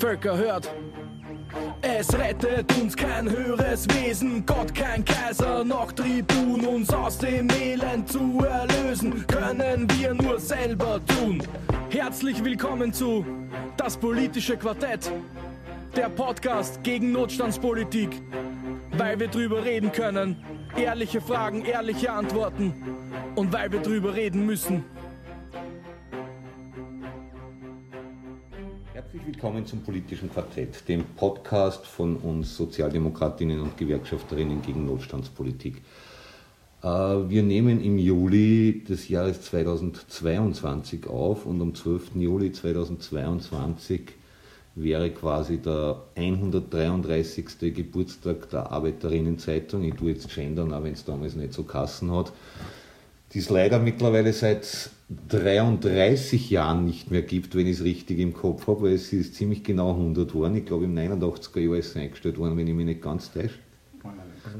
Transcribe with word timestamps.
Völker 0.00 0.36
hört. 0.36 0.74
Es 1.82 2.12
rettet 2.18 2.74
uns 2.80 2.96
kein 2.96 3.30
höheres 3.30 3.86
Wesen, 3.88 4.44
Gott 4.46 4.74
kein 4.74 5.04
Kaiser, 5.04 5.62
noch 5.62 5.92
Tribun, 5.92 6.64
uns 6.66 6.92
aus 6.92 7.18
dem 7.18 7.48
Elend 7.50 8.10
zu 8.10 8.40
erlösen, 8.44 9.26
können 9.26 9.86
wir 9.98 10.14
nur 10.14 10.40
selber 10.40 11.00
tun. 11.06 11.42
Herzlich 11.90 12.42
willkommen 12.42 12.92
zu 12.92 13.24
Das 13.76 13.96
politische 13.96 14.56
Quartett, 14.56 15.12
der 15.94 16.08
Podcast 16.08 16.82
gegen 16.82 17.12
Notstandspolitik, 17.12 18.22
weil 18.96 19.20
wir 19.20 19.28
drüber 19.28 19.64
reden 19.64 19.92
können, 19.92 20.36
ehrliche 20.76 21.20
Fragen, 21.20 21.64
ehrliche 21.64 22.12
Antworten 22.12 22.74
und 23.34 23.52
weil 23.52 23.70
wir 23.72 23.80
drüber 23.80 24.14
reden 24.14 24.46
müssen. 24.46 24.84
Herzlich 28.92 29.26
willkommen 29.26 29.66
zum 29.66 29.82
politischen 29.82 30.30
Quartett, 30.30 30.88
dem 30.88 31.04
Podcast 31.16 31.86
von 31.86 32.16
uns 32.16 32.56
Sozialdemokratinnen 32.56 33.60
und 33.60 33.76
Gewerkschafterinnen 33.76 34.62
gegen 34.62 34.86
Notstandspolitik. 34.86 35.82
Äh, 36.82 36.88
wir 36.88 37.42
nehmen 37.42 37.82
im 37.82 37.98
Juli 37.98 38.84
des 38.84 39.08
Jahres 39.08 39.42
2022 39.42 41.06
auf 41.06 41.46
und 41.46 41.60
am 41.60 41.74
12. 41.74 42.16
Juli 42.16 42.52
2022 42.52 44.19
wäre 44.82 45.10
quasi 45.10 45.58
der 45.58 46.02
133. 46.16 47.74
Geburtstag 47.74 48.50
der 48.50 48.70
Arbeiterinnenzeitung. 48.70 49.84
Ich 49.84 49.94
tue 49.94 50.10
jetzt 50.10 50.34
gendern, 50.34 50.72
auch 50.72 50.82
wenn 50.82 50.92
es 50.92 51.04
damals 51.04 51.36
nicht 51.36 51.52
so 51.52 51.64
Kassen 51.64 52.10
hat. 52.12 52.32
Die 53.32 53.38
es 53.38 53.48
leider 53.48 53.78
mittlerweile 53.78 54.32
seit 54.32 54.90
33 55.28 56.50
Jahren 56.50 56.84
nicht 56.84 57.10
mehr 57.10 57.22
gibt, 57.22 57.54
wenn 57.54 57.66
ich 57.66 57.78
es 57.78 57.84
richtig 57.84 58.18
im 58.18 58.32
Kopf 58.32 58.66
habe, 58.66 58.82
weil 58.82 58.94
es 58.94 59.12
ist 59.12 59.34
ziemlich 59.34 59.62
genau 59.62 59.90
100 59.92 60.34
worden. 60.34 60.56
Ich 60.56 60.66
glaube, 60.66 60.84
im 60.84 60.94
89er 60.94 61.60
Jahr 61.60 61.76
ist 61.76 61.90
es 61.90 61.96
eingestellt 61.96 62.38
worden, 62.38 62.56
wenn 62.56 62.66
ich 62.66 62.74
mich 62.74 62.86
nicht 62.86 63.02
ganz 63.02 63.32
täusche. 63.32 63.58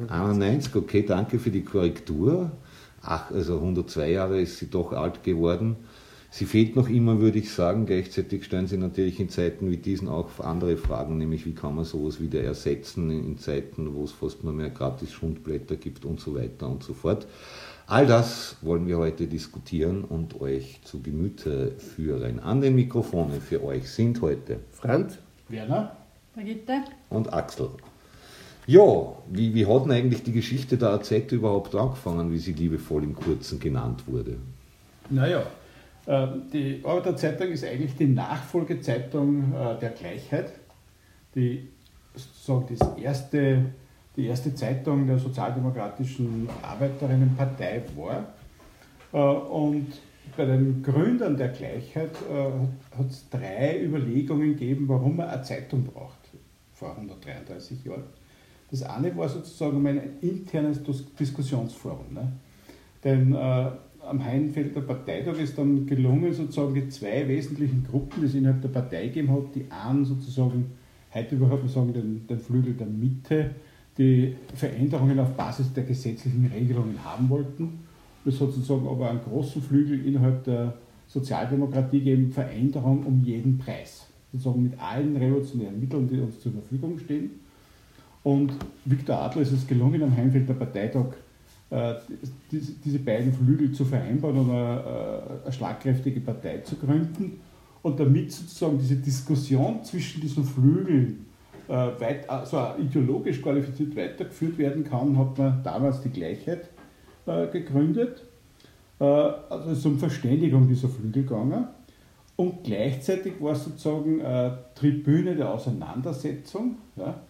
91, 0.09 0.75
okay, 0.77 1.03
danke 1.03 1.39
für 1.39 1.51
die 1.51 1.65
Korrektur. 1.65 2.53
Ach, 3.03 3.31
also 3.31 3.57
102 3.57 4.11
Jahre 4.11 4.41
ist 4.41 4.59
sie 4.59 4.69
doch 4.69 4.93
alt 4.93 5.23
geworden. 5.25 5.77
Sie 6.33 6.45
fehlt 6.45 6.77
noch 6.77 6.89
immer, 6.89 7.21
würde 7.21 7.41
ich 7.41 7.53
sagen. 7.53 7.87
Gleichzeitig 7.87 8.45
stellen 8.45 8.69
sie 8.69 8.77
natürlich 8.77 9.19
in 9.19 9.29
Zeiten 9.29 9.69
wie 9.69 9.77
diesen 9.77 10.09
auch 10.09 10.39
andere 10.39 10.77
Fragen, 10.77 11.19
nämlich 11.19 11.45
wie 11.45 11.55
kann 11.55 11.75
man 11.75 11.85
sowas 11.85 12.21
wieder 12.21 12.41
ersetzen 12.41 13.11
in 13.11 13.37
Zeiten, 13.39 13.93
wo 13.95 14.05
es 14.05 14.13
fast 14.13 14.45
nur 14.45 14.53
mehr 14.53 14.71
gratis 14.71 15.13
Schundblätter 15.13 15.75
gibt 15.75 16.05
und 16.05 16.21
so 16.21 16.37
weiter 16.37 16.69
und 16.69 16.85
so 16.85 16.95
fort. 16.95 17.27
All 17.89 18.07
das 18.07 18.57
wollen 18.63 18.87
wir 18.87 18.99
heute 18.99 19.27
diskutieren 19.27 20.05
und 20.05 20.41
euch 20.41 20.81
zu 20.85 21.03
Gemüte 21.03 21.73
führen. 21.79 22.39
An 22.39 22.61
den 22.61 22.77
Mikrofonen 22.77 23.41
für 23.41 23.65
euch 23.65 23.91
sind 23.91 24.23
heute 24.23 24.61
Franz, 24.71 25.19
Werner, 25.49 25.97
Brigitte 26.33 26.85
und 27.09 27.33
Axel. 27.33 27.71
Ja, 28.69 29.17
wie, 29.29 29.53
wie 29.53 29.67
hat 29.67 29.85
denn 29.85 29.91
eigentlich 29.91 30.23
die 30.23 30.31
Geschichte 30.31 30.77
der 30.77 30.91
AZ 30.91 31.11
überhaupt 31.33 31.75
angefangen, 31.75 32.31
wie 32.31 32.39
sie 32.39 32.53
liebevoll 32.53 33.03
im 33.03 33.17
Kurzen 33.17 33.59
genannt 33.59 34.05
wurde? 34.07 34.37
naja, 35.11 35.43
äh, 36.11 36.27
die 36.53 36.83
Arbeiterzeitung 36.85 37.49
ist 37.49 37.65
eigentlich 37.65 37.97
die 37.97 38.07
Nachfolgezeitung 38.09 39.53
äh, 39.55 39.79
der 39.79 39.91
Gleichheit, 39.91 40.53
die 41.35 41.69
sozusagen 42.15 42.77
das 42.77 42.99
erste, 42.99 43.65
die 44.17 44.27
erste 44.27 44.55
Zeitung 44.55 45.07
der 45.07 45.19
Sozialdemokratischen 45.19 46.49
Arbeiterinnenpartei 46.63 47.83
war. 47.97 48.25
Äh, 49.13 49.39
Und 49.39 49.87
bei 50.37 50.45
den 50.45 50.83
Gründern 50.83 51.37
der 51.37 51.49
Gleichheit 51.49 52.13
hat 52.97 53.11
es 53.11 53.29
drei 53.31 53.83
Überlegungen 53.83 54.51
gegeben, 54.57 54.89
warum 54.89 55.17
man 55.17 55.29
eine 55.29 55.43
Zeitung 55.43 55.83
braucht, 55.85 56.19
vor 56.73 56.95
133 56.97 57.85
Jahren. 57.85 58.05
Das 58.71 58.85
eine 58.85 59.15
war 59.17 59.29
sozusagen 59.29 59.85
ein 59.89 60.01
internes 60.21 60.85
Dis- 60.85 61.13
Diskussionsforum. 61.19 62.15
Ne? 62.15 62.31
Denn 63.03 63.35
äh, 63.35 63.71
am 64.11 64.25
Heinfelder 64.25 64.81
Parteitag 64.81 65.39
ist 65.39 65.57
dann 65.57 65.87
gelungen, 65.87 66.33
sozusagen 66.33 66.75
die 66.75 66.89
zwei 66.89 67.27
wesentlichen 67.29 67.87
Gruppen, 67.89 68.21
die 68.21 68.27
es 68.27 68.35
innerhalb 68.35 68.61
der 68.61 68.69
Partei 68.69 69.07
gegeben 69.07 69.33
hat, 69.33 69.55
die 69.55 69.67
einen 69.71 70.05
sozusagen, 70.05 70.73
heute 71.15 71.37
überhaupt 71.37 71.63
man 71.63 71.73
sagen, 71.73 71.93
den, 71.93 72.27
den 72.27 72.39
Flügel 72.39 72.75
der 72.75 72.89
Mitte, 72.89 73.51
die 73.97 74.35
Veränderungen 74.55 75.19
auf 75.21 75.31
Basis 75.37 75.73
der 75.73 75.85
gesetzlichen 75.85 76.47
Regelungen 76.47 77.03
haben 77.05 77.29
wollten. 77.29 77.81
Es 78.25 78.41
hat 78.41 78.53
sozusagen 78.53 78.89
aber 78.89 79.11
einen 79.11 79.21
großen 79.23 79.63
Flügel 79.63 80.05
innerhalb 80.05 80.45
der 80.45 80.75
Sozialdemokratie 81.07 82.01
gegeben, 82.01 82.31
Veränderung 82.31 83.05
um 83.07 83.23
jeden 83.25 83.59
Preis. 83.59 84.07
Sozusagen 84.33 84.65
mit 84.65 84.79
allen 84.79 85.17
revolutionären 85.17 85.79
Mitteln, 85.79 86.09
die 86.09 86.21
uns 86.21 86.41
zur 86.41 86.53
Verfügung 86.53 86.99
stehen. 86.99 87.31
Und 88.23 88.53
Viktor 88.85 89.17
Adler 89.17 89.43
ist 89.43 89.53
es 89.53 89.67
gelungen, 89.67 90.03
am 90.03 90.17
Heimfelder 90.17 90.55
Parteitag 90.55 91.15
diese, 92.51 92.73
diese 92.85 92.99
beiden 92.99 93.33
Flügel 93.33 93.73
zu 93.73 93.85
vereinbaren 93.85 94.39
und 94.39 94.51
eine, 94.51 94.81
äh, 94.81 95.45
eine 95.45 95.53
schlagkräftige 95.53 96.21
Partei 96.21 96.59
zu 96.59 96.77
gründen. 96.77 97.41
Und 97.83 97.99
damit 97.99 98.33
sozusagen 98.33 98.79
diese 98.79 98.97
Diskussion 98.97 99.83
zwischen 99.85 100.21
diesen 100.21 100.45
Flügeln 100.45 101.27
äh, 101.69 101.73
weit, 101.73 102.29
also 102.29 102.75
ideologisch 102.79 103.41
qualifiziert 103.41 103.97
weitergeführt 103.97 104.59
werden 104.59 104.85
kann, 104.85 105.17
hat 105.17 105.39
man 105.39 105.63
damals 105.63 106.03
die 106.03 106.11
Gleichheit 106.11 106.69
äh, 107.27 107.47
gegründet. 107.47 108.25
Äh, 108.99 109.05
also 109.05 109.71
es 109.71 109.79
ist 109.79 109.87
um 109.87 109.99
Verständigung 109.99 110.69
dieser 110.69 110.89
Flügel 110.89 111.23
gegangen. 111.23 111.69
Und 112.37 112.65
gleichzeitig 112.65 113.35
war 113.41 113.53
es 113.53 113.65
sozusagen 113.65 114.21
äh, 114.21 114.51
Tribüne 114.75 115.37
der 115.37 115.51
Auseinandersetzung, 115.51 116.79
ja, 116.97 117.21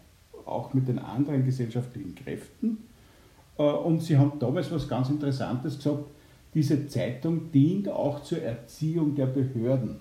auch 0.47 0.73
mit 0.73 0.89
den 0.89 0.99
anderen 0.99 1.45
gesellschaftlichen 1.45 2.15
Kräften. 2.15 2.79
Äh, 3.61 3.63
Und 3.63 4.03
sie 4.03 4.17
haben 4.17 4.33
damals 4.39 4.73
was 4.73 4.89
ganz 4.89 5.11
Interessantes 5.11 5.77
gesagt, 5.77 6.05
diese 6.55 6.89
Zeitung 6.89 7.53
dient 7.53 7.89
auch 7.89 8.23
zur 8.23 8.43
Erziehung 8.43 9.15
der 9.15 9.27
Behörden. 9.27 9.97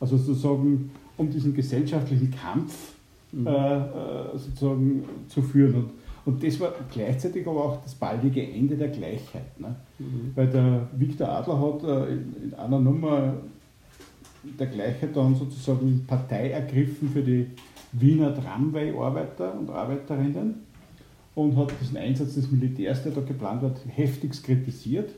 Also 0.00 0.16
sozusagen, 0.16 0.90
um 1.16 1.30
diesen 1.30 1.54
gesellschaftlichen 1.54 2.30
Kampf 2.32 2.94
äh, 3.32 3.38
äh, 3.38 4.36
sozusagen 4.36 5.04
zu 5.28 5.42
führen. 5.42 5.74
Und, 5.74 5.90
und 6.24 6.42
das 6.42 6.58
war 6.58 6.72
gleichzeitig 6.90 7.46
aber 7.46 7.64
auch 7.66 7.82
das 7.82 7.94
baldige 7.94 8.42
Ende 8.42 8.76
der 8.76 8.88
Gleichheit. 8.88 9.60
Ne? 9.60 9.76
Weil 10.34 10.48
der 10.48 10.88
Viktor 10.96 11.28
Adler 11.28 11.60
hat 11.60 11.84
äh, 11.84 12.12
in, 12.12 12.34
in 12.44 12.54
einer 12.54 12.80
Nummer 12.80 13.34
der 14.42 14.66
Gleichheit 14.66 15.14
dann 15.14 15.36
sozusagen 15.36 16.04
Partei 16.08 16.50
ergriffen 16.50 17.10
für 17.10 17.22
die 17.22 17.46
Wiener 17.92 18.34
Tramway-Arbeiter 18.34 19.54
und 19.58 19.70
Arbeiterinnen 19.70 20.69
und 21.34 21.56
hat 21.56 21.72
diesen 21.80 21.96
Einsatz 21.96 22.34
des 22.34 22.50
Militärs, 22.50 23.02
der 23.02 23.12
da 23.12 23.20
geplant 23.20 23.62
wird, 23.62 23.78
heftigst 23.88 24.44
kritisiert. 24.44 25.10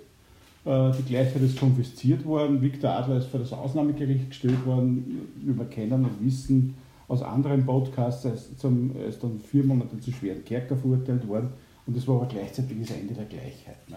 Äh, 0.65 0.93
Die 0.99 1.03
Gleichheit 1.05 1.43
ist 1.43 1.59
konfisziert 1.59 2.25
worden, 2.25 2.61
Viktor 2.61 2.91
Adler 2.91 3.17
ist 3.19 3.27
vor 3.29 3.41
das 3.41 3.53
Ausnahmegericht 3.53 4.29
gestellt 4.31 4.65
worden. 4.67 5.29
Wir 5.43 5.65
kennen 5.67 6.05
und 6.05 6.25
wissen 6.25 6.75
aus 7.09 7.23
anderen 7.23 7.67
Podcasts, 7.67 8.25
er 8.25 8.35
ist, 8.35 8.51
dann 8.63 9.41
vier 9.51 9.65
Monate 9.65 9.99
zu 10.01 10.13
schweren 10.13 10.45
Kerker 10.45 10.77
verurteilt 10.77 11.27
worden 11.29 11.49
und 11.87 11.97
das 11.97 12.07
war 12.09 12.17
aber 12.17 12.27
gleichzeitig 12.27 12.77
das 12.81 12.91
Ende 12.97 13.13
der 13.15 13.25
Gleichheit. 13.25 13.89
Ne? 13.89 13.97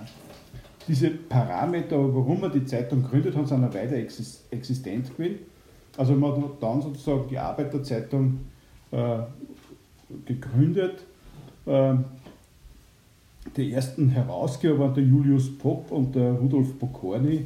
Diese 0.87 1.09
Parameter, 1.11 1.97
warum 1.97 2.41
man 2.41 2.51
die 2.51 2.65
Zeitung 2.65 3.03
gründet 3.03 3.35
hat, 3.35 3.47
sind 3.47 3.63
auch 3.63 3.73
weiter 3.73 3.95
exis- 3.95 4.41
existent 4.51 5.15
gewesen. 5.15 5.39
Also 5.97 6.13
man 6.13 6.43
hat 6.43 6.61
dann 6.61 6.81
sozusagen 6.81 7.27
die 7.29 7.37
Arbeiterzeitung 7.37 8.39
äh, 8.91 9.19
gegründet. 10.25 11.05
Ähm, 11.67 12.05
die 13.55 13.73
ersten 13.73 14.09
Herausgeber 14.09 14.79
waren 14.79 14.93
der 14.93 15.03
Julius 15.03 15.57
Popp 15.57 15.91
und 15.91 16.15
der 16.15 16.33
Rudolf 16.33 16.77
Pokorny. 16.79 17.45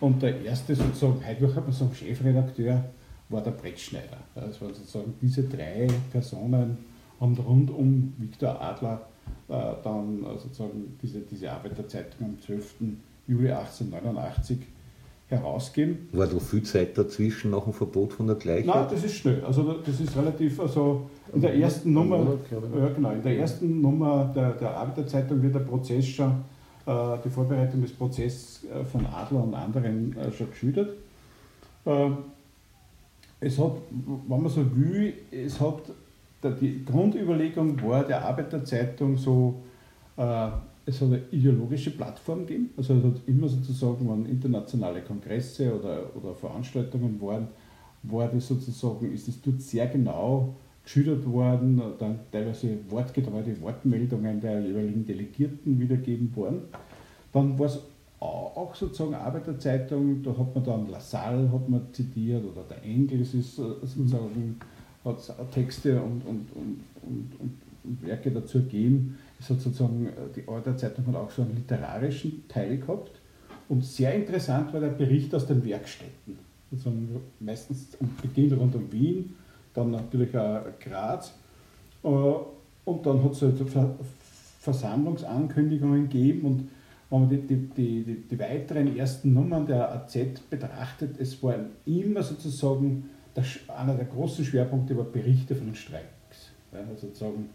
Und 0.00 0.22
der 0.22 0.40
erste 0.42 0.74
sozusagen, 0.74 1.20
heute 1.26 1.48
kann 1.48 1.64
man 1.64 1.72
sagen, 1.72 1.94
Chefredakteur 1.94 2.84
war 3.28 3.42
der 3.42 3.52
Brettschneider. 3.52 4.18
Das 4.34 4.60
waren 4.60 4.74
sozusagen 4.74 5.14
diese 5.20 5.44
drei 5.44 5.86
Personen, 6.10 6.78
haben 7.20 7.36
rund 7.36 7.70
um 7.70 8.12
Viktor 8.18 8.60
Adler 8.60 9.02
äh, 9.48 9.52
dann 9.84 10.24
äh, 10.24 10.38
sozusagen 10.38 10.98
diese, 11.00 11.20
diese 11.20 11.52
Arbeiterzeitung 11.52 12.26
am 12.26 12.40
12. 12.40 12.74
Juli 13.26 13.50
1889 13.52 14.58
herausgeben. 15.28 16.08
War 16.12 16.26
da 16.26 16.38
viel 16.38 16.62
Zeit 16.62 16.96
dazwischen 16.96 17.50
nach 17.50 17.64
dem 17.64 17.72
Verbot 17.72 18.12
von 18.12 18.26
der 18.26 18.36
Gleichheit? 18.36 18.66
Nein, 18.66 18.86
das 18.90 19.04
ist 19.04 19.14
schnell. 19.14 19.42
Also 19.44 19.74
das 19.74 20.00
ist 20.00 20.16
relativ, 20.16 20.60
also 20.60 21.08
in 21.34 21.40
der 21.40 21.54
ersten 21.54 21.92
Nummer, 21.92 22.38
ja, 22.50 22.88
genau, 22.88 23.10
in 23.10 23.22
der 23.22 23.38
ersten 23.38 23.80
Nummer 23.80 24.30
der, 24.34 24.52
der 24.52 24.76
Arbeiterzeitung 24.76 25.42
wird 25.42 25.54
der 25.54 25.60
Prozess 25.60 26.06
schon, 26.06 26.44
äh, 26.86 27.16
die 27.24 27.30
Vorbereitung 27.30 27.82
des 27.82 27.92
Prozesses 27.92 28.64
äh, 28.64 28.84
von 28.84 29.06
Adler 29.06 29.42
und 29.42 29.54
anderen 29.54 30.16
äh, 30.16 30.30
schon 30.32 30.50
geschildert. 30.50 30.90
Äh, 31.84 32.10
es 33.40 33.58
hat, 33.58 33.72
wenn 34.28 34.42
man 34.42 34.50
so 34.50 34.64
will, 34.76 35.14
es 35.30 35.60
hat, 35.60 35.82
die 36.60 36.84
Grundüberlegung 36.84 37.80
war 37.82 38.04
der 38.04 38.24
Arbeiterzeitung 38.24 39.16
so 39.16 39.62
äh, 40.16 40.48
es 40.84 41.00
hat 41.00 41.08
eine 41.08 41.22
ideologische 41.30 41.92
Plattform 41.92 42.46
gegeben. 42.46 42.70
Also 42.76 42.94
es 42.94 43.04
hat 43.04 43.20
immer 43.26 43.48
sozusagen, 43.48 44.08
wenn 44.08 44.26
internationale 44.26 45.02
Kongresse 45.02 45.72
oder, 45.78 46.10
oder 46.16 46.34
Veranstaltungen 46.34 47.20
waren, 47.20 47.48
war 48.04 48.28
das 48.28 48.48
sozusagen, 48.48 49.12
ist 49.12 49.28
es 49.28 49.40
dort 49.40 49.60
sehr 49.60 49.86
genau 49.86 50.54
geschildert 50.84 51.24
worden, 51.26 51.80
dann 51.98 52.18
teilweise 52.30 52.78
wortgetreue 52.88 53.60
Wortmeldungen 53.60 54.40
der 54.40 54.60
jeweiligen 54.60 55.06
Delegierten 55.06 55.78
wiedergegeben 55.78 56.34
worden. 56.34 56.62
Dann 57.32 57.58
war 57.58 57.66
es 57.66 57.80
auch 58.22 58.74
sozusagen 58.74 59.14
Arbeiterzeitung, 59.14 60.22
da 60.22 60.36
hat 60.36 60.54
man 60.54 60.64
dann 60.64 60.90
Lassalle 60.90 61.50
hat 61.50 61.68
man 61.68 61.92
zitiert 61.92 62.44
oder 62.44 62.62
der 62.62 62.82
Engels 62.84 63.34
ist 63.34 63.58
äh, 63.58 63.62
sozusagen, 63.82 64.60
hat 65.04 65.50
Texte 65.52 66.00
und, 66.00 66.24
und, 66.24 66.46
und, 66.54 66.80
und, 67.40 67.58
Werke 68.00 68.30
dazu 68.30 68.60
gegeben. 68.62 69.18
Es 69.40 69.50
hat 69.50 69.60
sozusagen, 69.60 70.06
äh, 70.06 70.10
die 70.36 70.46
Arbeiterzeitung 70.46 71.04
hat 71.06 71.16
auch 71.16 71.30
so 71.30 71.42
einen 71.42 71.56
literarischen 71.56 72.44
Teil 72.46 72.78
gehabt. 72.78 73.10
Und 73.68 73.84
sehr 73.84 74.14
interessant 74.14 74.72
war 74.72 74.80
der 74.80 74.90
Bericht 74.90 75.34
aus 75.34 75.46
den 75.46 75.64
Werkstätten. 75.64 76.38
Also 76.70 76.92
meistens 77.40 77.88
beginnt 78.22 78.52
rund 78.52 78.74
um 78.76 78.92
Wien, 78.92 79.34
dann 79.74 79.90
natürlich 79.90 80.36
auch 80.36 80.62
Graz. 80.80 81.34
Äh, 82.02 82.08
und 82.08 83.06
dann 83.06 83.22
hat 83.22 83.32
es 83.32 83.42
halt 83.42 83.58
Versammlungsankündigungen 84.60 86.08
gegeben 86.08 86.46
und 86.46 86.68
wenn 87.10 87.20
man 87.20 87.28
die, 87.28 87.38
die, 87.38 87.56
die, 88.04 88.22
die, 88.30 88.38
weiteren 88.38 88.96
ersten 88.96 89.34
Nummern 89.34 89.66
der 89.66 89.92
AZ 89.92 90.16
betrachtet, 90.48 91.16
es 91.18 91.42
waren 91.42 91.66
immer 91.84 92.22
sozusagen 92.22 93.10
der, 93.36 93.44
einer 93.76 93.94
der 93.94 94.06
großen 94.06 94.44
Schwerpunkte 94.44 94.96
war 94.96 95.04
Berichte 95.04 95.54
von 95.54 95.66
den 95.66 95.74
Streiks. 95.74 96.52
Ja, 96.72 96.78
sozusagen, 96.96 97.50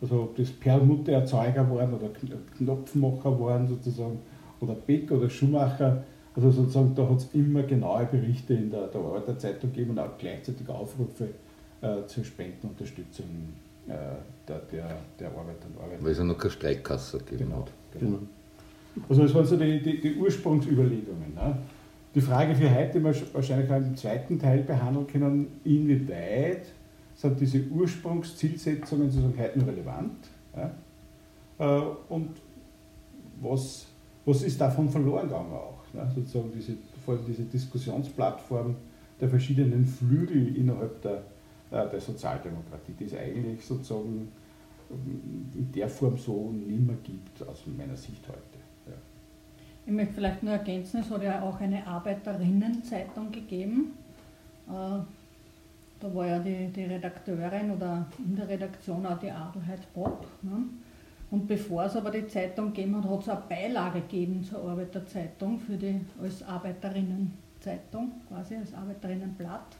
also 0.00 0.22
ob 0.22 0.36
das 0.36 0.50
Perlmuttererzeuger 0.50 1.70
waren 1.70 1.92
oder 1.92 2.08
Knopfmacher 2.56 3.38
waren 3.38 3.68
sozusagen 3.68 4.18
oder 4.60 4.74
Bäcker 4.74 5.16
oder 5.16 5.28
Schuhmacher, 5.28 6.04
also 6.34 6.50
sozusagen 6.50 6.94
da 6.94 7.06
hat 7.06 7.18
es 7.18 7.28
immer 7.34 7.62
genaue 7.64 8.06
Berichte 8.06 8.54
in 8.54 8.70
der, 8.70 8.86
der 8.86 9.00
Arbeiterzeitung 9.00 9.72
gegeben 9.72 9.90
und 9.90 9.98
auch 9.98 10.16
gleichzeitig 10.16 10.66
Aufrufe 10.68 11.28
äh, 11.82 12.06
zur 12.06 12.24
Spendenunterstützung 12.24 13.26
äh, 13.88 13.92
der, 14.48 14.58
der, 14.70 14.96
der 15.18 15.28
Arbeiter 15.28 15.66
und 15.66 15.82
Arbeiter. 15.82 16.02
Weil 16.02 16.12
es 16.12 16.18
ja 16.18 16.24
noch 16.24 16.38
keine 16.38 16.50
Streikkasse 16.50 17.18
gegeben 17.18 17.50
genau, 17.50 17.62
hat. 17.62 17.72
Genau. 17.98 18.18
Also 19.08 19.22
das 19.22 19.34
waren 19.34 19.46
so 19.46 19.56
die, 19.56 19.82
die, 19.82 20.00
die 20.00 20.14
Ursprungsüberlegungen. 20.14 21.34
Ne? 21.34 21.58
Die 22.14 22.20
Frage 22.20 22.54
für 22.54 22.70
heute, 22.72 22.98
die 22.98 23.04
wir 23.04 23.14
wahrscheinlich 23.32 23.70
auch 23.70 23.76
im 23.76 23.96
zweiten 23.96 24.38
Teil 24.38 24.62
behandeln 24.62 25.06
können, 25.06 25.46
inwieweit 25.64 26.66
sind 27.14 27.40
diese 27.40 27.64
Ursprungszielsetzungen 27.68 29.10
sozusagen 29.10 29.38
heute 29.38 29.58
noch 29.58 29.66
relevant? 29.66 30.28
Ja? 30.56 30.70
Äh, 31.58 31.82
und 32.08 32.30
was, 33.40 33.86
was 34.24 34.42
ist 34.42 34.60
davon 34.60 34.88
verloren 34.88 35.28
gegangen 35.28 35.52
auch? 35.52 35.82
Ne? 35.92 36.10
Sozusagen 36.14 36.52
diese, 36.54 36.74
vor 37.04 37.14
allem 37.14 37.24
diese 37.26 37.42
Diskussionsplattform 37.42 38.76
der 39.20 39.28
verschiedenen 39.28 39.86
Flügel 39.86 40.56
innerhalb 40.56 41.00
der, 41.02 41.22
der 41.72 42.00
Sozialdemokratie, 42.00 42.92
die 42.98 43.04
es 43.04 43.14
eigentlich 43.14 43.64
sozusagen 43.64 44.30
in 44.90 45.72
der 45.74 45.88
Form 45.88 46.16
so 46.18 46.52
nicht 46.52 46.86
mehr 46.86 46.96
gibt, 47.02 47.48
aus 47.48 47.64
meiner 47.66 47.96
Sicht 47.96 48.28
heute. 48.28 48.62
Ich 49.84 49.92
möchte 49.92 50.14
vielleicht 50.14 50.42
nur 50.42 50.52
ergänzen, 50.52 51.00
es 51.00 51.10
hat 51.10 51.22
ja 51.22 51.42
auch 51.42 51.58
eine 51.60 51.84
Arbeiterinnenzeitung 51.84 53.32
gegeben. 53.32 53.94
Äh, 54.68 55.00
da 56.00 56.14
war 56.14 56.26
ja 56.26 56.38
die, 56.38 56.68
die 56.68 56.84
Redakteurin 56.84 57.70
oder 57.72 58.06
in 58.18 58.36
der 58.36 58.48
Redaktion 58.48 59.04
auch 59.06 59.18
die 59.18 59.30
Adelheid 59.30 59.80
Bob. 59.92 60.26
Ne? 60.42 60.64
Und 61.30 61.48
bevor 61.48 61.84
es 61.84 61.96
aber 61.96 62.10
die 62.10 62.26
Zeitung 62.28 62.72
gegeben 62.72 62.96
hat, 62.96 63.10
hat 63.10 63.22
es 63.22 63.28
eine 63.28 63.42
Beilage 63.48 64.00
gegeben 64.02 64.44
zur 64.44 64.68
Arbeiterzeitung 64.68 65.58
für 65.58 65.76
die, 65.76 66.00
als 66.22 66.42
Arbeiterinnenzeitung, 66.42 68.12
quasi 68.28 68.56
als 68.56 68.74
Arbeiterinnenblatt. 68.74 69.76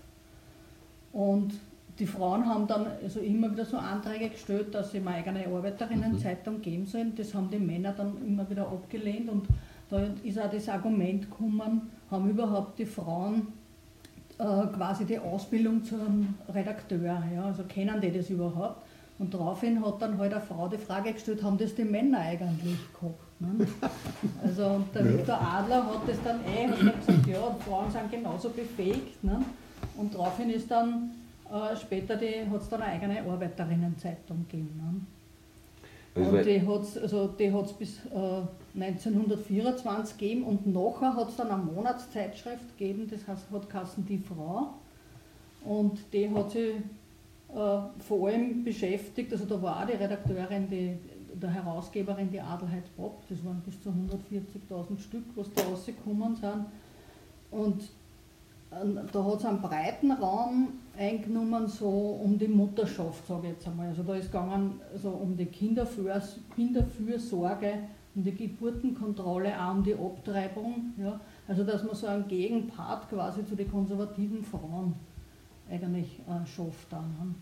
Und 1.13 1.53
die 1.99 2.07
Frauen 2.07 2.47
haben 2.47 2.67
dann 2.67 2.87
also 3.03 3.21
immer 3.21 3.51
wieder 3.53 3.65
so 3.65 3.77
Anträge 3.77 4.31
gestellt, 4.31 4.75
dass 4.75 4.93
sie 4.93 4.99
eine 4.99 5.11
eigene 5.11 5.47
Arbeiterinnenzeitung 5.47 6.61
geben 6.61 6.87
sollen. 6.87 7.13
Das 7.17 7.35
haben 7.35 7.51
die 7.51 7.59
Männer 7.59 7.93
dann 7.93 8.17
immer 8.27 8.49
wieder 8.49 8.67
abgelehnt 8.67 9.29
und 9.29 9.47
da 9.91 10.03
ist 10.25 10.41
auch 10.41 10.51
das 10.51 10.69
Argument 10.69 11.31
gekommen, 11.31 11.91
haben 12.11 12.31
überhaupt 12.31 12.79
die 12.79 12.87
Frauen 12.87 13.49
äh, 14.39 14.67
quasi 14.75 15.05
die 15.05 15.19
Ausbildung 15.19 15.85
zum 15.85 16.35
Redakteur, 16.53 17.23
ja, 17.35 17.45
also 17.45 17.65
kennen 17.65 18.01
die 18.01 18.11
das 18.11 18.31
überhaupt? 18.31 18.83
Und 19.19 19.33
daraufhin 19.35 19.85
hat 19.85 20.01
dann 20.01 20.19
halt 20.19 20.33
eine 20.33 20.43
Frau 20.43 20.69
die 20.69 20.79
Frage 20.79 21.13
gestellt, 21.13 21.43
haben 21.43 21.59
das 21.59 21.75
die 21.75 21.85
Männer 21.85 22.21
eigentlich 22.21 22.79
gehabt? 22.99 23.41
Ne? 23.41 23.67
Also 24.43 24.83
der 24.95 25.05
Viktor 25.13 25.41
Adler 25.41 25.85
hat 25.85 26.09
das 26.09 26.17
dann 26.25 26.41
eh, 26.41 26.67
hat 26.67 26.79
dann 26.81 26.99
gesagt, 26.99 27.27
ja, 27.27 27.57
Frauen 27.67 27.91
sind 27.91 28.11
genauso 28.11 28.49
befähigt. 28.49 29.23
Ne? 29.23 29.43
Und 29.97 30.15
daraufhin 30.15 30.51
ist 30.51 30.71
dann 30.71 31.11
äh, 31.53 31.77
später 31.77 32.15
hat 32.15 32.63
es 32.63 32.69
dann 32.69 32.83
eine 32.83 32.93
eigene 32.93 33.31
Arbeiterinnenzeitung 33.31 34.47
gegeben. 34.49 34.71
Ne? 34.77 35.01
Und 36.15 36.45
die 36.45 36.61
hat 36.67 36.83
es 36.83 36.99
also 36.99 37.35
bis 37.79 38.01
äh, 38.07 38.81
1924 38.81 40.19
gegeben 40.19 40.45
und 40.45 40.67
nachher 40.67 41.17
hat 41.17 41.29
es 41.29 41.37
dann 41.37 41.51
eine 41.51 41.63
Monatszeitschrift 41.63 42.77
gegeben, 42.77 43.09
das 43.11 43.27
heißt, 43.27 43.51
hat 43.51 43.71
Kassen 43.71 44.05
die 44.05 44.19
Frau. 44.19 44.75
Und 45.65 46.01
die 46.13 46.29
hat 46.31 46.51
sich 46.51 46.75
äh, 46.75 47.79
vor 47.99 48.29
allem 48.29 48.65
beschäftigt, 48.65 49.33
also 49.33 49.47
da 49.47 49.63
war 49.63 49.83
auch 49.83 49.87
die 49.87 49.93
Redakteurin, 49.93 50.69
die, 50.69 50.99
der 51.35 51.51
Herausgeberin, 51.51 52.31
die 52.31 52.41
Adelheid 52.41 52.85
Bob, 52.97 53.23
das 53.29 53.43
waren 53.45 53.61
bis 53.61 53.81
zu 53.81 53.89
140.000 53.89 54.99
Stück, 54.99 55.25
was 55.35 55.53
da 55.55 55.63
rausgekommen 55.63 56.37
sind. 56.37 56.67
Und 57.51 57.91
da 59.13 59.25
hat 59.25 59.39
es 59.39 59.45
einen 59.45 59.61
breiten 59.61 60.13
Raum 60.13 60.69
eingenommen, 60.97 61.67
so 61.67 61.89
um 61.89 62.39
die 62.39 62.49
Mutterschaft, 62.49 63.27
sage 63.27 63.49
ich 63.49 63.53
jetzt 63.55 63.69
einmal. 63.69 63.89
Also 63.89 64.03
da 64.03 64.15
ist 64.15 64.33
gegangen 64.33 64.81
so 64.95 65.11
um 65.11 65.37
die 65.37 65.47
Kinderfürs 65.47 66.39
Kinderfürsorge, 66.55 67.75
um 68.15 68.25
die 68.25 68.35
Geburtenkontrolle, 68.35 69.61
auch 69.61 69.73
um 69.73 69.83
die 69.83 69.95
Abtreibung. 69.95 70.93
Ja. 70.99 71.21
Also 71.47 71.65
dass 71.65 71.85
man 71.85 71.95
so 71.95 72.07
einen 72.07 72.29
Gegenpart 72.29 73.09
quasi 73.11 73.45
zu 73.45 73.57
den 73.57 73.71
konservativen 73.71 74.43
Frauen 74.43 74.95
eigentlich 75.71 76.21
äh, 76.21 76.47
schafft 76.47 76.91
dann. 76.91 77.05
Ne. 77.19 77.35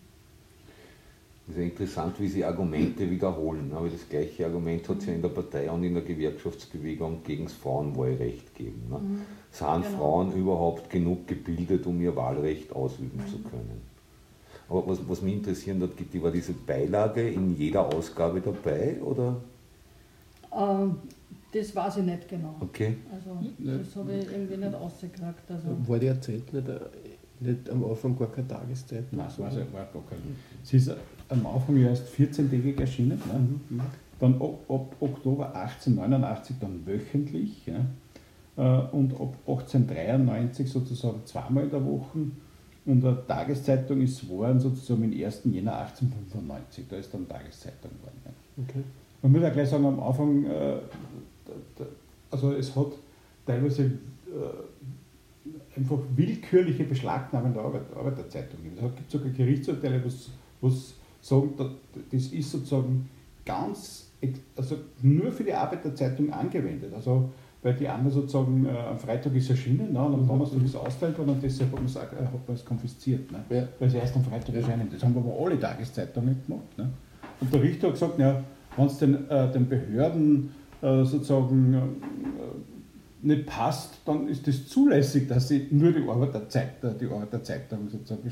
Es 1.51 1.57
ist 1.57 1.63
ja 1.63 1.67
interessant, 1.67 2.17
wie 2.19 2.27
sie 2.29 2.45
Argumente 2.45 3.09
wiederholen. 3.09 3.71
Aber 3.75 3.89
das 3.89 4.07
gleiche 4.07 4.45
Argument 4.45 4.87
hat 4.87 4.99
es 4.99 5.05
ja 5.05 5.13
in 5.13 5.21
der 5.21 5.29
Partei 5.29 5.69
und 5.69 5.83
in 5.83 5.93
der 5.93 6.03
Gewerkschaftsbewegung 6.03 7.23
gegen 7.25 7.43
das 7.43 7.53
Frauenwahlrecht 7.53 8.55
gegeben. 8.55 8.83
Ne? 8.89 8.97
Mhm. 8.97 9.21
Sind 9.51 9.83
genau. 9.83 9.97
Frauen 9.97 10.33
überhaupt 10.33 10.89
genug 10.89 11.27
gebildet, 11.27 11.85
um 11.85 11.99
ihr 12.01 12.15
Wahlrecht 12.15 12.73
ausüben 12.73 13.17
mhm. 13.17 13.29
zu 13.29 13.39
können? 13.39 13.81
Aber 14.69 14.87
was, 14.87 14.99
was 15.09 15.21
mich 15.21 15.33
interessieren 15.33 15.81
hat, 15.81 15.97
gibt, 15.97 16.23
war 16.23 16.31
diese 16.31 16.53
Beilage 16.53 17.29
in 17.29 17.57
jeder 17.57 17.85
Ausgabe 17.85 18.39
dabei? 18.39 19.01
Oder? 19.01 19.35
Ähm, 20.57 20.95
das 21.51 21.75
weiß 21.75 21.97
ich 21.97 22.03
nicht 22.05 22.29
genau. 22.29 22.55
Okay. 22.61 22.95
Also, 23.13 23.37
das 23.59 23.93
habe 23.97 24.13
ich 24.13 24.31
irgendwie 24.31 24.55
nicht 24.55 24.73
ausgekriegt. 24.73 25.21
Also. 25.49 25.67
War 25.85 25.99
die 25.99 26.07
erzählt 26.07 26.53
nicht, 26.53 26.69
äh, 26.69 26.79
nicht 27.41 27.69
am 27.69 27.83
Anfang 27.83 28.17
gar 28.17 28.31
keine 28.31 28.47
Tageszeit? 28.47 29.03
Nein, 29.11 29.27
es 29.27 29.37
war, 29.37 29.51
war 29.51 29.85
gar 29.91 30.03
keine. 30.09 30.21
Sie 30.63 30.77
ist 30.77 30.89
am 31.31 31.45
Anfang 31.47 31.77
erst 31.77 32.07
14-tägig 32.13 32.79
erschienen, 32.79 33.21
ne? 33.31 33.39
Mhm, 33.69 33.81
dann 34.19 34.35
ab, 34.35 34.95
Oktober 34.99 35.55
1889 35.55 36.57
dann 36.59 36.85
wöchentlich 36.85 37.65
ja? 37.65 37.85
Äh, 38.57 38.85
und 38.91 39.13
ab 39.13 39.35
1893 39.47 40.69
sozusagen 40.69 41.25
zweimal 41.25 41.63
in 41.63 41.71
der 41.71 41.83
Woche. 41.83 42.19
Und 42.85 43.05
eine 43.05 43.25
Tageszeitung 43.27 44.01
ist 44.01 44.21
geworden 44.21 44.59
sozusagen 44.59 45.03
im 45.03 45.25
1. 45.25 45.41
Jänner 45.45 45.77
1895, 45.77 46.85
da 46.89 46.97
ist 46.97 47.13
dann 47.13 47.27
Tageszeitung 47.27 47.91
geworden. 47.91 48.21
Ja? 48.25 48.63
Okay. 48.63 48.83
Man 49.21 49.31
muss 49.31 49.41
ja 49.41 49.49
gleich 49.49 49.69
sagen, 49.69 49.85
am 49.85 49.99
Anfang, 49.99 50.45
äh, 50.45 50.77
also 52.29 52.53
es 52.53 52.75
hat 52.75 52.93
teilweise 53.45 53.83
äh, 53.85 53.89
einfach 55.77 55.99
willkürliche 56.15 56.83
Beschlagnahmen 56.83 57.53
der 57.53 57.63
Arbeit, 57.63 57.83
Arbeiterzeitung 57.95 58.63
gegeben. 58.63 58.87
Es 58.87 58.95
gibt 58.95 59.11
sogar 59.11 59.29
Gerichtsurteile, 59.29 60.03
was 60.61 60.93
sagen, 61.21 61.53
das 62.11 62.27
ist 62.27 62.51
sozusagen 62.51 63.09
ganz, 63.45 64.11
also 64.55 64.77
nur 65.01 65.31
für 65.31 65.43
die 65.43 65.53
Arbeiterzeitung 65.53 66.31
angewendet. 66.31 66.93
Also, 66.93 67.29
weil 67.63 67.75
die 67.75 67.87
andere 67.87 68.11
sozusagen 68.11 68.65
äh, 68.65 68.69
am 68.69 68.97
Freitag 68.97 69.35
ist 69.35 69.49
erschienen 69.51 69.93
ne, 69.93 70.03
und 70.03 70.15
am. 70.15 70.27
Donnerstag 70.27 70.63
ist 70.63 70.75
austeilt 70.75 71.17
worden 71.19 71.31
und 71.31 71.43
deshalb 71.43 71.71
hat 71.71 71.77
man 71.77 71.85
es, 71.85 71.95
äh, 71.95 71.99
hat 71.99 72.47
man 72.47 72.55
es 72.55 72.65
konfisziert. 72.65 73.31
Ne, 73.31 73.43
ja. 73.49 73.67
Weil 73.77 73.89
sie 73.89 73.97
erst 73.97 74.15
am 74.15 74.23
Freitag 74.23 74.55
erscheinen. 74.55 74.89
Das 74.91 75.03
haben 75.03 75.15
aber 75.15 75.45
alle 75.45 75.59
Tageszeitungen 75.59 76.41
gemacht. 76.45 76.77
Ne. 76.77 76.89
Und 77.39 77.53
der 77.53 77.61
Richter 77.61 77.87
hat 77.87 77.93
gesagt, 77.93 78.17
ja, 78.17 78.43
wenn 78.77 78.85
es 78.87 78.97
den, 78.97 79.29
äh, 79.29 79.51
den 79.51 79.67
Behörden 79.67 80.51
äh, 80.81 81.03
sozusagen 81.03 81.73
äh, 81.73 81.79
nicht 83.21 83.45
passt, 83.45 83.99
dann 84.05 84.27
ist 84.27 84.47
es 84.47 84.61
das 84.61 84.69
zulässig, 84.69 85.27
dass 85.27 85.47
sie 85.47 85.67
nur 85.69 85.91
die 85.91 86.07
Arbeiterzeitung, 86.07 86.97
die 86.97 87.05
Arbeiterzeitung 87.05 87.89
sozusagen 87.89 88.23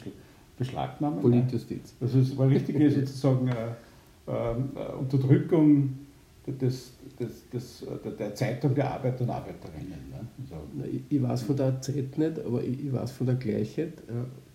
beschlagnahmen. 0.59 1.19
Politjustiz. 1.21 1.95
Also 1.99 2.19
es 2.19 2.37
war 2.37 2.47
richtige 2.47 2.91
sozusagen 2.91 3.47
äh, 3.47 4.31
äh, 4.31 4.93
Unterdrückung 4.99 5.95
des, 6.45 6.91
des, 7.19 7.49
des, 7.49 7.85
der 8.19 8.35
Zeitung 8.35 8.75
der 8.75 8.91
Arbeiter 8.91 9.21
und 9.21 9.29
Arbeiterinnen. 9.29 10.09
Ne? 10.11 10.27
Also 10.41 10.55
ich, 10.91 11.01
ich, 11.09 11.23
weiß 11.23 11.43
von 11.43 11.55
der 11.55 11.67
AZ 11.67 11.87
nicht, 11.89 12.39
aber 12.45 12.63
ich, 12.63 12.85
ich 12.85 12.93
weiß 12.93 13.11
von 13.11 13.27
der 13.27 13.35
Gleichheit. 13.35 13.93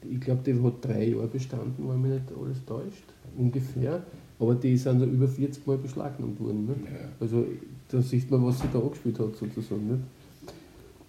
Ich 0.08 0.20
glaube, 0.20 0.42
die 0.44 0.60
hat 0.62 0.84
drei 0.84 1.08
Jahre 1.08 1.28
bestanden, 1.28 1.88
wenn 1.88 2.02
mich 2.02 2.12
nicht 2.12 2.32
alles 2.38 2.64
täuscht, 2.64 3.04
ungefähr. 3.36 4.02
Aber 4.38 4.54
die 4.54 4.76
sind 4.76 4.98
so 4.98 5.06
über 5.06 5.28
40 5.28 5.66
Mal 5.66 5.78
beschlagnahmt 5.78 6.38
worden. 6.40 6.66
Nicht? 6.66 6.80
Ja. 6.92 7.08
Also 7.20 7.46
da 7.88 8.02
sieht 8.02 8.30
man, 8.30 8.44
was 8.44 8.60
sie 8.60 8.68
da 8.72 8.80
angespielt 8.80 9.18
hat, 9.18 9.36
sozusagen. 9.36 9.86
Nicht? 9.86 10.02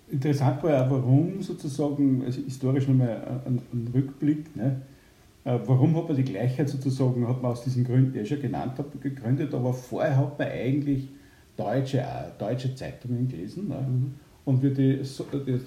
Interessant 0.07 0.61
war 0.63 0.71
ja, 0.71 0.89
warum 0.89 1.41
sozusagen, 1.41 2.23
also 2.23 2.41
historisch 2.41 2.87
nochmal 2.87 3.41
ein, 3.45 3.59
ein 3.73 3.89
Rückblick, 3.93 4.55
ne? 4.55 4.81
Äh, 5.45 5.59
warum 5.65 5.95
hat 5.95 6.07
man 6.07 6.17
die 6.17 6.23
Gleichheit 6.23 6.69
sozusagen, 6.69 7.27
hat 7.27 7.41
man 7.41 7.51
aus 7.51 7.63
diesen 7.63 7.83
Gründen, 7.83 8.13
die 8.13 8.19
ich 8.19 8.29
schon 8.29 8.41
genannt 8.41 8.73
habe, 8.77 8.97
gegründet, 8.99 9.53
aber 9.53 9.73
vorher 9.73 10.17
hat 10.17 10.39
man 10.39 10.47
eigentlich 10.47 11.07
deutsche, 11.55 11.99
äh, 11.99 12.31
deutsche 12.37 12.73
Zeitungen 12.75 13.27
gelesen. 13.27 13.67
Ne? 13.67 13.75
Mhm. 13.75 14.13
Und 14.43 14.61
wie 14.61 14.71
die, 14.71 15.01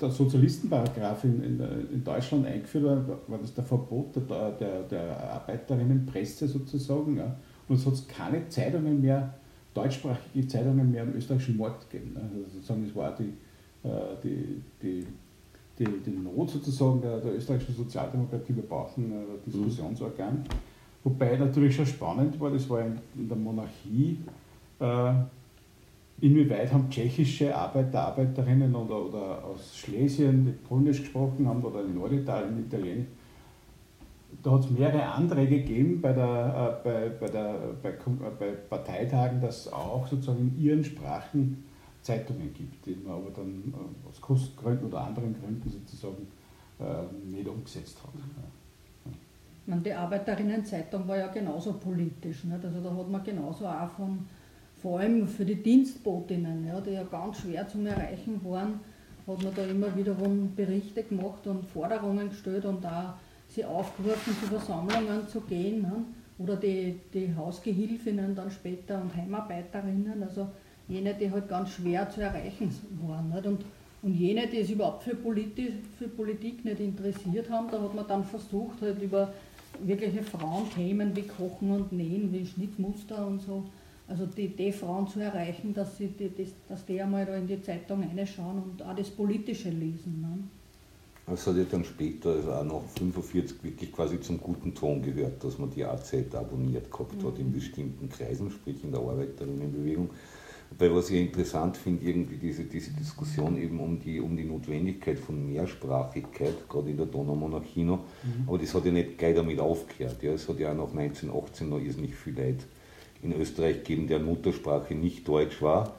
der 0.01 0.11
Sozialistenparagraf 0.11 1.25
in, 1.25 1.43
in, 1.43 1.61
in, 1.93 2.05
Deutschland 2.05 2.47
eingeführt 2.47 2.85
war, 2.85 3.19
war 3.27 3.39
das 3.39 3.53
der 3.53 3.65
Verbot 3.65 4.15
der, 4.15 4.53
der, 4.53 4.83
der 4.83 5.33
Arbeiterinnenpresse 5.33 6.47
sozusagen. 6.47 7.17
Ja? 7.17 7.37
Und 7.69 7.77
es 7.77 7.87
hat 7.87 8.09
keine 8.09 8.49
Zeitungen 8.49 9.01
mehr, 9.01 9.35
deutschsprachige 9.75 10.47
Zeitungen 10.47 10.91
mehr 10.93 11.03
im 11.03 11.15
österreichischen 11.15 11.57
Markt 11.57 11.91
gegeben. 11.91 12.15
Ne? 12.15 12.21
Also 12.23 12.51
sozusagen, 12.55 12.85
es 12.85 12.95
war 12.95 13.17
die, 13.17 13.33
die, 13.85 14.63
die 14.83 15.07
die, 15.79 15.85
die 15.85 16.11
Not 16.11 16.51
sozusagen 16.51 17.01
der, 17.01 17.19
der 17.19 17.37
österreichischen 17.37 17.77
Sozialdemokratie, 17.77 18.57
wir 18.57 18.65
brauchen 18.65 19.13
ein 19.13 19.25
Diskussionsorgan. 19.47 20.35
Mhm. 20.35 20.45
Wobei 21.05 21.37
natürlich 21.37 21.77
schon 21.77 21.87
spannend 21.87 22.39
war, 22.41 22.51
das 22.51 22.69
war 22.69 22.81
in, 22.81 22.99
in 23.17 23.29
der 23.29 23.37
Monarchie, 23.37 24.19
äh, 24.81 25.13
inwieweit 26.21 26.73
haben 26.73 26.91
tschechische 26.91 27.57
Arbeiter, 27.57 28.09
Arbeiterinnen 28.09 28.75
oder, 28.75 29.07
oder 29.07 29.45
aus 29.45 29.77
Schlesien, 29.77 30.45
die 30.45 30.51
Polnisch 30.51 31.01
gesprochen 31.01 31.47
haben, 31.47 31.63
oder 31.63 31.85
in 31.85 31.95
Norditalien, 31.95 32.67
Italienisch, 32.67 33.07
da 34.43 34.53
hat 34.53 34.61
es 34.61 34.71
mehrere 34.71 35.05
Anträge 35.05 35.61
gegeben 35.61 36.01
bei, 36.01 36.13
der, 36.13 36.81
äh, 36.85 36.89
bei, 36.89 37.09
bei, 37.09 37.29
der, 37.29 37.55
bei, 37.83 37.93
bei 38.39 38.51
Parteitagen, 38.69 39.41
dass 39.41 39.73
auch 39.73 40.07
sozusagen 40.07 40.41
in 40.41 40.63
ihren 40.63 40.85
Sprachen 40.85 41.65
Zeitungen 42.09 42.55
gibt, 42.55 42.87
die 42.87 42.97
man 43.05 43.17
aber 43.17 43.31
dann 43.37 43.63
äh, 43.75 44.09
aus 44.09 44.19
Kostengründen 44.21 44.87
oder 44.89 45.01
anderen 45.03 45.35
Gründen 45.39 45.69
sozusagen 45.69 46.27
äh, 46.81 47.35
nicht 47.35 47.47
umgesetzt 47.47 47.99
hat. 48.03 48.15
Ja. 48.15 49.13
Man, 49.67 49.83
die 49.83 49.93
Arbeiterinnenzeitung 49.93 51.07
war 51.07 51.19
ja 51.19 51.27
genauso 51.27 51.75
politisch. 51.75 52.45
Nicht? 52.45 52.65
Also 52.65 52.81
da 52.81 52.97
hat 52.97 53.11
man 53.11 53.23
genauso 53.23 53.67
auch 53.67 53.91
von, 53.91 54.27
vor 54.81 55.01
allem 55.01 55.29
für 55.29 55.45
die 55.45 55.63
Dienstbotinnen, 55.63 56.67
ja, 56.67 56.81
die 56.81 56.93
ja 56.93 57.03
ganz 57.05 57.41
schwer 57.41 57.69
zu 57.69 57.79
erreichen 57.85 58.41
waren, 58.43 58.81
hat 59.27 59.43
man 59.43 59.55
da 59.55 59.65
immer 59.65 59.95
wiederum 59.95 60.55
Berichte 60.55 61.03
gemacht 61.03 61.47
und 61.47 61.67
Forderungen 61.67 62.31
gestellt 62.31 62.65
und 62.65 62.83
da 62.83 63.19
sie 63.49 63.67
aufgerufen, 63.67 64.35
zu 64.41 64.47
Versammlungen 64.47 65.29
zu 65.29 65.43
gehen. 65.43 65.83
Ne? 65.83 66.05
Oder 66.39 66.57
die, 66.57 67.01
die 67.13 67.35
Hausgehilfinnen 67.37 68.35
dann 68.35 68.51
später 68.51 69.03
und 69.03 69.15
Heimarbeiterinnen. 69.15 70.23
Also 70.23 70.49
jene, 70.89 71.15
die 71.15 71.31
halt 71.31 71.49
ganz 71.49 71.71
schwer 71.71 72.09
zu 72.11 72.21
erreichen 72.21 72.71
waren. 73.07 73.31
Nicht? 73.31 73.47
Und, 73.47 73.65
und 74.03 74.15
jene, 74.15 74.47
die 74.47 74.59
es 74.59 74.71
überhaupt 74.71 75.03
für, 75.05 75.15
Politi 75.15 75.73
für 75.99 76.09
Politik 76.09 76.65
nicht 76.65 76.81
interessiert 76.81 77.51
haben, 77.51 77.69
da 77.71 77.81
hat 77.81 77.95
man 77.95 78.07
dann 78.07 78.25
versucht, 78.25 78.81
halt 78.81 79.01
über 79.03 79.33
wirkliche 79.81 80.23
Frauenthemen 80.23 81.15
wie 81.15 81.23
Kochen 81.23 81.71
und 81.71 81.93
Nähen, 81.93 82.33
wie 82.33 82.47
Schnittmuster 82.47 83.27
und 83.27 83.41
so, 83.41 83.65
also 84.09 84.27
die, 84.27 84.49
die 84.49 84.73
Frauen 84.73 85.07
zu 85.07 85.21
erreichen, 85.21 85.75
dass, 85.75 85.99
sie 85.99 86.09
die, 86.09 86.31
das, 86.35 86.49
dass 86.69 86.87
die 86.87 87.01
einmal 87.01 87.27
da 87.27 87.37
in 87.37 87.47
die 87.47 87.61
Zeitung 87.61 88.03
reinschauen 88.03 88.63
und 88.63 88.83
auch 88.83 88.97
das 88.97 89.11
Politische 89.11 89.69
lesen. 89.69 90.21
Ne? 90.23 90.39
Es 91.33 91.47
hat 91.47 91.57
ja 91.57 91.65
dann 91.71 91.85
später, 91.85 92.31
also 92.31 92.53
auch 92.53 92.65
nach 92.65 92.89
45 92.99 93.63
wirklich 93.63 93.93
quasi 93.93 94.19
zum 94.21 94.41
guten 94.41 94.75
Ton 94.75 95.03
gehört, 95.03 95.45
dass 95.45 95.59
man 95.59 95.71
die 95.71 95.85
AZ 95.85 96.15
abonniert 96.33 96.91
gehabt 96.91 97.23
mhm. 97.23 97.27
hat 97.27 97.39
in 97.39 97.53
bestimmten 97.53 98.09
Kreisen, 98.09 98.51
sprich 98.51 98.83
in 98.83 98.93
der 98.93 99.01
Arbeiterinnenbewegung. 99.01 100.09
Weil 100.77 100.95
was 100.95 101.11
ich 101.11 101.21
interessant 101.21 101.77
finde, 101.77 102.05
irgendwie 102.05 102.37
diese, 102.37 102.65
diese 102.65 102.93
Diskussion 102.93 103.57
eben 103.61 103.81
um 103.81 103.99
die, 103.99 104.21
um 104.21 104.37
die 104.37 104.45
Notwendigkeit 104.45 105.19
von 105.19 105.51
Mehrsprachigkeit, 105.51 106.69
gerade 106.69 106.91
in 106.91 106.97
der 106.97 107.07
Donaumonarchie 107.07 107.85
noch, 107.85 108.01
mhm. 108.23 108.49
aber 108.49 108.59
das 108.59 108.75
hat 108.75 108.85
ja 108.85 108.93
nicht 108.93 109.17
gleich 109.17 109.35
damit 109.35 109.61
aufgehört. 109.61 110.23
Ja. 110.23 110.33
Es 110.33 110.49
hat 110.49 110.61
ja 110.61 110.71
auch 110.71 110.77
nach 110.77 110.95
1918 110.95 111.69
noch 111.69 111.81
irrsinnig 111.81 112.15
viel 112.15 112.35
Leute 112.35 112.65
in 113.23 113.33
Österreich 113.33 113.79
gegeben, 113.79 114.07
deren 114.07 114.27
Muttersprache 114.27 114.95
nicht 114.95 115.27
Deutsch 115.27 115.63
war. 115.63 115.97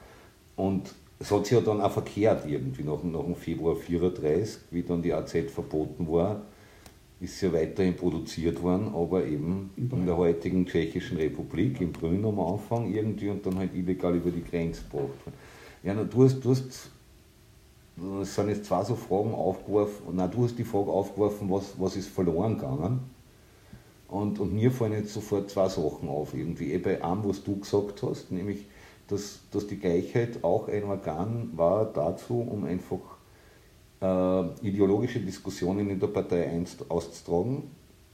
Und 0.55 0.93
es 1.17 1.31
hat 1.31 1.45
sich 1.45 1.57
ja 1.57 1.61
dann 1.61 1.81
auch 1.81 1.91
verkehrt 1.91 2.45
irgendwie 2.45 2.83
nach, 2.83 3.03
nach 3.03 3.23
dem 3.23 3.35
Februar 3.35 3.75
1934, 3.75 4.61
wie 4.71 4.83
dann 4.83 5.01
die 5.01 5.13
AZ 5.13 5.31
verboten 5.51 6.07
war 6.07 6.41
ist 7.21 7.41
ja 7.41 7.51
weiterhin 7.51 7.95
produziert 7.95 8.61
worden, 8.63 8.93
aber 8.93 9.25
eben 9.25 9.71
in 9.75 10.05
der 10.05 10.15
heutigen 10.15 10.65
Tschechischen 10.65 11.17
Republik, 11.17 11.81
in 11.81 11.91
Brünn 11.91 12.23
am 12.25 12.39
Anfang 12.39 12.93
irgendwie 12.93 13.29
und 13.29 13.45
dann 13.45 13.57
halt 13.57 13.75
illegal 13.75 14.15
über 14.15 14.31
die 14.31 14.43
Grenze 14.43 14.83
gebracht 14.83 15.25
worden. 15.25 15.37
Ja, 15.83 15.93
na, 15.93 16.03
du 16.03 16.23
hast, 16.23 16.39
du 16.39 16.51
hast, 16.51 16.89
es 18.21 18.35
sind 18.35 18.49
jetzt 18.49 18.65
zwei 18.65 18.83
so 18.83 18.95
Fragen 18.95 19.33
aufgeworfen, 19.33 20.13
na, 20.13 20.27
du 20.27 20.45
hast 20.45 20.57
die 20.57 20.63
Frage 20.63 20.91
aufgeworfen, 20.91 21.49
was, 21.49 21.73
was 21.77 21.97
ist 21.97 22.07
verloren 22.07 22.57
gegangen? 22.57 22.99
Und, 24.07 24.39
und 24.39 24.53
mir 24.53 24.71
fallen 24.71 24.93
jetzt 24.93 25.13
sofort 25.13 25.49
zwei 25.49 25.67
Sachen 25.67 26.09
auf, 26.09 26.33
irgendwie, 26.33 26.73
eh 26.73 26.77
bei 26.77 27.03
einem, 27.03 27.27
was 27.27 27.43
du 27.43 27.59
gesagt 27.59 28.01
hast, 28.01 28.31
nämlich, 28.31 28.65
dass, 29.07 29.39
dass 29.51 29.67
die 29.67 29.77
Gleichheit 29.77 30.43
auch 30.43 30.67
ein 30.67 30.83
Organ 30.85 31.51
war 31.55 31.85
dazu, 31.85 32.39
um 32.39 32.63
einfach 32.63 32.97
äh, 32.97 33.18
ideologische 34.61 35.19
Diskussionen 35.19 35.89
in 35.89 35.99
der 35.99 36.07
Partei 36.07 36.49
einst 36.49 36.89
auszutragen, 36.89 37.63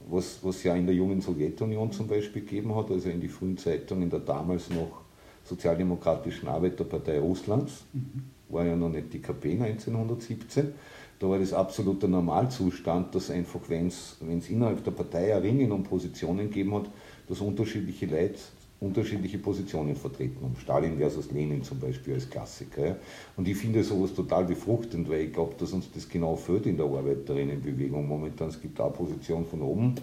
was, 0.08 0.38
was 0.42 0.62
ja 0.64 0.74
in 0.74 0.86
der 0.86 0.94
jungen 0.94 1.20
Sowjetunion 1.20 1.92
zum 1.92 2.08
Beispiel 2.08 2.42
gegeben 2.42 2.74
hat, 2.74 2.90
also 2.90 3.08
in 3.08 3.20
die 3.20 3.28
frühen 3.28 3.56
Zeitungen 3.56 4.10
der 4.10 4.20
damals 4.20 4.70
noch 4.70 5.02
Sozialdemokratischen 5.44 6.48
Arbeiterpartei 6.48 7.20
Russlands, 7.20 7.84
mhm. 7.92 8.24
war 8.48 8.64
ja 8.64 8.74
noch 8.74 8.88
nicht 8.88 9.12
die 9.12 9.20
KP 9.20 9.52
1917. 9.52 10.74
Da 11.18 11.28
war 11.28 11.38
das 11.38 11.52
absoluter 11.52 12.08
Normalzustand, 12.08 13.14
dass 13.14 13.30
einfach, 13.30 13.60
wenn 13.68 13.86
es 13.86 14.18
innerhalb 14.50 14.84
der 14.84 14.90
Partei 14.90 15.34
ein 15.34 15.42
Ringen 15.42 15.72
um 15.72 15.82
Positionen 15.82 16.48
gegeben 16.50 16.74
hat, 16.74 16.90
dass 17.28 17.40
unterschiedliche 17.40 18.06
Leute 18.06 18.38
unterschiedliche 18.80 19.38
Positionen 19.38 19.96
vertreten 19.96 20.36
haben. 20.42 20.56
Stalin 20.60 20.98
versus 20.98 21.30
Lenin 21.30 21.62
zum 21.62 21.80
Beispiel 21.80 22.14
als 22.14 22.28
Klassiker. 22.28 22.96
Und 23.36 23.48
ich 23.48 23.56
finde 23.56 23.82
sowas 23.82 24.14
total 24.14 24.44
befruchtend, 24.44 25.08
weil 25.08 25.22
ich 25.22 25.32
glaube, 25.32 25.54
dass 25.58 25.72
uns 25.72 25.90
das 25.92 26.08
genau 26.08 26.36
fehlt 26.36 26.66
in 26.66 26.76
der 26.76 26.86
Arbeiterinnenbewegung 26.86 28.06
momentan. 28.06 28.48
Es 28.48 28.60
gibt 28.60 28.78
auch 28.80 28.92
Position 28.92 29.46
von 29.46 29.62
oben. 29.62 29.94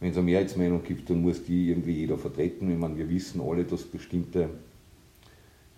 Wenn 0.00 0.10
es 0.10 0.16
eine 0.16 0.24
Mehrheitsmeinung 0.24 0.82
gibt, 0.82 1.08
dann 1.10 1.22
muss 1.22 1.44
die 1.44 1.70
irgendwie 1.70 1.92
jeder 1.92 2.18
vertreten. 2.18 2.70
Ich 2.70 2.78
meine, 2.78 2.96
wir 2.96 3.08
wissen 3.08 3.40
alle, 3.40 3.64
dass 3.64 3.82
bestimmte, 3.84 4.50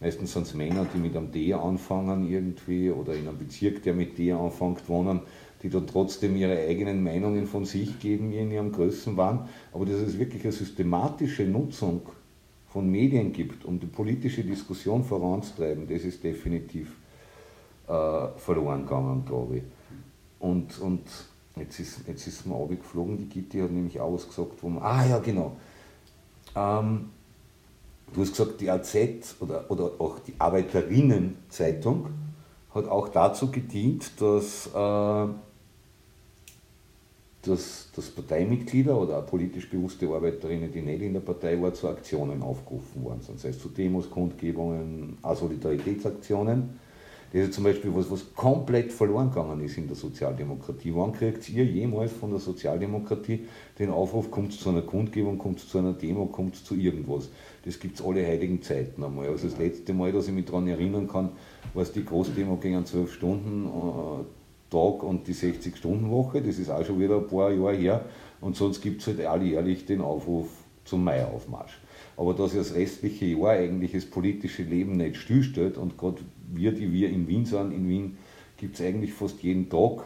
meistens 0.00 0.32
sind 0.32 0.46
es 0.46 0.54
Männer, 0.54 0.86
die 0.92 0.98
mit 0.98 1.16
einem 1.16 1.30
D 1.30 1.54
anfangen 1.54 2.28
irgendwie 2.28 2.90
oder 2.90 3.14
in 3.14 3.28
einem 3.28 3.38
Bezirk, 3.38 3.82
der 3.82 3.94
mit 3.94 4.18
D 4.18 4.32
anfängt, 4.32 4.88
wohnen 4.88 5.20
die 5.62 5.70
dann 5.70 5.86
trotzdem 5.86 6.36
ihre 6.36 6.58
eigenen 6.58 7.02
Meinungen 7.02 7.46
von 7.46 7.64
sich 7.64 7.98
geben 7.98 8.32
in 8.32 8.50
ihrem 8.50 8.72
Größenwahn. 8.72 9.48
Aber 9.72 9.86
dass 9.86 9.96
es 9.96 10.18
wirklich 10.18 10.44
eine 10.44 10.52
systematische 10.52 11.44
Nutzung 11.44 12.02
von 12.68 12.88
Medien 12.88 13.32
gibt, 13.32 13.64
um 13.64 13.80
die 13.80 13.86
politische 13.86 14.44
Diskussion 14.44 15.02
voranzutreiben, 15.02 15.88
das 15.88 16.02
ist 16.02 16.22
definitiv 16.22 16.94
äh, 17.88 18.28
verloren 18.36 18.82
gegangen, 18.82 19.24
glaube 19.26 19.58
ich. 19.58 19.62
Und, 20.38 20.78
und 20.78 21.02
jetzt, 21.56 21.80
ist, 21.80 22.06
jetzt 22.06 22.26
ist 22.26 22.46
mir 22.46 22.66
geflogen, 22.68 23.18
die 23.18 23.28
Gitti 23.28 23.58
hat 23.58 23.72
nämlich 23.72 23.98
auch 24.00 24.12
was 24.14 24.28
gesagt, 24.28 24.62
wo 24.62 24.68
man, 24.68 24.82
ah 24.82 25.06
ja, 25.06 25.18
genau. 25.18 25.56
Ähm, 26.54 27.10
du 28.12 28.20
hast 28.20 28.30
gesagt, 28.30 28.60
die 28.60 28.70
AZ 28.70 28.96
oder, 29.40 29.70
oder 29.70 29.92
auch 29.98 30.18
die 30.20 30.34
Arbeiterinnenzeitung 30.38 32.06
hat 32.74 32.86
auch 32.86 33.08
dazu 33.08 33.50
gedient, 33.50 34.20
dass 34.20 34.68
äh, 34.68 35.28
dass, 37.48 37.88
dass 37.94 38.10
Parteimitglieder 38.10 39.00
oder 39.00 39.22
politisch 39.22 39.68
bewusste 39.68 40.08
Arbeiterinnen, 40.08 40.70
die 40.72 40.82
nicht 40.82 41.02
in 41.02 41.14
der 41.14 41.20
Partei 41.20 41.60
waren, 41.60 41.74
zu 41.74 41.88
Aktionen 41.88 42.42
aufgerufen 42.42 43.04
worden 43.04 43.20
sind. 43.20 43.36
Das 43.36 43.44
heißt 43.44 43.60
zu 43.60 43.68
Demos, 43.68 44.10
Kundgebungen, 44.10 45.18
auch 45.22 45.36
Solidaritätsaktionen. 45.36 46.88
Das 47.30 47.42
ist 47.42 47.54
zum 47.54 47.64
Beispiel 47.64 47.94
was, 47.94 48.10
was 48.10 48.34
komplett 48.34 48.90
verloren 48.90 49.28
gegangen 49.28 49.62
ist 49.62 49.76
in 49.76 49.86
der 49.86 49.96
Sozialdemokratie. 49.96 50.94
Wann 50.94 51.12
kriegt 51.12 51.46
ihr 51.50 51.64
jemals 51.64 52.10
von 52.12 52.30
der 52.30 52.38
Sozialdemokratie 52.38 53.44
den 53.78 53.90
Aufruf, 53.90 54.30
kommt 54.30 54.54
zu 54.54 54.70
einer 54.70 54.80
Kundgebung, 54.80 55.36
kommt 55.36 55.60
zu 55.60 55.78
einer 55.78 55.92
Demo, 55.92 56.24
kommt 56.26 56.56
zu 56.56 56.74
irgendwas? 56.74 57.28
Das 57.66 57.78
gibt 57.78 58.00
es 58.00 58.04
alle 58.04 58.26
heiligen 58.26 58.62
Zeiten 58.62 59.04
einmal. 59.04 59.28
Also 59.28 59.46
das 59.46 59.58
letzte 59.58 59.92
Mal, 59.92 60.10
dass 60.10 60.26
ich 60.26 60.32
mich 60.32 60.46
daran 60.46 60.68
erinnern 60.68 61.06
kann, 61.06 61.30
war 61.74 61.82
es 61.82 61.92
die 61.92 62.04
Großdemo 62.04 62.56
gegen 62.56 62.86
zwölf 62.86 63.12
Stunden. 63.12 63.68
Tag 64.70 65.02
und 65.02 65.26
die 65.26 65.34
60-Stunden-Woche, 65.34 66.42
das 66.42 66.58
ist 66.58 66.70
auch 66.70 66.84
schon 66.84 67.00
wieder 67.00 67.16
ein 67.16 67.26
paar 67.26 67.50
Jahre 67.50 67.76
her. 67.76 68.04
Und 68.40 68.56
sonst 68.56 68.80
gibt 68.80 69.00
es 69.00 69.06
halt 69.06 69.20
alljährlich 69.20 69.86
den 69.86 70.00
Aufruf 70.00 70.48
zum 70.84 71.04
Maiaufmarsch. 71.04 71.78
aber 72.16 72.34
dass 72.34 72.54
das 72.54 72.74
restliche 72.74 73.26
Jahr 73.26 73.50
eigentlich 73.50 73.92
das 73.92 74.06
politische 74.06 74.62
Leben 74.62 74.96
nicht 74.96 75.16
stillstellt 75.16 75.78
und 75.78 75.96
gerade 75.96 76.18
wir, 76.52 76.72
die 76.72 76.92
wir 76.92 77.10
in 77.10 77.28
Wien 77.28 77.44
sind, 77.44 77.72
in 77.72 77.88
Wien 77.88 78.16
gibt 78.56 78.74
es 78.74 78.84
eigentlich 78.84 79.12
fast 79.12 79.42
jeden 79.42 79.68
Tag 79.68 80.04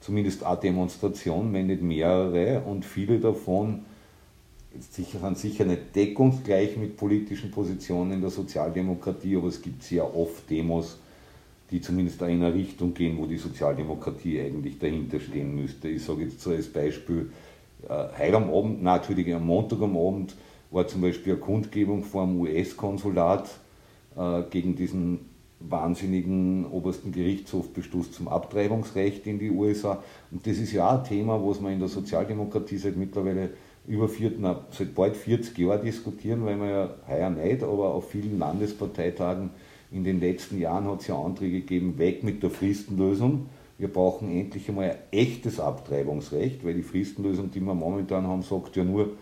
zumindest 0.00 0.44
eine 0.44 0.56
Demonstration, 0.58 1.52
wenn 1.52 1.66
nicht 1.66 1.82
mehrere 1.82 2.60
und 2.60 2.84
viele 2.84 3.18
davon 3.18 3.80
sind 4.78 5.38
sicher 5.38 5.64
nicht 5.64 5.96
deckungsgleich 5.96 6.76
mit 6.76 6.96
politischen 6.96 7.50
Positionen 7.50 8.12
in 8.12 8.20
der 8.20 8.30
Sozialdemokratie, 8.30 9.36
aber 9.36 9.48
es 9.48 9.60
gibt 9.60 9.82
sehr 9.82 10.14
oft 10.14 10.48
Demos, 10.48 10.98
die 11.70 11.80
zumindest 11.80 12.20
in 12.22 12.42
eine 12.42 12.54
Richtung 12.54 12.94
gehen, 12.94 13.18
wo 13.18 13.26
die 13.26 13.36
Sozialdemokratie 13.36 14.40
eigentlich 14.40 14.78
dahinter 14.78 15.20
stehen 15.20 15.54
müsste. 15.54 15.88
Ich 15.88 16.02
sage 16.02 16.24
jetzt 16.24 16.40
so 16.40 16.50
als 16.50 16.68
Beispiel, 16.68 17.30
äh, 17.88 18.06
heute 18.18 18.36
am 18.36 18.50
Abend, 18.50 18.86
Entschuldigung, 18.86 19.34
am 19.34 19.46
Montag 19.46 19.80
am 19.82 19.96
Abend 19.96 20.34
war 20.70 20.86
zum 20.86 21.00
Beispiel 21.00 21.34
eine 21.34 21.40
Kundgebung 21.40 22.04
vor 22.04 22.26
dem 22.26 22.40
US-Konsulat 22.40 23.48
äh, 24.16 24.42
gegen 24.50 24.76
diesen 24.76 25.20
wahnsinnigen 25.60 26.66
obersten 26.66 27.12
Gerichtshofbeschluss 27.12 28.12
zum 28.12 28.28
Abtreibungsrecht 28.28 29.26
in 29.26 29.38
die 29.38 29.50
USA. 29.50 30.02
Und 30.30 30.46
das 30.46 30.58
ist 30.58 30.72
ja 30.72 30.88
auch 30.88 30.98
ein 30.98 31.04
Thema, 31.04 31.44
was 31.44 31.60
man 31.60 31.72
in 31.72 31.80
der 31.80 31.88
Sozialdemokratie 31.88 32.78
seit 32.78 32.96
mittlerweile 32.96 33.50
über 33.86 34.08
vier, 34.08 34.32
na, 34.38 34.64
seit 34.70 34.94
bald 34.94 35.16
40 35.16 35.56
Jahren 35.58 35.82
diskutieren, 35.82 36.44
weil 36.44 36.56
man 36.56 36.68
ja 36.68 36.90
heuer 37.08 37.30
nicht, 37.30 37.62
aber 37.62 37.94
auf 37.94 38.10
vielen 38.10 38.38
Landesparteitagen 38.38 39.50
in 39.90 40.04
den 40.04 40.20
letzten 40.20 40.58
Jahren 40.58 40.86
hat 40.86 41.00
es 41.00 41.06
ja 41.06 41.18
Anträge 41.18 41.60
gegeben, 41.60 41.98
weg 41.98 42.22
mit 42.22 42.42
der 42.42 42.50
Fristenlösung. 42.50 43.46
Wir 43.78 43.88
brauchen 43.88 44.30
endlich 44.30 44.68
einmal 44.68 44.90
ein 44.90 44.98
echtes 45.12 45.60
Abtreibungsrecht, 45.60 46.64
weil 46.64 46.74
die 46.74 46.82
Fristenlösung, 46.82 47.50
die 47.50 47.60
wir 47.60 47.74
momentan 47.74 48.26
haben, 48.26 48.42
sagt 48.42 48.76
ja 48.76 48.84
nur 48.84 49.12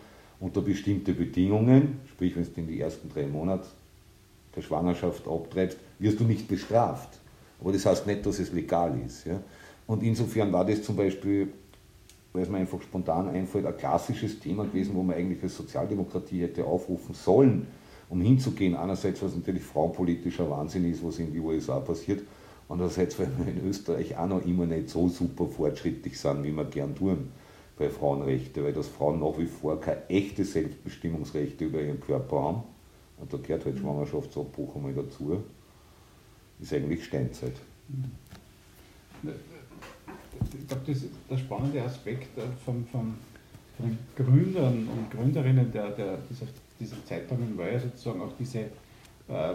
unter 0.41 0.61
bestimmte 0.63 1.13
Bedingungen, 1.13 2.01
sprich 2.11 2.35
wenn 2.37 2.45
du 2.45 2.61
in 2.61 2.67
die 2.67 2.81
ersten 2.81 3.09
drei 3.09 3.27
Monate 3.27 3.69
der 4.55 4.63
Schwangerschaft 4.63 5.29
abtreibst, 5.29 5.79
wirst 5.99 6.21
du 6.21 6.25
nicht 6.25 6.49
bestraft. 6.49 7.21
Aber 7.61 7.73
das 7.73 7.87
heißt 7.87 8.07
nicht, 8.07 8.25
dass 8.27 8.39
es 8.39 8.53
legal 8.53 8.99
ist. 9.05 9.27
Ja? 9.27 9.41
Und 9.87 10.03
insofern 10.03 10.53
war 10.53 10.65
das 10.65 10.83
zum 10.83 10.97
Beispiel, 10.97 11.49
weil 12.33 12.43
es 12.43 12.49
mir 12.49 12.59
einfach 12.59 12.83
spontan 12.83 13.29
einfällt, 13.29 13.67
ein 13.67 13.77
klassisches 13.77 14.41
Thema 14.41 14.65
gewesen, 14.65 14.95
wo 14.95 15.03
man 15.03 15.17
eigentlich 15.17 15.43
als 15.43 15.57
Sozialdemokratie 15.57 16.43
hätte 16.43 16.65
aufrufen 16.65 17.15
sollen, 17.15 17.67
um 18.09 18.21
hinzugehen. 18.21 18.75
Einerseits, 18.77 19.23
was 19.23 19.35
natürlich 19.35 19.63
frauenpolitischer 19.63 20.49
Wahnsinn 20.51 20.91
ist, 20.91 21.05
was 21.05 21.19
in 21.19 21.33
den 21.33 21.43
USA 21.43 21.81
passiert. 21.81 22.23
Andererseits, 22.69 23.19
weil 23.19 23.29
wir 23.39 23.53
in 23.53 23.69
Österreich 23.69 24.17
auch 24.17 24.27
noch 24.29 24.45
immer 24.45 24.67
nicht 24.67 24.89
so 24.89 25.09
super 25.09 25.47
fortschrittlich 25.47 26.19
sind, 26.19 26.43
wie 26.43 26.53
wir 26.53 26.65
gern 26.65 26.95
tun 26.95 27.29
bei 27.79 27.91
Frauenrechten, 27.91 28.65
weil 28.65 28.73
das 28.73 28.89
Frauen 28.89 29.21
nach 29.21 29.39
wie 29.39 29.47
vor 29.47 29.81
keine 29.81 30.09
echte 30.09 30.45
Selbstbestimmungsrechte 30.45 31.67
über 31.67 31.81
ihren 31.81 32.01
Körper 32.01 32.43
haben. 32.43 32.63
Und 33.19 33.33
da 33.33 33.39
gehört 33.39 33.65
halt 33.65 33.79
Schwangerschaftsabbruch 33.79 34.77
einmal 34.77 34.95
dazu. 34.95 35.43
Ist 36.61 36.73
eigentlich 36.73 37.05
Steinzeit. 37.05 37.53
Ich 39.23 40.69
glaube, 40.69 40.83
das, 40.87 41.05
der 41.31 41.39
spannende 41.39 41.83
Aspekt 41.83 42.29
von, 42.65 42.87
von, 42.87 43.15
von 43.77 43.87
den 43.87 43.99
Gründern 44.17 44.89
und 44.89 45.11
Gründerinnen 45.11 45.71
der, 45.71 45.91
der, 45.91 46.19
dieser, 46.31 46.47
dieser 46.79 47.05
Zeitungen 47.05 47.57
war 47.57 47.71
ja 47.71 47.79
sozusagen 47.79 48.21
auch 48.21 48.33
diese, 48.39 48.61
äh, 49.29 49.55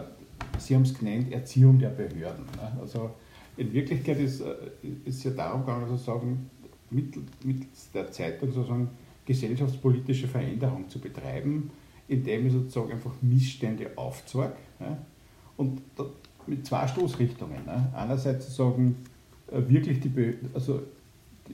Sie 0.58 0.76
haben 0.76 0.84
es 0.84 0.98
genannt, 0.98 1.32
Erziehung 1.32 1.78
der 1.80 1.90
Behörden. 1.90 2.46
Ne? 2.56 2.78
Also 2.82 3.12
in 3.58 3.72
Wirklichkeit 3.74 4.20
ist 4.20 4.42
es 5.06 5.26
äh, 5.26 5.30
ja 5.30 5.36
darum 5.36 5.62
gegangen, 5.62 5.88
sozusagen 5.88 6.50
mittels 6.90 7.92
der 7.94 8.12
Zeitung 8.12 8.52
sozusagen 8.52 8.90
gesellschaftspolitische 9.26 10.28
Veränderung 10.28 10.90
zu 10.90 11.00
betreiben, 11.00 11.72
indem 12.08 12.48
ich 12.48 12.54
sozusagen 12.54 12.92
einfach 12.92 13.14
Missstände 13.22 13.92
aufzeige. 13.96 14.56
Ja? 14.80 14.98
Und 15.58 15.82
mit 16.48 16.66
zwei 16.66 16.88
Stoßrichtungen. 16.88 17.66
Ne? 17.66 17.92
Einerseits 17.96 18.48
sozusagen 18.48 18.98
äh, 19.52 19.62
wirklich 19.68 20.00
die, 20.00 20.10
Be 20.10 20.36
also 20.54 20.82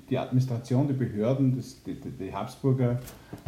die 0.10 0.18
Administration, 0.18 0.88
die 0.88 0.94
Behörden, 0.94 1.56
das, 1.56 1.84
die, 1.84 1.96
die, 1.96 2.34
Habsburger, 2.34 3.00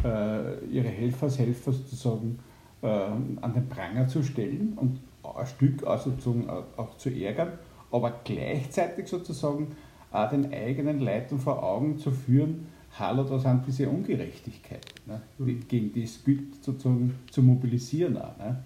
äh, 0.04 0.64
ihre 0.66 0.88
Helfershelfer 0.88 1.72
sozusagen 1.72 2.38
äh, 2.82 2.86
an 2.86 3.52
den 3.54 3.68
Pranger 3.68 4.08
zu 4.08 4.22
stellen 4.22 4.74
und 4.76 5.00
ein 5.22 5.46
Stück 5.46 5.84
auch, 5.84 5.98
sozusagen 5.98 6.48
auch 6.76 6.96
zu 6.96 7.10
ärgern, 7.10 7.52
aber 7.92 8.20
gleichzeitig 8.24 9.06
sozusagen 9.06 9.68
auch 10.10 10.28
den 10.28 10.52
eigenen 10.52 11.00
Leuten 11.00 11.38
vor 11.38 11.62
Augen 11.62 11.98
zu 11.98 12.10
führen, 12.10 12.66
hallo, 12.98 13.24
da 13.24 13.38
sind 13.38 13.66
diese 13.66 13.88
Ungerechtigkeiten, 13.88 15.00
ne, 15.06 15.20
mhm. 15.38 15.60
gegen 15.68 15.92
die 15.92 16.02
es 16.02 16.24
gilt 16.24 16.62
sozusagen 16.62 17.14
zu 17.30 17.42
mobilisieren. 17.42 18.16
Auch, 18.16 18.36
ne. 18.38 18.64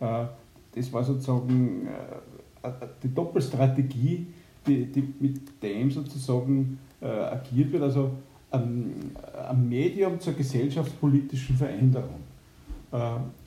Äh, 0.00 0.26
das 0.74 0.92
war 0.92 1.04
sozusagen 1.04 1.88
äh, 2.62 2.70
die 3.02 3.14
Doppelstrategie, 3.14 4.26
die, 4.66 4.86
die 4.86 5.14
mit 5.20 5.62
dem 5.62 5.90
sozusagen 5.90 6.78
äh, 7.04 7.06
agiert 7.06 7.70
wird, 7.72 7.82
also 7.82 8.10
ein, 8.50 8.94
ein 9.48 9.68
Medium 9.68 10.18
zur 10.18 10.32
gesellschaftspolitischen 10.32 11.56
Veränderung. 11.56 12.20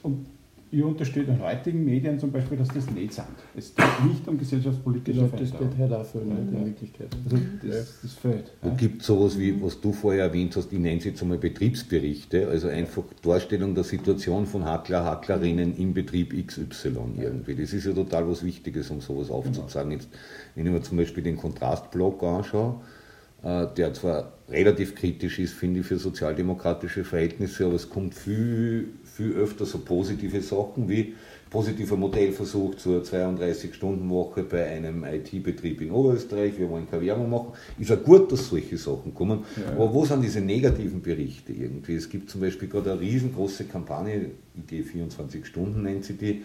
Und 0.03 0.25
ich 0.69 0.83
unterstelle 0.83 1.27
den 1.27 1.41
heutigen 1.41 1.85
Medien 1.85 2.19
zum 2.19 2.31
Beispiel, 2.31 2.57
dass 2.57 2.67
das 2.67 2.89
nicht 2.91 3.13
sind. 3.13 3.25
Es 3.55 3.73
geht 3.73 4.05
nicht 4.05 4.27
um 4.27 4.37
gesellschaftspolitische 4.37 5.21
genau, 5.21 5.37
Das 5.37 5.59
wird 5.59 5.77
halt 5.77 5.93
auch 5.93 6.05
fehlen 6.05 6.29
ja, 6.29 6.59
in 6.59 6.65
Wirklichkeit. 6.65 7.07
Also 7.23 7.37
das, 7.63 8.01
das 8.01 8.13
fehlt. 8.13 8.51
Ja. 8.61 8.73
gibt 8.73 9.01
sowas 9.01 9.39
wie, 9.39 9.61
was 9.61 9.79
du 9.79 9.93
vorher 9.93 10.25
erwähnt 10.25 10.55
hast, 10.57 10.73
ich 10.73 10.79
nenne 10.79 10.97
es 10.97 11.05
jetzt 11.05 11.21
einmal 11.21 11.37
Betriebsberichte, 11.37 12.49
also 12.49 12.67
einfach 12.67 13.03
Darstellung 13.21 13.75
der 13.75 13.85
Situation 13.85 14.45
von 14.45 14.65
Hackler, 14.65 15.05
Hacklerinnen 15.05 15.77
im 15.77 15.93
Betrieb 15.93 16.33
XY 16.45 16.97
irgendwie. 17.17 17.55
Das 17.55 17.71
ist 17.71 17.85
ja 17.85 17.93
total 17.93 18.27
was 18.27 18.43
Wichtiges, 18.43 18.91
um 18.91 18.99
sowas 18.99 19.31
aufzuzeigen. 19.31 19.93
Jetzt, 19.93 20.09
wenn 20.55 20.65
ich 20.65 20.71
mir 20.71 20.81
zum 20.81 20.97
Beispiel 20.97 21.23
den 21.23 21.37
Kontrastblock 21.37 22.21
anschaue, 22.23 22.75
äh, 22.75 22.96
der 23.43 23.93
zwar 23.93 24.33
relativ 24.49 24.95
kritisch 24.95 25.39
ist, 25.39 25.53
finde 25.53 25.81
ich, 25.81 25.85
für 25.85 25.97
sozialdemokratische 25.97 27.03
Verhältnisse, 27.03 27.65
aber 27.65 27.75
es 27.75 27.89
kommt 27.89 28.15
viel, 28.15 28.89
viel 29.03 29.33
öfter 29.33 29.65
so 29.65 29.79
positive 29.79 30.41
Sachen 30.41 30.89
wie 30.89 31.15
positiver 31.49 31.95
Modellversuch 31.95 32.75
zur 32.75 33.03
32-Stunden-Woche 33.03 34.43
bei 34.43 34.65
einem 34.65 35.03
IT-Betrieb 35.03 35.81
in 35.81 35.91
Oberösterreich, 35.91 36.57
wir 36.57 36.69
wollen 36.69 36.89
keine 36.89 37.03
Werbung 37.03 37.29
machen. 37.29 37.53
Ist 37.79 37.89
ja 37.89 37.95
gut, 37.95 38.31
dass 38.31 38.49
solche 38.49 38.77
Sachen 38.77 39.13
kommen. 39.13 39.45
Ja. 39.55 39.71
Aber 39.73 39.93
wo 39.93 40.03
sind 40.05 40.23
diese 40.23 40.41
negativen 40.41 41.01
Berichte 41.01 41.53
irgendwie? 41.53 41.95
Es 41.95 42.09
gibt 42.09 42.29
zum 42.29 42.41
Beispiel 42.41 42.67
gerade 42.67 42.91
eine 42.91 42.99
riesengroße 42.99 43.65
Kampagne, 43.65 44.31
IG 44.57 44.83
24 44.83 45.45
Stunden 45.45 45.83
nennt 45.83 46.03
sie 46.03 46.13
die, 46.15 46.43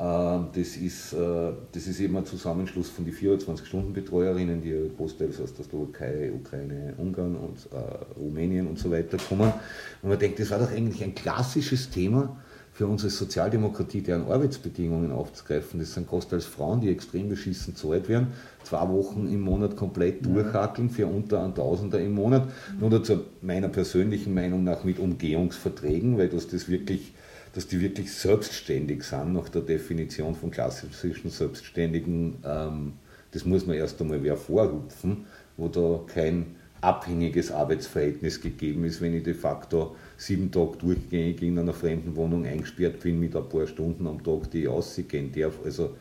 das 0.00 0.76
ist, 0.78 1.12
äh, 1.12 1.52
das 1.72 1.86
ist 1.86 2.00
eben 2.00 2.16
ein 2.16 2.24
Zusammenschluss 2.24 2.88
von 2.88 3.04
den 3.04 3.12
24-Stunden-Betreuerinnen, 3.12 4.62
die 4.62 4.90
großteils 4.96 5.40
aus 5.42 5.52
der 5.52 5.66
Slowakei, 5.66 6.32
Ukraine, 6.32 6.94
Ungarn 6.96 7.36
und 7.36 7.58
äh, 7.70 8.18
Rumänien 8.18 8.66
und 8.66 8.78
so 8.78 8.90
weiter 8.90 9.18
kommen. 9.18 9.52
Und 10.00 10.08
man 10.08 10.18
denkt, 10.18 10.40
das 10.40 10.50
war 10.50 10.58
doch 10.58 10.70
eigentlich 10.70 11.04
ein 11.04 11.14
klassisches 11.14 11.90
Thema 11.90 12.34
für 12.72 12.86
unsere 12.86 13.10
Sozialdemokratie, 13.10 14.00
deren 14.00 14.22
Arbeitsbedingungen 14.22 15.12
aufzugreifen. 15.12 15.80
Das 15.80 15.92
sind 15.92 16.08
großteils 16.08 16.46
Frauen, 16.46 16.80
die 16.80 16.88
extrem 16.88 17.28
beschissen 17.28 17.76
zahlt 17.76 18.08
werden, 18.08 18.28
zwei 18.62 18.88
Wochen 18.88 19.28
im 19.30 19.42
Monat 19.42 19.76
komplett 19.76 20.24
durchhackeln 20.24 20.88
für 20.88 21.08
unter 21.08 21.44
ein 21.44 21.54
Tausender 21.54 22.00
im 22.00 22.14
Monat. 22.14 22.48
Nur 22.80 22.88
dazu 22.88 23.20
meiner 23.42 23.68
persönlichen 23.68 24.32
Meinung 24.32 24.64
nach 24.64 24.82
mit 24.82 24.98
Umgehungsverträgen, 24.98 26.16
weil 26.16 26.30
das 26.30 26.48
das 26.48 26.70
wirklich 26.70 27.12
dass 27.52 27.66
die 27.66 27.80
wirklich 27.80 28.12
selbstständig 28.12 29.02
sind, 29.02 29.32
nach 29.32 29.48
der 29.48 29.62
Definition 29.62 30.34
von 30.34 30.50
klassischen 30.50 31.30
Selbstständigen. 31.30 32.36
Ähm, 32.44 32.92
das 33.32 33.44
muss 33.44 33.66
man 33.66 33.76
erst 33.76 34.00
einmal 34.00 34.22
wer 34.22 34.36
vorrufen, 34.36 35.26
wo 35.56 35.68
da 35.68 36.00
kein 36.06 36.56
abhängiges 36.80 37.52
Arbeitsverhältnis 37.52 38.40
gegeben 38.40 38.84
ist, 38.84 39.00
wenn 39.00 39.14
ich 39.14 39.22
de 39.22 39.34
facto 39.34 39.96
sieben 40.16 40.50
Tage 40.50 40.78
durchgängig 40.78 41.42
in 41.42 41.58
einer 41.58 41.74
fremden 41.74 42.16
Wohnung 42.16 42.46
eingesperrt 42.46 43.00
bin 43.00 43.20
mit 43.20 43.36
ein 43.36 43.48
paar 43.48 43.66
Stunden 43.66 44.06
am 44.06 44.22
Tag, 44.22 44.50
die 44.50 44.62
ich 44.62 44.68
ausgehen 44.68 45.30
darf. 45.32 45.58
Also 45.64 45.96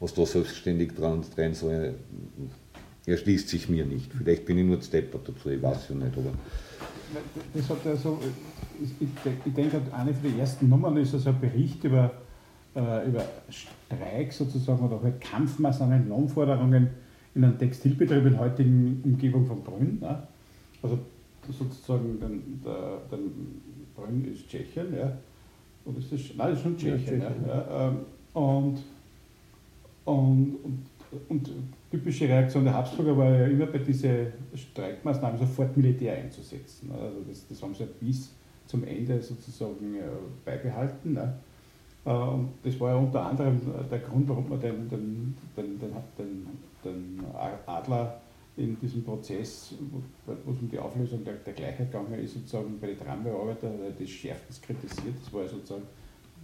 was 0.00 0.14
da 0.14 0.24
selbstständig 0.24 0.94
dran 0.94 1.24
sein 1.36 1.54
soll, 1.54 1.94
erschließt 3.06 3.48
sich 3.48 3.68
mir 3.68 3.84
nicht. 3.84 4.10
Vielleicht 4.16 4.46
bin 4.46 4.58
ich 4.58 4.64
nur 4.64 4.80
steppert 4.80 5.28
dazu, 5.28 5.50
ich 5.50 5.62
weiß 5.62 5.88
ja 5.90 5.94
nicht. 5.94 6.16
Aber 6.16 6.32
das 7.54 7.70
hat 7.70 7.84
ja 7.84 7.96
so, 7.96 8.18
ich, 8.82 9.08
ich 9.44 9.52
denke, 9.54 9.80
eine 9.92 10.12
der 10.12 10.38
ersten 10.38 10.68
Nummern 10.68 10.96
ist 10.96 11.14
also 11.14 11.30
ein 11.30 11.40
Bericht 11.40 11.82
über, 11.84 12.10
äh, 12.74 13.08
über 13.08 13.24
Streik 13.48 14.32
sozusagen 14.32 14.84
oder 14.84 15.02
halt 15.02 15.20
Kampfmaßnahmen, 15.20 16.08
Lohnforderungen 16.08 16.90
in 17.34 17.44
einem 17.44 17.58
Textilbetrieb 17.58 18.26
in 18.26 18.38
heutigen 18.38 19.00
Umgebung 19.04 19.46
von 19.46 19.62
Brünn. 19.62 19.98
Ne? 20.00 20.22
Also 20.82 20.98
sozusagen 21.50 22.18
den, 22.20 22.60
der, 22.64 22.98
der 23.10 23.18
Brünn 23.94 24.32
ist 24.32 24.48
Tschechien, 24.48 24.94
ja. 24.96 25.12
Oder 25.84 25.98
ist 25.98 26.12
das, 26.12 26.20
nein, 26.36 26.48
das 26.50 26.58
ist 26.58 26.62
schon 26.62 26.76
Tschechien. 26.76 27.20
Ja, 27.20 27.28
Tschechien. 27.28 27.46
Ja, 27.46 27.54
ja, 27.54 27.88
ähm, 27.88 27.96
und, 28.32 28.78
und, 30.04 30.56
und, 30.64 31.28
und 31.28 31.48
typische 31.94 32.28
Reaktion 32.28 32.64
der 32.64 32.74
Habsburger 32.74 33.16
war 33.16 33.30
ja 33.30 33.46
immer 33.46 33.66
bei 33.66 33.78
diesen 33.78 34.26
Streikmaßnahmen 34.54 35.38
sofort 35.38 35.76
Militär 35.76 36.16
einzusetzen. 36.16 36.90
Also 36.92 37.20
das, 37.28 37.46
das 37.48 37.62
haben 37.62 37.74
sie 37.74 37.84
ja 37.84 37.88
bis 38.00 38.32
zum 38.66 38.84
Ende 38.84 39.22
sozusagen 39.22 39.94
äh, 39.94 40.00
beibehalten. 40.44 41.12
Ne? 41.12 41.34
Äh, 42.04 42.10
und 42.10 42.50
das 42.64 42.78
war 42.80 42.90
ja 42.90 42.96
unter 42.96 43.24
anderem 43.24 43.60
der 43.90 43.98
Grund, 44.00 44.28
warum 44.28 44.48
man 44.48 44.60
den, 44.60 44.88
den, 44.88 45.36
den, 45.56 45.78
den, 45.78 46.46
den 46.84 47.24
Adler 47.66 48.20
in 48.56 48.78
diesem 48.80 49.04
Prozess, 49.04 49.74
wo 50.26 50.52
es 50.52 50.60
um 50.60 50.68
die 50.68 50.78
Auflösung 50.78 51.24
der, 51.24 51.34
der 51.34 51.52
Gleichheit 51.52 51.92
gegangen 51.92 52.14
ist, 52.14 52.34
sozusagen 52.34 52.78
bei 52.80 52.88
den 52.88 52.98
Trambearbeiter 52.98 53.70
das 53.98 54.08
schärfstens 54.08 54.60
kritisiert. 54.60 55.14
Das 55.24 55.32
war 55.32 55.42
ja 55.42 55.48
sozusagen 55.48 55.84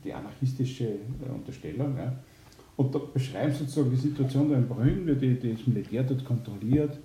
die 0.04 0.12
anarchistische 0.12 0.96
Unterstellung. 1.32 1.96
Ja. 1.96 2.12
Und 2.80 2.94
da 2.94 2.98
beschreiben 2.98 3.52
sozusagen 3.52 3.90
die 3.90 3.96
Situation 3.96 4.48
da 4.48 4.56
in 4.56 4.66
Brünn, 4.66 5.06
wie 5.06 5.34
die, 5.34 5.52
das 5.52 5.66
Militär 5.66 6.02
dort 6.02 6.24
kontrolliert, 6.24 6.98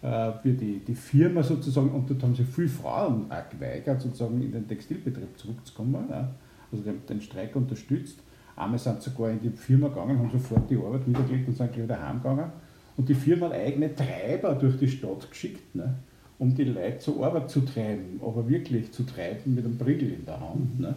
äh, 0.00 0.30
wie 0.42 0.54
die, 0.54 0.78
die 0.78 0.94
Firma 0.94 1.42
sozusagen, 1.42 1.90
und 1.90 2.08
dort 2.08 2.22
haben 2.22 2.34
sich 2.34 2.46
viele 2.46 2.68
Frauen 2.68 3.30
auch 3.30 3.50
geweigert, 3.50 4.00
sozusagen 4.00 4.40
in 4.40 4.52
den 4.52 4.66
Textilbetrieb 4.66 5.36
zurückzukommen, 5.36 6.06
ja, 6.08 6.30
also 6.72 6.82
den, 6.82 7.04
den 7.06 7.20
Streik 7.20 7.54
unterstützt. 7.56 8.20
Einmal 8.56 8.78
sind 8.78 9.02
sogar 9.02 9.30
in 9.30 9.42
die 9.42 9.50
Firma 9.50 9.88
gegangen, 9.88 10.18
haben 10.18 10.30
sofort 10.30 10.70
die 10.70 10.78
Arbeit 10.78 11.06
niedergelegt 11.06 11.46
und 11.46 11.58
sind 11.58 11.74
gleich 11.74 11.84
wieder 11.84 12.02
heimgegangen. 12.02 12.46
Und 12.96 13.06
die 13.10 13.14
Firma 13.14 13.48
hat 13.48 13.52
eigene 13.52 13.94
Treiber 13.94 14.54
durch 14.54 14.78
die 14.78 14.88
Stadt 14.88 15.28
geschickt, 15.28 15.74
ne, 15.74 15.94
um 16.38 16.54
die 16.54 16.64
Leute 16.64 17.00
zur 17.00 17.22
Arbeit 17.22 17.50
zu 17.50 17.60
treiben, 17.60 18.18
aber 18.22 18.48
wirklich 18.48 18.92
zu 18.92 19.02
treiben 19.02 19.54
mit 19.54 19.66
einem 19.66 19.76
Prügel 19.76 20.10
in 20.10 20.24
der 20.24 20.40
Hand. 20.40 20.80
Ne. 20.80 20.94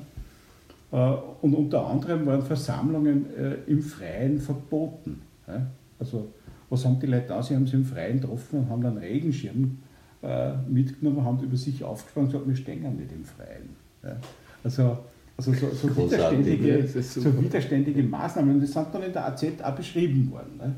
Äh, 0.91 1.13
und 1.41 1.53
unter 1.53 1.87
anderem 1.87 2.25
waren 2.25 2.41
Versammlungen 2.41 3.25
äh, 3.35 3.55
im 3.67 3.81
Freien 3.81 4.39
verboten. 4.39 5.21
Also, 5.99 6.29
was 6.69 6.85
haben 6.85 6.99
die 6.99 7.07
Leute 7.07 7.27
da? 7.27 7.43
Sie 7.43 7.55
haben 7.55 7.67
sie 7.67 7.75
im 7.75 7.85
Freien 7.85 8.21
getroffen 8.21 8.59
und 8.59 8.69
haben 8.69 8.81
dann 8.81 8.97
Regenschirm 8.97 9.79
äh, 10.23 10.53
mitgenommen, 10.69 11.25
haben 11.25 11.39
über 11.43 11.57
sich 11.57 11.83
aufgespannt 11.83 12.27
und 12.27 12.31
gesagt, 12.31 12.47
wir 12.47 12.55
stehen 12.55 12.97
nicht 12.97 13.11
im 13.11 13.25
Freien. 13.25 13.75
Also, 14.63 14.97
also 15.35 15.53
so, 15.53 15.69
so, 15.71 15.97
widerständige, 15.97 16.87
so 16.87 17.41
widerständige 17.41 18.03
Maßnahmen, 18.03 18.55
und 18.55 18.63
das 18.63 18.71
sind 18.71 18.87
dann 18.93 19.03
in 19.03 19.11
der 19.11 19.25
AZ 19.27 19.43
auch 19.61 19.75
beschrieben 19.75 20.31
worden. 20.31 20.57
Ne? 20.57 20.75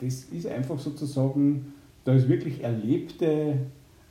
das 0.00 0.24
ist 0.24 0.46
einfach 0.46 0.78
sozusagen, 0.78 1.72
da 2.04 2.14
ist 2.14 2.28
wirklich 2.28 2.62
erlebte 2.62 3.58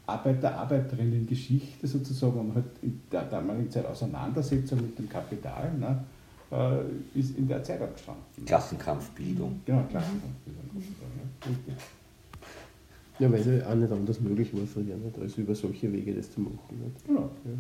Arbeiter, 0.06 0.56
Arbeiterinnen-Geschichte 0.56 1.88
sozusagen 1.88 2.39
und 2.39 2.56
halt 2.56 2.66
in 2.82 3.02
der 3.12 3.24
damaligen 3.24 3.72
Zeit 3.72 3.86
Auseinandersetzung 3.86 4.82
mit 4.82 5.00
dem 5.00 5.08
Kapital, 5.08 5.72
ne, 5.78 6.04
äh, 6.52 7.20
ist 7.20 7.38
in 7.38 7.48
der 7.48 7.63
Zeit 7.63 7.82
abgestanden. 7.82 8.24
Klassenkampfbildung. 8.46 9.62
Genau, 9.66 9.84
Klassenkampfbildung. 9.89 10.66
Mhm. 10.76 11.74
Ja, 13.20 13.32
weil 13.32 13.39
es 13.39 13.66
auch 13.66 13.76
nicht 13.76 13.92
anders 13.92 14.20
möglich 14.20 14.54
war 14.54 14.66
früher, 14.66 14.96
nicht, 14.96 15.18
als 15.20 15.38
über 15.38 15.56
solche 15.56 15.92
Wege 15.94 16.13
das 16.13 16.32
zu 16.32 16.42
machen. 16.42 16.60
Nicht? 16.72 17.08
Genau. 17.08 17.30
Ja. 17.46 17.52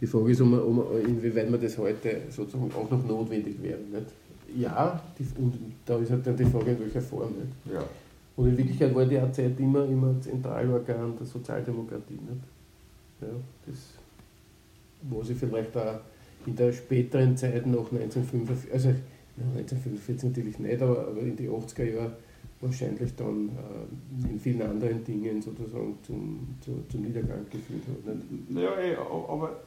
Die 0.00 0.06
Frage 0.06 0.32
ist, 0.32 0.40
um, 0.40 0.52
um, 0.52 0.82
inwieweit 1.06 1.48
man 1.48 1.60
das 1.60 1.78
heute 1.78 2.22
sozusagen 2.28 2.72
auch 2.72 2.90
noch 2.90 3.06
notwendig 3.06 3.62
wäre. 3.62 3.78
Nicht? 3.78 4.06
Ja, 4.54 5.00
die, 5.18 5.26
und 5.40 5.54
da 5.86 5.96
ist 5.98 6.10
halt 6.10 6.26
dann 6.26 6.36
die 6.36 6.44
Frage, 6.44 6.72
in 6.72 6.80
welcher 6.80 7.00
Form. 7.00 7.28
Nicht? 7.28 7.72
Ja. 7.72 7.84
Und 8.36 8.48
in 8.48 8.58
Wirklichkeit 8.58 8.94
war 8.94 9.04
die 9.04 9.18
AZ 9.18 9.38
immer, 9.38 9.84
immer 9.84 10.20
Zentralorgan 10.20 11.16
der 11.18 11.26
Sozialdemokratie. 11.26 12.14
Nicht? 12.14 12.42
Ja, 13.20 13.28
das, 13.66 13.94
wo 15.02 15.22
sie 15.22 15.34
vielleicht 15.34 15.76
auch 15.76 16.00
in 16.46 16.56
der 16.56 16.72
späteren 16.72 17.36
Zeit 17.36 17.66
nach 17.66 17.90
1945, 17.92 18.72
also 18.72 18.88
1945 19.56 20.30
natürlich 20.30 20.58
nicht, 20.58 20.82
aber, 20.82 21.08
aber 21.08 21.20
in 21.20 21.36
die 21.36 21.48
80er 21.48 21.84
Jahren 21.84 22.12
wahrscheinlich 22.60 23.14
dann 23.16 23.48
äh, 23.48 24.30
in 24.30 24.40
vielen 24.40 24.62
anderen 24.62 25.04
Dingen 25.04 25.42
sozusagen 25.42 25.98
zum, 26.02 26.56
zu, 26.60 26.82
zum 26.88 27.02
Niedergang 27.02 27.44
geführt 27.50 27.82
hat. 27.88 28.14
Nicht? 28.14 28.62
Ja, 28.62 28.78
eh, 28.78 28.96
aber 28.96 29.60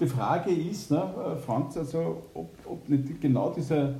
die 0.00 0.06
Frage 0.06 0.50
ist, 0.50 0.90
ne, 0.90 1.38
Franz, 1.44 1.76
also 1.76 2.22
ob, 2.34 2.50
ob 2.64 2.88
nicht 2.88 3.20
genau 3.20 3.50
dieser, 3.50 3.90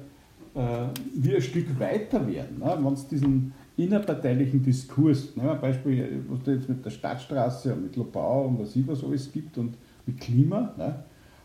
äh, 0.55 0.89
wir 1.15 1.37
ein 1.37 1.43
Stück 1.43 1.79
weiter 1.79 2.27
werden, 2.27 2.59
ne, 2.59 2.79
wenn 2.81 2.93
es 2.93 3.07
diesen 3.07 3.53
innerparteilichen 3.85 4.63
Diskurs, 4.63 5.29
ein 5.37 5.61
Beispiel, 5.61 6.23
was 6.29 6.43
da 6.45 6.53
jetzt 6.53 6.69
mit 6.69 6.85
der 6.85 6.91
Stadtstraße 6.91 7.73
und 7.75 7.85
mit 7.85 7.97
Lobau 7.97 8.47
und 8.47 8.61
was 8.61 8.77
ich 8.77 8.87
was 8.87 9.05
alles 9.05 9.31
gibt 9.33 9.59
und 9.59 9.75
mit 10.07 10.21
Klima, 10.21 10.73
ne, 10.77 11.05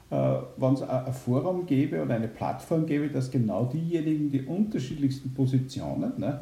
äh, 0.09 0.37
wenn 0.57 0.73
es 0.73 0.81
ein 0.81 1.13
Forum 1.13 1.65
gäbe 1.65 2.01
oder 2.01 2.15
eine 2.15 2.27
Plattform 2.27 2.85
gäbe, 2.85 3.09
dass 3.09 3.31
genau 3.31 3.65
diejenigen 3.65 4.29
die 4.29 4.41
unterschiedlichsten 4.41 5.33
Positionen 5.33 6.13
ne, 6.17 6.39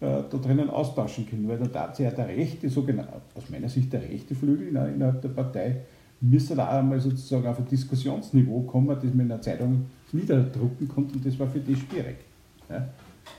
äh, 0.00 0.22
da 0.30 0.38
drinnen 0.38 0.70
austauschen 0.70 1.26
können, 1.28 1.48
weil 1.48 1.58
da 1.58 1.82
hat 1.82 1.96
sich 1.96 2.04
ja 2.04 2.10
der 2.10 2.28
rechte, 2.28 2.68
sogenannte, 2.68 3.12
aus 3.34 3.48
meiner 3.50 3.68
Sicht 3.68 3.92
der 3.92 4.02
rechte 4.02 4.34
Flügel 4.34 4.68
innerhalb 4.68 5.22
der 5.22 5.28
Partei, 5.30 5.82
müsste 6.20 6.54
da 6.54 6.78
einmal 6.78 7.00
sozusagen 7.00 7.46
auf 7.46 7.58
ein 7.58 7.66
Diskussionsniveau 7.66 8.62
kommen, 8.62 8.88
das 8.88 9.04
man 9.04 9.20
in 9.20 9.28
der 9.28 9.42
Zeitung 9.42 9.86
niederdrucken 10.12 10.88
konnte 10.88 11.14
und 11.14 11.26
das 11.26 11.38
war 11.38 11.46
für 11.46 11.60
die 11.60 11.76
schwierig. 11.76 12.16
Ja. 12.70 12.88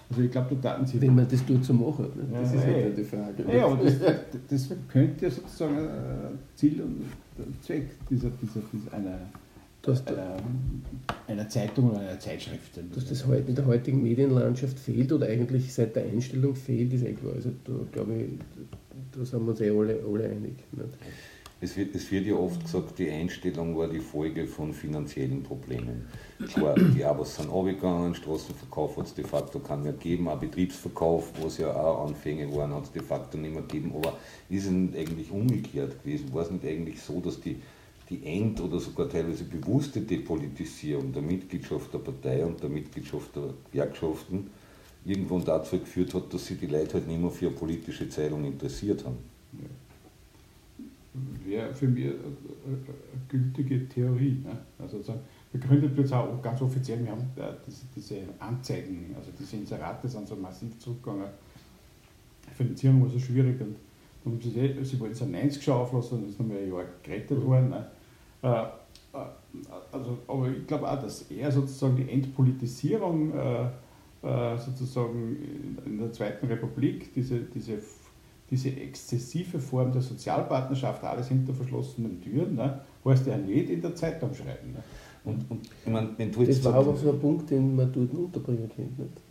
Also 0.10 0.22
ich 0.22 0.32
glaube, 0.32 0.56
da 0.56 0.70
taten 0.70 0.86
sie. 0.86 1.02
Wenn 1.02 1.16
man 1.16 1.28
das 1.30 1.46
tut, 1.46 1.64
so 1.64 1.74
machen. 1.74 2.06
Ne? 2.16 2.40
Das 2.42 2.54
ja, 2.54 2.60
ist 2.60 2.66
halt 2.66 2.98
die 2.98 3.04
Frage. 3.04 3.44
Ja, 3.52 3.66
aber 3.66 3.84
das, 3.84 3.96
das 4.50 4.78
könnte 4.88 5.26
ja 5.26 5.32
sozusagen 5.32 5.88
Ziel 6.56 6.82
und 6.82 7.06
Zweck 7.62 7.90
dieser, 8.10 8.30
dieser, 8.30 8.62
dieser 8.72 8.94
einer, 8.94 9.20
einer, 10.06 10.38
einer, 11.28 11.50
Zeitung 11.50 11.92
oder 11.92 12.00
einer 12.00 12.20
Zeitschrift. 12.20 12.80
Dass 12.94 13.06
das 13.06 13.26
heute 13.28 13.50
in 13.50 13.56
der 13.56 13.66
heutigen 13.66 14.02
Medienlandschaft 14.02 14.80
fehlt 14.80 15.12
oder 15.12 15.28
eigentlich 15.28 15.74
seit 15.74 15.96
der 15.96 16.06
Einstellung 16.06 16.56
fehlt, 16.56 16.94
ist 16.94 17.04
eh 17.04 17.14
klar. 17.14 17.34
Also 17.36 17.52
da 17.64 17.74
glaube 17.92 18.14
ich, 18.16 18.30
da 19.18 19.26
sind 19.26 19.44
wir 19.44 19.52
uns 19.52 19.62
eh 19.62 19.70
alle, 19.70 20.00
alle 20.08 20.26
einig. 20.26 20.56
Nicht? 20.72 20.90
Es 21.60 21.76
wird, 21.76 21.96
es 21.96 22.12
wird 22.12 22.28
ja 22.28 22.36
oft 22.36 22.64
gesagt, 22.64 23.00
die 23.00 23.10
Einstellung 23.10 23.76
war 23.76 23.88
die 23.88 24.00
Folge 24.00 24.46
von 24.46 24.74
finanziellen 24.74 25.42
Problemen. 25.42 26.08
Klar, 26.54 26.76
die 26.76 27.04
Abos 27.04 27.36
sind 27.36 27.50
abgegangen, 27.50 28.14
Straßenverkauf 28.14 28.98
hat 28.98 29.08
es 29.08 29.16
de 29.16 29.26
facto 29.26 29.58
keinen 29.58 29.82
mehr 29.82 29.94
gegeben, 29.94 30.28
auch 30.28 30.38
Betriebsverkauf, 30.38 31.34
was 31.42 31.58
ja 31.58 31.74
auch 31.74 32.06
Anfänge 32.06 32.56
waren, 32.56 32.76
hat 32.76 32.84
es 32.84 32.92
de 32.92 33.02
facto 33.02 33.40
nicht 33.40 33.54
mehr 33.54 33.64
gegeben. 33.64 33.92
Aber 33.96 34.14
ist 34.52 34.66
es 34.66 34.72
nicht 34.72 34.96
eigentlich 34.96 35.32
umgekehrt 35.32 36.04
gewesen? 36.04 36.32
War 36.32 36.44
es 36.44 36.52
nicht 36.52 36.64
eigentlich 36.64 37.02
so, 37.02 37.20
dass 37.20 37.42
die, 37.42 37.60
die 38.08 38.24
End- 38.24 38.62
oder 38.62 38.80
sogar 38.80 39.10
teilweise 39.10 39.44
bewusste 39.46 40.02
Depolitisierung 40.02 41.12
der 41.12 41.24
Mitgliedschaft 41.24 41.92
der 41.92 42.00
Partei 42.00 42.46
und 42.46 42.62
der 42.62 42.70
Mitgliedschaft 42.70 43.36
der 43.36 43.56
Gewerkschaften 43.72 44.52
irgendwann 45.06 45.44
dazu 45.44 45.80
geführt 45.80 46.14
hat, 46.14 46.32
dass 46.32 46.46
sich 46.46 46.60
die 46.60 46.68
Leute 46.68 46.94
halt 46.94 47.08
nicht 47.08 47.20
mehr 47.20 47.32
für 47.32 47.48
eine 47.48 47.56
politische 47.56 48.08
Zeitung 48.10 48.46
interessiert 48.46 49.04
haben? 49.04 49.18
Ja 49.54 49.87
wäre 51.46 51.74
für 51.74 51.88
mich 51.88 52.06
eine, 52.06 52.78
gültige 53.28 53.88
Theorie. 53.90 54.42
Ne? 54.44 54.58
Also 54.80 55.02
sagen, 55.02 55.20
begründet 55.52 55.96
wird 55.96 56.08
es 56.08 56.14
auch 56.14 56.42
ganz 56.42 56.62
offiziell, 56.62 57.04
wir 57.04 57.12
haben 57.12 57.30
äh, 57.36 57.54
diese, 57.96 58.16
Anzeigen, 58.40 59.14
also 59.18 59.32
diese 59.38 59.58
Inserate 59.58 60.08
sind 60.08 60.28
so 60.28 60.36
massiv 60.36 60.78
zurückgegangen. 60.80 61.28
Die 62.50 62.54
Finanzierung 62.54 63.04
war 63.04 63.10
so 63.10 63.20
schwierig 63.20 63.60
und 63.60 63.76
dann 64.24 64.34
haben 64.34 64.42
sie, 64.42 64.84
sie 64.84 65.00
wollten 65.00 65.14
es 65.14 65.22
ein 65.22 65.32
90 65.32 65.64
schon 65.64 65.74
auflassen 65.76 66.20
und 66.20 66.30
ist 66.30 66.40
nochmal 66.40 66.58
ein 66.58 66.70
Jahr 66.70 66.86
gerettet 67.04 67.46
worden. 67.46 67.70
Ne? 67.70 67.88
Äh, 68.44 68.48
äh, 68.48 69.26
also, 69.92 70.18
aber 70.28 70.50
ich 70.50 70.68
glaube 70.68 70.90
auch, 70.90 71.02
dass 71.02 71.24
er 71.24 71.52
sozusagen 71.52 71.96
die 71.96 72.10
Entpolitisierung 72.10 73.34
sozusagen 74.58 75.78
in 75.86 76.00
der 76.00 76.12
Zweiten 76.12 76.48
Republik, 76.48 77.14
diese, 77.14 77.40
diese 77.40 77.78
diese 78.50 78.70
exzessive 78.70 79.60
Form 79.60 79.92
der 79.92 80.02
Sozialpartnerschaft, 80.02 81.04
alles 81.04 81.28
hinter 81.28 81.54
verschlossenen 81.54 82.22
Türen, 82.22 82.56
ne, 82.56 82.82
heißt 83.04 83.28
ja 83.28 83.38
nicht 83.38 83.70
in 83.70 83.82
der 83.82 83.96
Zeitung 83.96 84.34
schreiben. 84.34 84.74
Ne. 84.74 84.84
Und, 85.26 85.50
und, 85.50 85.66
ich 85.86 85.92
mein, 85.92 86.10
wenn 86.18 86.32
du 86.32 86.42
jetzt 86.42 86.66
das 86.66 86.74
war 86.74 86.76
aber 86.76 86.96
so 86.96 87.12
ein 87.12 87.20
Punkt, 87.20 87.50
den 87.50 87.76
man 87.76 87.92
dort 87.92 88.14
unterbringen 88.14 88.72
könnte. 88.74 89.02
Nicht? 89.02 89.22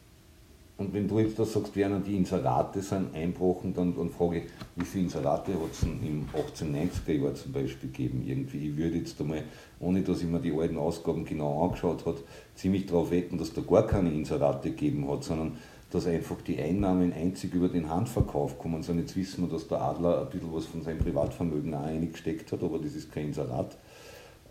Und 0.78 0.92
wenn 0.92 1.08
du 1.08 1.18
jetzt 1.20 1.38
da 1.38 1.44
sagst, 1.46 1.74
Werner, 1.74 2.00
die 2.00 2.16
Inserate 2.16 2.82
sind 2.82 3.14
einbrochen, 3.14 3.72
dann, 3.72 3.96
dann 3.96 4.10
frage 4.10 4.40
ich, 4.40 4.44
wie 4.76 4.84
viele 4.84 5.04
Inserate 5.04 5.54
hat 5.54 5.72
es 5.72 5.82
im 5.82 6.26
1890er 6.34 7.12
Jahr 7.12 7.34
zum 7.34 7.52
Beispiel 7.52 7.90
gegeben? 7.90 8.22
Irgendwie, 8.26 8.68
ich 8.68 8.76
würde 8.76 8.98
jetzt 8.98 9.18
einmal, 9.18 9.44
ohne 9.80 10.02
dass 10.02 10.20
ich 10.20 10.28
mir 10.28 10.38
die 10.38 10.52
alten 10.52 10.76
Ausgaben 10.76 11.24
genau 11.24 11.64
angeschaut 11.64 12.04
habe, 12.04 12.18
ziemlich 12.54 12.84
darauf 12.84 13.10
wetten, 13.10 13.38
dass 13.38 13.54
da 13.54 13.62
gar 13.62 13.86
keine 13.86 14.12
Inserate 14.12 14.68
gegeben 14.70 15.10
hat, 15.10 15.24
sondern 15.24 15.56
dass 15.90 16.06
einfach 16.06 16.40
die 16.42 16.60
Einnahmen 16.60 17.12
einzig 17.12 17.54
über 17.54 17.68
den 17.68 17.88
Handverkauf 17.88 18.58
kommen. 18.58 18.82
So 18.82 18.92
jetzt 18.92 19.16
wissen 19.16 19.44
wir, 19.44 19.52
dass 19.52 19.68
der 19.68 19.80
Adler 19.80 20.22
ein 20.22 20.30
bisschen 20.30 20.52
was 20.52 20.66
von 20.66 20.82
seinem 20.82 20.98
Privatvermögen 20.98 21.74
auch 21.74 21.84
eingesteckt 21.84 22.50
hat, 22.52 22.62
aber 22.62 22.78
das 22.78 22.94
ist 22.94 23.12
kein 23.12 23.28
Inserat. 23.28 23.76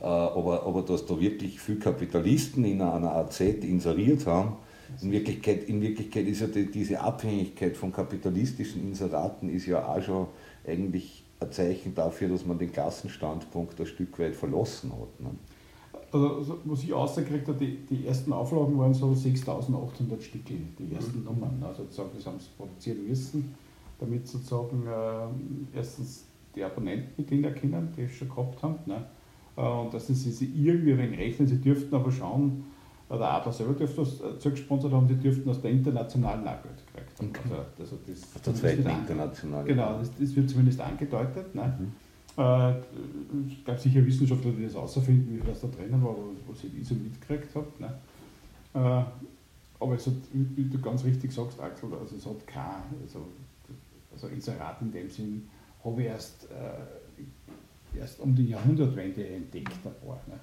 Äh, 0.02 0.06
aber, 0.06 0.66
aber 0.66 0.82
dass 0.82 1.06
da 1.06 1.20
wirklich 1.20 1.60
viele 1.60 1.80
Kapitalisten 1.80 2.64
in 2.64 2.82
einer 2.82 3.16
AZ 3.16 3.40
inseriert 3.42 4.26
haben, 4.26 4.58
in 5.02 5.12
Wirklichkeit, 5.12 5.68
in 5.68 5.82
Wirklichkeit 5.82 6.28
ist 6.28 6.42
ja 6.42 6.48
die, 6.48 6.70
diese 6.70 7.00
Abhängigkeit 7.00 7.76
von 7.76 7.92
kapitalistischen 7.92 8.88
Inseraten 8.88 9.50
ist 9.50 9.66
ja 9.66 9.86
auch 9.86 10.02
schon 10.02 10.28
eigentlich 10.66 11.24
ein 11.40 11.52
Zeichen 11.52 11.96
dafür, 11.96 12.30
dass 12.30 12.46
man 12.46 12.58
den 12.58 12.72
Klassenstandpunkt 12.72 13.80
ein 13.80 13.88
Stück 13.88 14.18
weit 14.20 14.36
verlassen 14.36 14.92
hat. 14.94 15.20
Ne? 15.20 15.32
Also 16.16 16.60
was 16.66 16.84
ich 16.84 16.94
rausgekriegt 16.94 17.48
habe, 17.48 17.58
die, 17.58 17.78
die 17.86 18.08
ersten 18.08 18.34
Auflagen 18.34 18.78
waren 18.78 18.94
so 18.94 19.14
6800 19.14 20.22
Stück, 20.22 20.46
die 20.46 20.94
ersten 20.94 21.20
mhm. 21.20 21.26
Nummern. 21.26 21.64
Also 21.64 21.84
sozusagen, 21.84 22.10
das 22.16 22.26
haben 22.26 22.40
sie 22.40 22.50
produzieren 22.58 23.08
müssen, 23.08 23.56
damit 24.00 24.28
sozusagen 24.28 24.86
äh, 24.88 25.78
erstens 25.78 26.26
die 26.56 26.64
Abonnentenmitglieder 26.64 27.52
kennen, 27.52 27.90
die 27.96 28.04
es 28.04 28.14
schon 28.14 28.30
gehabt 28.30 28.62
haben. 28.64 28.76
Ne? 28.86 29.06
Äh, 29.58 29.62
und 29.62 29.94
dass 29.94 30.08
sie 30.08 30.14
sie 30.14 30.52
irgendwie 30.56 30.92
rechnen, 30.92 31.48
sie 31.48 31.62
dürften 31.62 31.94
aber 31.96 32.12
schauen, 32.12 32.66
der 33.10 33.34
Adler 33.34 33.52
selber 33.52 33.74
dürfte 33.74 34.02
das 34.02 34.20
äh, 34.20 34.40
zugesponsert 34.40 34.92
haben, 34.92 35.08
die 35.08 35.16
dürften 35.16 35.50
aus 35.50 35.62
der 35.62 35.72
internationalen 35.72 36.48
auch 36.48 36.64
Geld 36.64 36.84
gekriegt 36.88 37.20
haben. 37.20 37.30
Okay. 37.30 37.40
Also, 37.80 37.96
also 37.96 38.00
das, 38.08 38.36
Aus 38.36 38.42
der 38.42 38.56
zweiten 38.56 38.90
internationalen. 38.90 39.66
Genau, 39.66 40.00
das, 40.00 40.12
das, 40.20 40.36
wird 40.36 40.50
zumindest 40.50 40.82
angedeutet. 40.82 41.54
Ne? 41.54 41.78
Mhm. 41.80 41.92
Äh, 42.38 42.72
es 42.72 43.64
gab 43.66 43.80
sicher 43.80 44.06
Wissenschaftler, 44.06 44.52
die 44.52 44.64
das 44.64 44.74
herausfinden, 44.74 45.42
wie 45.42 45.48
das 45.48 45.62
da 45.62 45.68
drinnen 45.68 46.04
war, 46.04 46.16
was 46.48 46.64
ich 46.64 46.88
so 46.88 46.96
mitgekriegt 46.96 47.56
habe. 47.56 47.68
Ne? 47.80 47.94
Äh, 48.74 49.04
aber 49.80 49.96
es 49.96 50.08
hat, 50.08 50.14
wie 50.34 50.66
du 50.66 50.80
ganz 50.80 51.04
richtig 51.04 51.32
sagst, 51.32 51.60
Axel, 51.60 51.94
also 51.94 52.16
es 52.16 52.26
hat 52.26 52.48
kein, 52.48 52.84
also, 53.02 53.28
also 54.12 54.28
Inserat 54.28 54.82
in 54.82 54.92
dem 54.92 55.10
Sinn 55.10 55.48
habe 55.84 56.02
ich 56.02 56.08
erst, 56.08 56.48
äh, 56.52 57.98
erst 57.98 58.20
um 58.20 58.36
die 58.36 58.50
Jahrhundertwende 58.50 59.28
entdeckt. 59.28 59.78
Davor, 59.84 60.20
ne? 60.28 60.40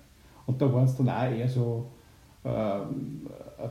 Und 0.47 0.61
da 0.61 0.73
waren 0.73 0.85
es 0.85 0.97
dann 0.97 1.09
auch 1.09 1.31
eher 1.31 1.49
so 1.49 1.91
ähm, 2.45 3.27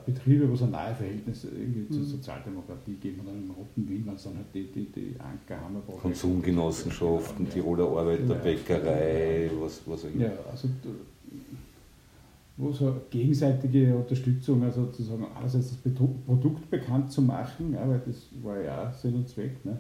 Betriebe, 0.06 0.50
wo 0.50 0.54
es 0.54 0.64
ein 0.64 0.72
nahe 0.72 0.96
Verhältnis 0.96 1.44
irgendwie 1.44 1.82
mhm. 1.82 1.92
zur 1.92 2.04
Sozialdemokratie 2.04 2.94
geben 2.94 3.20
und 3.20 3.28
dann 3.28 3.44
im 3.44 3.52
Roten 3.52 3.88
Wien 3.90 4.06
waren 4.06 4.16
es 4.16 4.24
dann 4.24 4.36
halt 4.36 4.46
die, 4.54 4.72
die, 4.72 4.86
die 4.86 5.16
Anker, 5.20 5.62
Hammerbach. 5.62 6.02
Konsumgenossenschaften, 6.02 7.46
ja, 7.46 7.52
Tiroler 7.52 7.88
Arbeiterbäckerei, 7.90 9.46
ja, 9.46 9.52
was, 9.62 9.82
was 9.86 10.06
auch 10.06 10.10
immer. 10.14 10.24
Ja, 10.24 10.32
also 10.50 10.70
wo 12.58 12.72
so 12.72 12.96
gegenseitige 13.10 13.96
Unterstützung, 13.96 14.64
also 14.64 14.86
sozusagen 14.86 15.26
einerseits 15.36 15.72
das 15.72 15.94
Produkt 16.26 16.70
bekannt 16.70 17.12
zu 17.12 17.22
machen, 17.22 17.74
ja, 17.74 17.88
weil 17.90 18.02
das 18.06 18.28
war 18.44 18.62
ja 18.62 18.90
auch 18.90 18.94
Sinn 18.94 19.16
und 19.16 19.28
Zweck. 19.28 19.66
Ne? 19.66 19.80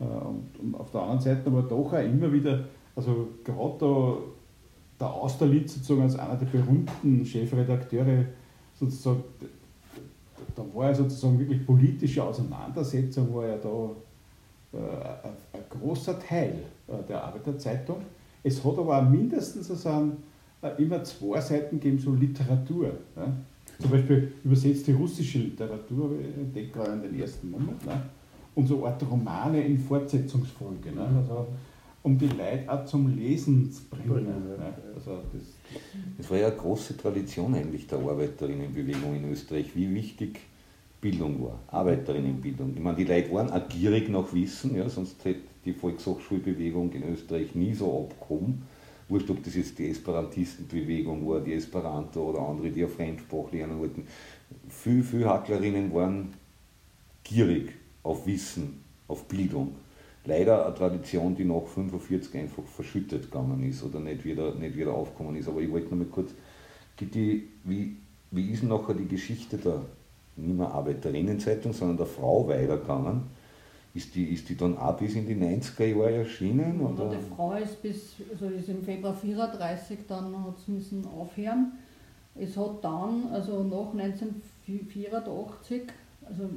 Äh, 0.00 0.04
und, 0.04 0.58
und 0.60 0.74
auf 0.74 0.90
der 0.90 1.00
anderen 1.00 1.20
Seite 1.20 1.42
aber 1.46 1.62
doch 1.62 1.92
auch 1.92 2.04
immer 2.04 2.32
wieder, 2.32 2.64
also 2.96 3.28
gerade 3.44 3.78
da 3.78 4.16
der 5.04 5.12
Austerlitz 5.12 5.74
sozusagen 5.74 6.02
als 6.02 6.18
einer 6.18 6.36
der 6.36 6.46
berühmten 6.46 7.24
Chefredakteure 7.24 8.24
sozusagen, 8.78 9.22
da 10.56 10.62
war 10.74 10.88
ja 10.88 10.94
sozusagen 10.94 11.38
wirklich 11.38 11.64
politische 11.66 12.22
Auseinandersetzung, 12.22 13.34
war 13.34 13.46
ja 13.46 13.56
da 13.56 13.90
äh, 14.72 15.56
ein, 15.56 15.64
großer 15.70 16.18
Teil 16.18 16.54
äh, 16.88 17.02
der 17.08 17.22
Arbeiterzeitung. 17.22 17.98
Es 18.42 18.64
hat 18.64 18.78
aber 18.78 18.98
auch 18.98 19.08
mindestens 19.08 19.68
sozusagen 19.68 20.16
äh, 20.62 20.82
immer 20.82 21.02
zwei 21.04 21.40
Seiten 21.40 21.80
gegeben, 21.80 21.98
so 21.98 22.12
Literatur. 22.14 22.92
Ja. 23.16 23.32
Zum 23.78 23.90
Beispiel 23.90 24.32
übersetzt 24.44 24.86
die 24.86 24.92
russische 24.92 25.38
Literatur, 25.38 26.12
ich 26.20 26.36
entdecke 26.36 26.78
gerade 26.78 26.92
in 26.92 27.02
den 27.02 27.20
ersten 27.20 27.50
Moment, 27.50 27.84
ne? 27.84 28.00
und 28.54 28.66
so 28.68 28.86
Art 28.86 29.02
Romane 29.10 29.64
in 29.64 29.78
Fortsetzungsfolge. 29.78 30.92
Ne? 30.92 31.06
Also, 31.16 31.48
um 32.04 32.18
die 32.18 32.28
Leute 32.28 32.64
auch 32.68 32.84
zum 32.84 33.16
Lesen 33.16 33.72
zu 33.72 33.82
bringen. 33.86 34.26
Ja. 34.58 34.74
Also 34.94 35.22
das, 35.32 35.42
das 36.18 36.30
war 36.30 36.36
ja 36.36 36.48
eine 36.48 36.56
große 36.56 36.98
Tradition 36.98 37.54
eigentlich 37.54 37.86
der 37.86 37.98
Arbeiterinnenbewegung 37.98 39.16
in 39.16 39.32
Österreich, 39.32 39.74
wie 39.74 39.92
wichtig 39.92 40.38
Bildung 41.00 41.42
war, 41.42 41.60
Arbeiterinnenbildung. 41.68 42.74
Ich 42.76 42.82
meine, 42.82 42.98
die 42.98 43.04
Leute 43.04 43.32
waren 43.32 43.50
auch 43.50 43.68
gierig 43.68 44.10
nach 44.10 44.32
Wissen, 44.34 44.76
ja, 44.76 44.88
sonst 44.88 45.24
hätte 45.24 45.40
die 45.64 45.72
Volkshochschulbewegung 45.72 46.92
in 46.92 47.10
Österreich 47.10 47.54
nie 47.54 47.72
so 47.72 48.06
abgekommen. 48.10 48.62
Wurscht, 49.08 49.30
ob 49.30 49.42
das 49.42 49.54
jetzt 49.54 49.78
die 49.78 49.88
Esperantistenbewegung 49.88 51.26
war, 51.26 51.40
die 51.40 51.54
Esperanto 51.54 52.30
oder 52.30 52.40
andere, 52.40 52.70
die 52.70 52.84
auf 52.84 52.94
Fremdsprach 52.94 53.50
lernen 53.50 53.78
wollten. 53.78 54.06
Viele, 54.68 55.02
viele 55.02 55.26
Hacklerinnen 55.26 55.92
waren 55.92 56.34
gierig 57.22 57.72
auf 58.02 58.26
Wissen, 58.26 58.82
auf 59.08 59.24
Bildung 59.26 59.72
leider 60.26 60.66
eine 60.66 60.74
Tradition, 60.74 61.34
die 61.34 61.44
nach 61.44 61.66
45 61.66 62.34
einfach 62.36 62.62
verschüttet 62.64 63.30
gegangen 63.30 63.62
ist 63.68 63.82
oder 63.82 64.00
nicht 64.00 64.24
wieder, 64.24 64.54
nicht 64.54 64.76
wieder 64.76 64.94
aufgekommen 64.94 65.36
ist. 65.36 65.48
Aber 65.48 65.60
ich 65.60 65.70
wollte 65.70 65.94
noch 65.94 65.98
mal 65.98 66.06
kurz, 66.06 66.30
Gitti, 66.96 67.48
wie, 67.64 67.96
wie 68.30 68.50
ist 68.50 68.62
nachher 68.62 68.94
die 68.94 69.08
Geschichte 69.08 69.58
der, 69.58 69.82
nicht 70.36 70.56
mehr 70.56 70.70
Arbeiterinnenzeitung, 70.70 71.72
sondern 71.72 71.96
der 71.96 72.06
Frau 72.06 72.48
weitergegangen? 72.48 73.22
Ist 73.94 74.14
die, 74.16 74.24
ist 74.24 74.48
die 74.48 74.56
dann 74.56 74.76
auch 74.76 74.96
bis 74.96 75.14
in 75.14 75.26
die 75.26 75.36
90er 75.36 75.84
Jahre 75.84 76.16
erschienen? 76.18 76.80
Oder? 76.80 77.10
Die 77.10 77.34
Frau 77.34 77.54
ist 77.54 77.80
bis, 77.80 78.14
also 78.32 78.46
ist 78.46 78.68
im 78.68 78.82
Februar 78.82 79.14
34, 79.14 79.98
dann 80.08 80.44
hat 80.44 80.58
sie 80.64 80.72
müssen 80.72 81.06
aufhören. 81.06 81.72
Es 82.34 82.56
hat 82.56 82.82
dann, 82.82 83.28
also 83.32 83.62
nach 83.62 83.92
1984, 83.96 85.82
also 86.26 86.50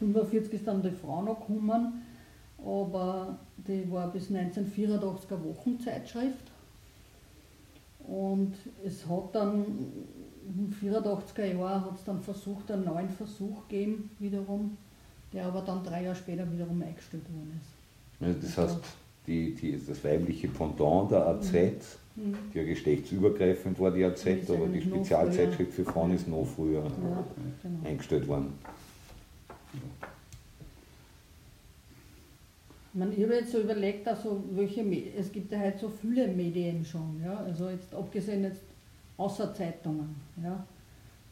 45 0.00 0.54
ist 0.54 0.66
dann 0.66 0.82
die 0.82 0.90
Frau 0.90 1.22
noch 1.22 1.38
gekommen, 1.38 2.02
aber 2.64 3.38
die 3.56 3.90
war 3.90 4.10
bis 4.10 4.30
1984 4.30 5.30
eine 5.30 5.44
Wochenzeitschrift. 5.44 6.50
Und 8.06 8.54
es 8.84 9.06
hat 9.06 9.34
dann 9.34 9.64
den 10.42 10.74
84er 10.74 11.44
Jahren 11.44 11.84
hat 11.84 11.96
es 11.96 12.04
dann 12.04 12.20
versucht, 12.20 12.70
einen 12.70 12.84
neuen 12.84 13.08
Versuch 13.08 13.68
gegeben, 13.68 14.10
wiederum, 14.18 14.76
der 15.32 15.46
aber 15.46 15.60
dann 15.62 15.84
drei 15.84 16.04
Jahre 16.04 16.16
später 16.16 16.50
wiederum 16.50 16.82
eingestellt 16.82 17.24
worden 17.32 17.60
ist. 17.60 18.26
Also 18.26 18.40
das 18.40 18.58
heißt, 18.58 18.84
die, 19.26 19.54
die, 19.54 19.80
das 19.86 20.02
weibliche 20.02 20.48
Pendant 20.48 21.10
der 21.10 21.26
AZ, 21.26 21.52
mhm. 21.52 22.34
die 22.52 22.58
ja 22.58 22.64
geschlechtsübergreifend 22.64 23.78
war, 23.78 23.90
die 23.92 24.04
AZ, 24.04 24.26
aber 24.48 24.66
die 24.66 24.80
Spezialzeitschrift 24.80 25.72
für 25.72 25.84
Frauen 25.84 26.12
ist 26.14 26.26
noch 26.26 26.44
früher 26.44 26.82
ja, 26.82 27.24
genau. 27.62 27.88
eingestellt 27.88 28.26
worden. 28.26 28.52
Man, 32.92 33.12
ich 33.12 33.22
habe 33.22 33.34
jetzt 33.34 33.52
so 33.52 33.60
überlegt, 33.60 34.06
also 34.08 34.42
welche, 34.50 34.84
es 35.16 35.30
gibt 35.30 35.52
ja 35.52 35.60
heute 35.60 35.78
so 35.78 35.88
viele 35.88 36.26
Medien 36.26 36.84
schon, 36.84 37.20
ja, 37.24 37.36
also 37.36 37.68
jetzt 37.68 37.94
abgesehen 37.94 38.42
jetzt 38.42 38.62
außer 39.16 39.54
Zeitungen, 39.54 40.16
ja, 40.42 40.64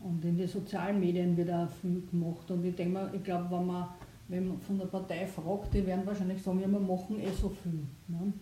und 0.01 0.25
in 0.25 0.39
den 0.39 0.47
sozialen 0.47 1.01
Medien 1.01 1.37
wird 1.37 1.51
auch 1.51 1.69
viel 1.83 2.03
gemacht 2.11 2.49
und 2.51 2.65
ich 2.65 2.77
denke 2.77 2.93
mal, 2.93 3.11
ich 3.13 3.25
glaube, 3.25 3.47
wenn 3.51 3.67
man, 3.67 3.89
wenn 4.29 4.49
man 4.49 4.61
von 4.61 4.79
der 4.79 4.87
Partei 4.87 5.27
fragt, 5.27 5.75
die 5.75 5.85
werden 5.85 6.07
wahrscheinlich 6.07 6.41
sagen, 6.41 6.61
ja, 6.61 6.69
wir 6.69 6.79
machen 6.79 7.19
eh 7.21 7.31
so 7.31 7.49
viel. 7.49 7.81
Ne? 8.07 8.33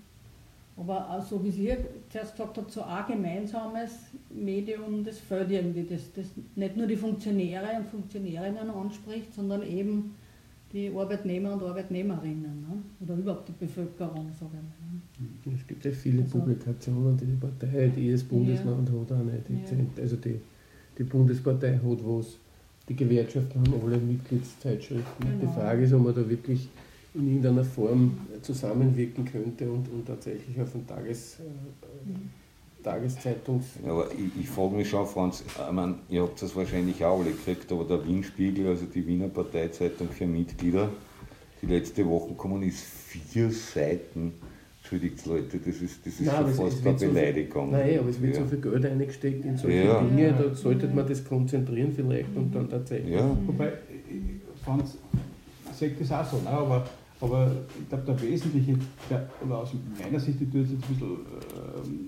Aber 0.77 1.09
also 1.09 1.43
wie 1.43 1.51
Sie 1.51 1.75
zuerst 2.11 2.33
gesagt 2.33 2.59
habt, 2.59 2.71
so 2.71 2.83
ein 2.83 3.07
gemeinsames 3.09 3.93
Medium, 4.29 5.03
das 5.03 5.19
fällt 5.19 5.51
irgendwie, 5.51 5.85
das, 5.85 6.13
das 6.13 6.27
nicht 6.55 6.77
nur 6.77 6.87
die 6.87 6.97
Funktionäre 6.97 7.79
und 7.79 7.89
Funktionärinnen 7.89 8.69
anspricht, 8.69 9.33
sondern 9.33 9.63
eben 9.63 10.15
die 10.77 10.93
Arbeitnehmer 10.95 11.55
und 11.55 11.63
Arbeitnehmerinnen 11.63 12.61
ne? 12.61 12.83
oder 13.01 13.15
überhaupt 13.15 13.49
die 13.49 13.65
Bevölkerung. 13.65 14.31
Sagen 14.39 14.61
wir. 15.43 15.55
Es 15.55 15.67
gibt 15.67 15.85
ja 15.87 15.91
viele 15.91 16.23
also, 16.23 16.39
Publikationen, 16.39 17.17
die 17.17 17.25
die 17.25 17.37
Partei, 17.37 17.89
die 17.89 18.03
jedes 18.03 18.25
Bundesland 18.25 18.87
ja. 18.89 19.01
hat 19.01 19.13
auch 19.13 19.25
nicht. 19.25 19.71
Ja. 19.71 20.03
Also 20.03 20.17
die, 20.17 20.39
die 20.99 21.05
Bundespartei 21.05 21.77
hat 21.77 21.83
was, 21.83 22.37
die 22.89 22.95
Gewerkschaften 22.95 23.61
haben 23.61 23.83
alle 23.83 23.97
Mitgliedszeitschriften. 23.97 25.27
Genau. 25.27 25.41
Die 25.41 25.59
Frage 25.59 25.85
ist, 25.85 25.95
ob 25.95 26.05
man 26.05 26.15
da 26.15 26.29
wirklich 26.29 26.69
in 27.15 27.27
irgendeiner 27.27 27.65
Form 27.65 28.19
zusammenwirken 28.43 29.25
könnte 29.25 29.71
und, 29.71 29.89
und 29.89 30.07
tatsächlich 30.07 30.61
auf 30.61 30.75
ein 30.75 30.87
Tages... 30.87 31.41
Äh, 31.41 32.11
mhm 32.11 32.31
Tageszeitungs. 32.87 33.65
Ja, 33.85 33.91
aber 33.91 34.07
ich, 34.13 34.45
ich 34.45 34.49
frage 34.49 34.77
mich 34.77 34.89
schon, 34.89 35.07
Franz, 35.07 35.43
ich 35.45 35.73
meine, 35.73 35.97
ihr 36.09 36.23
habt 36.23 36.41
das 36.41 36.55
wahrscheinlich 36.55 37.05
auch 37.05 37.19
alle 37.19 37.31
gekriegt, 37.31 37.71
aber 37.73 37.85
der 37.85 38.07
Wienspiegel, 38.07 38.69
also 38.69 38.87
die 38.87 39.05
Wiener 39.05 39.27
Parteizeitung 39.27 40.09
für 40.09 40.27
Mitglieder, 40.27 40.89
die 41.61 41.67
letzte 41.67 42.07
Woche 42.07 42.29
gekommen 42.29 42.63
ist, 42.63 42.79
vier 42.81 43.51
Seiten. 43.51 44.35
Entschuldigt 44.79 45.27
Leute, 45.27 45.59
das 45.59 45.83
ist, 45.83 46.07
das 46.07 46.21
ist 46.21 46.27
nein, 46.27 46.55
schon 46.55 46.71
fast 46.71 46.87
eine 46.87 47.13
Beleidigung. 47.13 47.73
So 47.73 47.77
viel, 47.77 47.87
nein, 47.87 47.99
aber 47.99 48.09
es 48.09 48.23
wird 48.23 48.37
ja. 48.37 48.43
so 48.43 48.49
viel 48.49 48.61
Geld 48.61 48.87
eingesteckt 48.87 49.45
in 49.45 49.57
solche 49.57 49.85
ja. 49.85 50.01
Dinge, 50.01 50.33
da 50.33 50.55
sollte 50.55 50.87
man 50.87 51.09
das 51.09 51.25
konzentrieren 51.25 51.93
vielleicht 51.93 52.37
und 52.37 52.55
dann 52.55 52.71
tatsächlich. 52.71 53.17
Ja. 53.17 53.37
Wobei, 53.47 53.73
Franz, 54.65 54.97
ich 55.73 55.77
sehe 55.77 55.91
das 55.91 56.13
auch 56.13 56.25
so, 56.25 56.37
ne? 56.37 56.51
aber, 56.51 56.87
aber 57.21 57.51
ich 57.81 57.89
glaube, 57.89 58.05
der 58.07 58.23
wesentliche, 58.23 58.79
der, 59.11 59.29
oder 59.45 59.59
aus 59.59 59.73
meiner 60.01 60.21
Sicht, 60.21 60.41
ich 60.41 60.51
tue 60.51 60.61
jetzt 60.61 60.71
ein 60.71 60.79
bisschen 60.79 61.03
ähm, 61.03 62.07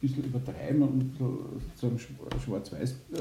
bisschen 0.00 0.24
übertreiben 0.24 0.82
und 0.82 1.12
sozusagen 1.74 1.98
schwarz-weiß 2.44 2.90
äh, 2.92 3.18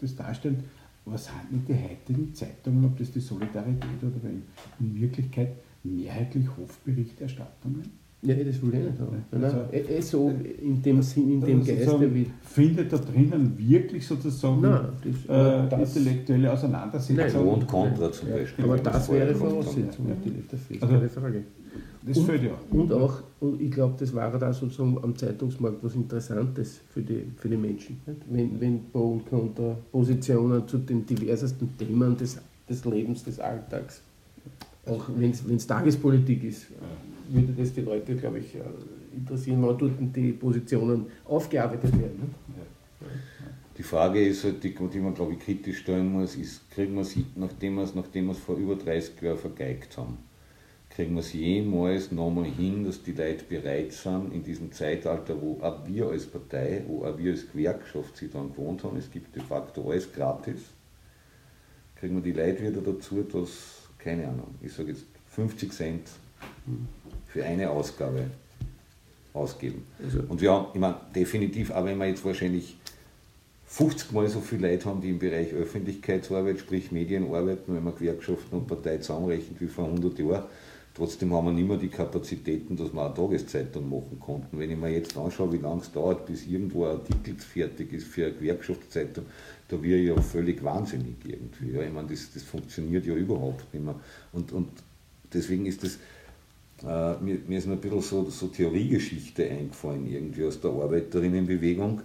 das 0.00 0.16
darstellen. 0.16 0.64
Was 1.06 1.26
sind 1.26 1.36
denn 1.50 1.64
die 1.66 1.74
heutigen 1.74 2.34
Zeitungen, 2.34 2.84
ob 2.84 2.96
das 2.96 3.10
die 3.10 3.20
Solidarität 3.20 4.02
oder 4.02 4.30
in 4.80 5.00
Wirklichkeit 5.00 5.56
mehrheitlich 5.82 6.46
Hofberichterstattungen? 6.56 8.04
Ja, 8.24 8.34
das 8.36 8.62
will 8.62 8.72
ich 8.72 8.80
nicht 8.80 8.98
haben. 8.98 9.24
Also, 9.30 9.56
äh, 9.70 10.00
so 10.00 10.32
in 10.62 10.80
dem 10.80 11.02
Sinn, 11.02 11.32
in 11.32 11.40
dem 11.42 11.62
Geiste. 11.64 12.14
Wie 12.14 12.26
findet 12.42 12.90
da 12.90 12.96
drinnen 12.96 13.52
wirklich 13.58 14.06
sozusagen 14.06 14.62
Nein, 14.62 14.86
das, 15.02 15.66
äh, 15.66 15.68
das, 15.68 15.96
intellektuelle 15.96 16.50
Auseinandersetzung? 16.50 17.16
Nein, 17.16 17.36
und 17.36 17.66
Contra 17.66 18.10
zum 18.10 18.30
Beispiel. 18.30 18.64
Aber 18.64 18.78
das 18.78 19.12
wäre 19.12 19.34
Voraussetzung, 19.34 20.08
natürlich, 20.08 20.46
das 20.48 20.60
also, 20.80 21.20
Frage. 21.20 21.44
Das 22.06 22.16
und, 22.16 22.24
fällt 22.24 22.44
ja. 22.44 22.50
Und 22.70 22.92
auch, 22.92 23.22
und 23.44 23.60
ich 23.60 23.70
glaube, 23.70 23.94
das 23.98 24.14
war 24.14 24.30
da 24.38 24.52
sozusagen 24.52 24.98
am 25.02 25.16
Zeitungsmarkt 25.16 25.82
was 25.82 25.94
Interessantes 25.94 26.80
für 26.90 27.02
die, 27.02 27.26
für 27.36 27.48
die 27.48 27.56
Menschen. 27.56 28.00
Wenn, 28.28 28.60
wenn 28.60 28.90
Pro 28.90 29.12
und 29.12 29.28
Contra 29.28 29.76
Positionen 29.92 30.66
zu 30.66 30.78
den 30.78 31.04
diversesten 31.04 31.76
Themen 31.76 32.16
des, 32.16 32.38
des 32.68 32.84
Lebens, 32.84 33.24
des 33.24 33.38
Alltags 33.40 34.02
auch 34.86 35.08
wenn 35.16 35.30
es 35.30 35.66
Tagespolitik 35.66 36.44
ist, 36.44 36.66
würde 37.28 37.52
das 37.52 37.72
die 37.72 37.80
Leute, 37.80 38.14
glaube 38.16 38.38
ich, 38.38 38.56
interessieren, 39.16 39.62
wann 39.62 39.78
dort 39.78 39.92
die 40.14 40.32
Positionen 40.32 41.06
aufgearbeitet 41.24 41.98
werden. 41.98 42.34
Die 43.76 43.82
Frage 43.82 44.24
ist 44.26 44.44
halt, 44.44 44.62
die, 44.62 44.74
die 44.74 45.00
man 45.00 45.14
glaube 45.14 45.32
ich 45.32 45.40
kritisch 45.40 45.78
stellen 45.78 46.12
muss, 46.12 46.36
ist, 46.36 46.70
kriegen 46.70 46.94
wir 46.94 47.04
sie, 47.04 47.26
nachdem 47.34 47.76
wir 47.76 47.82
es 48.30 48.38
vor 48.38 48.56
über 48.56 48.76
30 48.76 49.20
Jahren 49.20 49.38
vergeigt 49.38 49.96
haben, 49.98 50.18
kriegen 50.94 51.14
wir 51.14 51.20
es 51.20 51.32
jemals 51.32 52.12
nochmal 52.12 52.44
hin, 52.44 52.84
dass 52.84 53.02
die 53.02 53.12
Leute 53.12 53.44
bereit 53.44 53.92
sind, 53.92 54.32
in 54.32 54.44
diesem 54.44 54.70
Zeitalter, 54.70 55.40
wo 55.40 55.58
auch 55.60 55.86
wir 55.86 56.08
als 56.08 56.26
Partei, 56.26 56.84
wo 56.86 57.04
auch 57.04 57.18
wir 57.18 57.32
als 57.32 57.50
Gewerkschaft 57.50 58.16
sie 58.16 58.28
dann 58.28 58.50
gewohnt 58.50 58.84
haben, 58.84 58.96
es 58.96 59.10
gibt 59.10 59.34
de 59.34 59.42
facto 59.42 59.90
alles 59.90 60.12
gratis, 60.12 60.60
kriegen 61.96 62.14
wir 62.14 62.22
die 62.22 62.38
Leute 62.38 62.62
wieder 62.62 62.80
dazu, 62.80 63.22
dass, 63.22 63.88
keine 63.98 64.28
Ahnung, 64.28 64.54
ich 64.62 64.72
sage 64.72 64.90
jetzt 64.90 65.04
50 65.30 65.72
Cent 65.72 66.08
für 67.26 67.44
eine 67.44 67.70
Ausgabe 67.70 68.26
ausgeben. 69.32 69.84
Also. 70.02 70.20
Und 70.28 70.40
wir 70.40 70.52
haben, 70.52 70.66
ich 70.74 70.80
meine, 70.80 71.00
definitiv, 71.14 71.72
auch 71.72 71.84
wenn 71.84 71.98
wir 71.98 72.06
jetzt 72.06 72.24
wahrscheinlich 72.24 72.76
50 73.66 74.12
Mal 74.12 74.28
so 74.28 74.40
viele 74.40 74.70
Leute 74.70 74.84
haben, 74.84 75.00
die 75.00 75.10
im 75.10 75.18
Bereich 75.18 75.52
Öffentlichkeitsarbeit, 75.52 76.60
sprich 76.60 76.92
Medienarbeit, 76.92 77.60
wenn 77.66 77.82
man 77.82 77.96
Gewerkschaften 77.96 78.54
und 78.54 78.68
Partei 78.68 78.98
zusammenrechnet 78.98 79.60
wie 79.60 79.66
vor 79.66 79.86
100 79.86 80.16
Jahren, 80.20 80.44
Trotzdem 80.94 81.34
haben 81.34 81.46
wir 81.46 81.52
nicht 81.52 81.66
mehr 81.66 81.76
die 81.76 81.88
Kapazitäten, 81.88 82.76
dass 82.76 82.92
wir 82.92 83.04
eine 83.04 83.14
Tageszeitung 83.14 83.90
machen 83.90 84.20
konnten. 84.20 84.56
Wenn 84.56 84.70
ich 84.70 84.76
mir 84.76 84.90
jetzt 84.90 85.16
anschaue, 85.16 85.52
wie 85.52 85.58
lange 85.58 85.80
es 85.80 85.90
dauert, 85.90 86.24
bis 86.24 86.46
irgendwo 86.46 86.84
ein 86.84 86.92
Artikel 86.92 87.34
fertig 87.34 87.92
ist 87.92 88.06
für 88.06 88.26
eine 88.26 88.34
Gewerkschaftszeitung, 88.34 89.24
da 89.66 89.82
wäre 89.82 89.98
ich 89.98 90.06
ja 90.06 90.22
völlig 90.22 90.62
wahnsinnig 90.62 91.16
irgendwie. 91.24 91.72
Ja, 91.72 91.82
ich 91.82 91.92
meine, 91.92 92.08
das, 92.08 92.30
das 92.32 92.44
funktioniert 92.44 93.06
ja 93.06 93.14
überhaupt 93.14 93.74
nicht 93.74 93.84
mehr. 93.84 93.96
Und, 94.32 94.52
und 94.52 94.68
deswegen 95.32 95.66
ist 95.66 95.82
das, 95.82 95.98
äh, 96.84 97.20
mir, 97.20 97.40
mir 97.48 97.58
ist 97.58 97.66
ein 97.66 97.76
bisschen 97.78 98.00
so, 98.00 98.30
so 98.30 98.46
Theoriegeschichte 98.46 99.50
eingefallen, 99.50 100.06
irgendwie 100.06 100.44
aus 100.44 100.60
der 100.60 100.70
Arbeiterinnenbewegung. 100.70 102.02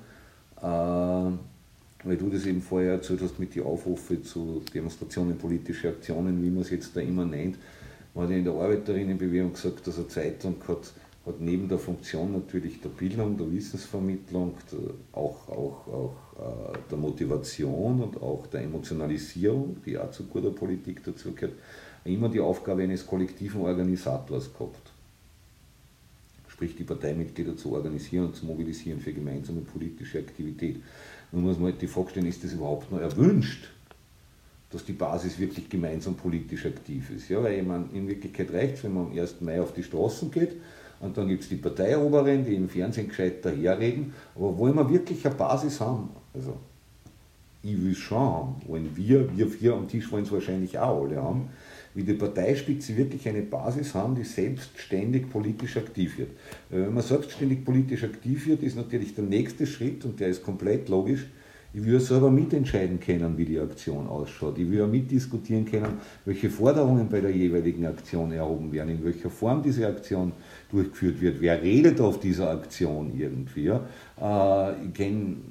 Äh, 0.57 0.65
weil 0.65 2.15
du 2.17 2.29
das 2.29 2.45
eben 2.47 2.61
vorher 2.61 2.93
erzählt 2.93 3.21
hast 3.21 3.37
mit 3.37 3.53
den 3.53 3.63
Aufrufen 3.63 4.23
zu 4.23 4.63
Demonstrationen, 4.73 5.37
politische 5.37 5.89
Aktionen, 5.89 6.41
wie 6.41 6.49
man 6.49 6.63
es 6.63 6.71
jetzt 6.71 6.95
da 6.95 7.01
immer 7.01 7.25
nennt 7.25 7.57
man 8.13 8.25
hat 8.25 8.31
in 8.31 8.43
der 8.43 8.53
Arbeiterinnenbewegung 8.53 9.53
gesagt, 9.53 9.87
dass 9.87 9.97
eine 9.97 10.07
Zeitung 10.07 10.55
hat, 10.67 10.93
hat 11.25 11.39
neben 11.39 11.67
der 11.67 11.77
Funktion 11.77 12.33
natürlich 12.33 12.81
der 12.81 12.89
Bildung, 12.89 13.37
der 13.37 13.51
Wissensvermittlung, 13.51 14.55
der, 14.71 14.79
auch, 15.11 15.47
auch, 15.47 15.87
auch 15.87 16.15
äh, 16.39 16.77
der 16.89 16.97
Motivation 16.97 18.01
und 18.01 18.21
auch 18.21 18.47
der 18.47 18.61
Emotionalisierung, 18.61 19.77
die 19.85 19.97
auch 19.97 20.11
zu 20.11 20.23
guter 20.23 20.51
Politik 20.51 21.03
dazugehört, 21.03 21.53
immer 22.05 22.29
die 22.29 22.39
Aufgabe 22.39 22.83
eines 22.83 23.05
kollektiven 23.05 23.61
Organisators 23.61 24.51
gehabt. 24.53 24.91
Sprich, 26.47 26.75
die 26.75 26.83
Parteimitglieder 26.83 27.55
zu 27.55 27.73
organisieren 27.73 28.27
und 28.27 28.35
zu 28.35 28.45
mobilisieren 28.45 28.99
für 28.99 29.13
gemeinsame 29.13 29.61
politische 29.61 30.19
Aktivität. 30.19 30.81
Nun 31.31 31.43
muss 31.43 31.57
man 31.57 31.71
halt 31.71 31.81
die 31.81 31.87
Frage 31.87 32.09
stellen, 32.09 32.25
ist 32.25 32.43
das 32.43 32.53
überhaupt 32.53 32.91
noch 32.91 32.99
erwünscht? 32.99 33.69
Dass 34.71 34.85
die 34.85 34.93
Basis 34.93 35.39
wirklich 35.39 35.69
gemeinsam 35.69 36.15
politisch 36.15 36.65
aktiv 36.65 37.09
ist. 37.09 37.29
Ja, 37.29 37.41
weil 37.41 37.53
ich 37.53 37.95
in 37.95 38.07
Wirklichkeit 38.07 38.51
reicht 38.53 38.75
es, 38.75 38.83
wenn 38.83 38.93
man 38.93 39.07
am 39.07 39.17
1. 39.17 39.41
Mai 39.41 39.61
auf 39.61 39.73
die 39.73 39.83
Straßen 39.83 40.29
geht 40.31 40.55
und 40.99 41.17
dann 41.17 41.27
gibt 41.27 41.43
es 41.43 41.49
die 41.49 41.55
Parteioberen, 41.55 42.45
die 42.45 42.55
im 42.55 42.69
Fernsehen 42.69 43.07
gescheit 43.07 43.43
daherreden, 43.43 44.13
aber 44.35 44.57
wollen 44.57 44.75
wir 44.75 44.89
wirklich 44.89 45.25
eine 45.25 45.35
Basis 45.35 45.79
haben? 45.79 46.09
Also, 46.33 46.55
ich 47.63 47.81
will 47.81 47.95
schon 47.95 48.19
haben, 48.19 48.55
wollen 48.67 48.89
wir, 48.95 49.35
wir 49.35 49.47
vier 49.47 49.73
am 49.73 49.87
Tisch 49.87 50.11
wollen 50.11 50.23
es 50.23 50.31
wahrscheinlich 50.31 50.77
auch 50.79 51.03
alle 51.03 51.21
haben, 51.21 51.49
wie 51.93 52.03
die 52.03 52.13
Parteispitze 52.13 52.95
wirklich 52.95 53.27
eine 53.27 53.41
Basis 53.41 53.93
haben, 53.95 54.15
die 54.15 54.23
selbstständig 54.23 55.29
politisch 55.29 55.75
aktiv 55.75 56.17
wird. 56.17 56.29
Wenn 56.69 56.93
man 56.93 57.03
selbstständig 57.03 57.65
politisch 57.65 58.03
aktiv 58.03 58.47
wird, 58.47 58.63
ist 58.63 58.77
natürlich 58.77 59.15
der 59.15 59.25
nächste 59.25 59.65
Schritt, 59.65 60.05
und 60.05 60.19
der 60.19 60.29
ist 60.29 60.43
komplett 60.43 60.87
logisch, 60.87 61.25
ich 61.71 61.85
würde 61.85 61.99
selber 61.99 62.31
mitentscheiden 62.31 62.99
können, 62.99 63.37
wie 63.37 63.45
die 63.45 63.59
Aktion 63.59 64.07
ausschaut. 64.07 64.57
Ich 64.57 64.69
würde 64.69 64.87
mitdiskutieren 64.87 65.65
können, 65.65 65.99
welche 66.25 66.49
Forderungen 66.49 67.07
bei 67.09 67.21
der 67.21 67.29
jeweiligen 67.29 67.85
Aktion 67.85 68.31
erhoben 68.31 68.71
werden, 68.71 68.89
in 68.89 69.05
welcher 69.05 69.29
Form 69.29 69.61
diese 69.61 69.87
Aktion 69.87 70.31
durchgeführt 70.71 71.21
wird, 71.21 71.41
wer 71.41 71.61
redet 71.61 72.01
auf 72.01 72.19
dieser 72.19 72.49
Aktion 72.49 73.11
irgendwie. 73.15 73.67
Äh, 73.67 74.85
ich, 74.85 74.93
kenn, 74.93 75.41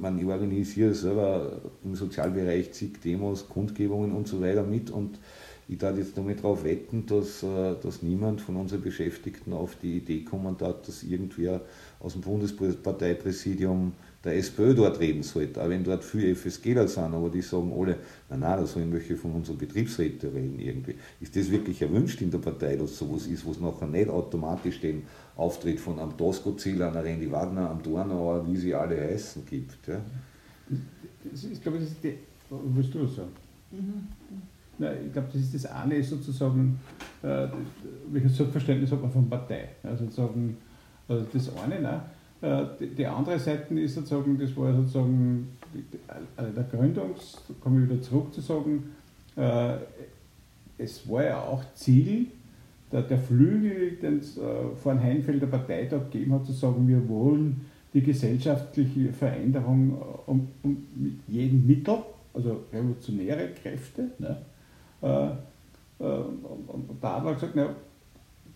man, 0.00 0.18
ich 0.18 0.26
organisiere 0.26 0.92
selber 0.92 1.60
im 1.82 1.94
Sozialbereich 1.94 2.72
zig 2.72 3.00
Demos, 3.02 3.48
Kundgebungen 3.48 4.12
und 4.12 4.28
so 4.28 4.42
weiter 4.42 4.64
mit 4.64 4.90
und 4.90 5.18
ich 5.68 5.78
darf 5.78 5.96
jetzt 5.96 6.18
damit 6.18 6.40
darauf 6.40 6.64
wetten, 6.64 7.06
dass, 7.06 7.42
äh, 7.42 7.74
dass 7.82 8.02
niemand 8.02 8.42
von 8.42 8.56
unseren 8.56 8.82
Beschäftigten 8.82 9.54
auf 9.54 9.76
die 9.76 9.98
Idee 9.98 10.20
kommen 10.20 10.56
hat, 10.60 10.86
dass 10.86 11.02
irgendwer 11.02 11.62
aus 12.00 12.12
dem 12.12 12.20
Bundesparteipräsidium 12.20 13.92
der 14.24 14.36
SPÖ 14.36 14.74
dort 14.74 15.00
reden 15.00 15.22
sollte, 15.22 15.60
auch 15.60 15.68
wenn 15.68 15.82
dort 15.82 16.04
viele 16.04 16.34
FSGler 16.34 16.86
sind, 16.86 17.14
aber 17.14 17.28
die 17.28 17.42
sagen 17.42 17.72
alle, 17.76 17.96
na 18.30 18.36
na, 18.36 18.56
da 18.56 18.66
sollen 18.66 18.92
welche 18.92 19.16
von 19.16 19.32
unseren 19.32 19.58
Betriebsräten 19.58 20.30
reden 20.30 20.58
irgendwie. 20.58 20.94
Ist 21.20 21.34
das 21.34 21.50
wirklich 21.50 21.82
erwünscht 21.82 22.20
in 22.20 22.30
der 22.30 22.38
Partei, 22.38 22.76
dass 22.76 22.96
sowas 22.96 23.26
ist, 23.26 23.44
wo 23.44 23.50
es 23.50 23.60
nachher 23.60 23.88
nicht 23.88 24.08
automatisch 24.08 24.80
den 24.80 25.02
Auftritt 25.36 25.80
von 25.80 25.98
einem 25.98 26.16
Tosco-Zieler, 26.16 26.88
einer 26.88 27.04
Randy 27.04 27.30
Wagner, 27.30 27.70
einem 27.70 27.82
Dornauer, 27.82 28.46
wie 28.46 28.56
sie 28.56 28.74
alle 28.74 29.00
heißen, 29.00 29.44
gibt? 29.44 29.88
Ja? 29.88 30.00
Das 31.24 31.44
ist, 31.44 31.62
glaube 31.62 31.78
ich, 31.78 31.84
das 31.84 31.92
ist 31.92 32.04
die, 32.04 32.14
willst 32.50 32.94
du 32.94 33.02
das 33.02 33.16
sagen? 33.16 33.32
Mhm. 33.72 34.08
Na, 34.78 34.92
ich 34.94 35.12
glaube, 35.12 35.28
das 35.32 35.42
ist 35.42 35.54
das 35.54 35.66
eine, 35.66 36.02
sozusagen, 36.02 36.78
äh, 37.22 37.46
welches 38.10 38.36
Selbstverständnis 38.36 38.90
hat 38.90 39.02
man 39.02 39.10
von 39.10 39.28
Partei. 39.28 39.70
Also 39.82 40.04
sozusagen, 40.04 40.56
also 41.08 41.26
das 41.32 41.56
eine, 41.56 41.80
ne? 41.80 42.02
Äh, 42.42 42.64
die 42.98 43.06
andere 43.06 43.38
Seite 43.38 43.78
ist 43.80 43.94
sozusagen, 43.94 44.36
das 44.36 44.56
war 44.56 44.74
sozusagen 44.74 45.48
der 46.38 46.64
Gründungs, 46.64 47.40
komme 47.60 47.84
ich 47.84 47.90
wieder 47.90 48.02
zurück 48.02 48.34
zu 48.34 48.40
sagen, 48.40 48.92
äh, 49.36 49.76
es 50.76 51.08
war 51.08 51.24
ja 51.24 51.40
auch 51.40 51.62
Ziel, 51.74 52.26
der, 52.90 53.16
Flügel, 53.16 53.92
den 53.92 54.18
es 54.18 54.36
äh, 54.36 54.40
vor 54.82 55.00
Heinfelder 55.00 55.46
Parteitag 55.46 56.10
gegeben 56.10 56.34
hat, 56.34 56.44
zu 56.44 56.52
sagen, 56.52 56.86
wir 56.86 57.08
wollen 57.08 57.64
die 57.94 58.02
gesellschaftliche 58.02 59.12
Veränderung 59.14 59.96
um, 60.26 60.48
um 60.62 60.76
mit 60.96 61.14
jedem 61.26 61.66
Mittel, 61.66 61.98
also 62.34 62.64
revolutionäre 62.70 63.48
Kräfte. 63.62 64.10
Ne? 64.18 64.36
Und 65.98 66.88
da 67.00 67.16
hat 67.16 67.24
man 67.24 67.34
gesagt, 67.34 67.52
na, 67.54 67.74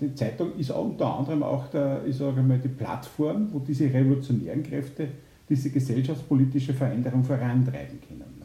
die 0.01 0.15
Zeitung 0.15 0.57
ist 0.59 0.71
auch 0.71 0.85
unter 0.85 1.19
anderem 1.19 1.43
auch 1.43 1.69
der, 1.69 2.05
ich 2.07 2.17
sage 2.17 2.43
mal, 2.43 2.59
die 2.59 2.69
Plattform, 2.69 3.49
wo 3.53 3.59
diese 3.61 3.85
revolutionären 3.85 4.63
Kräfte 4.63 5.09
diese 5.49 5.71
gesellschaftspolitische 5.71 6.75
Veränderung 6.75 7.25
vorantreiben 7.25 8.01
können. 8.07 8.43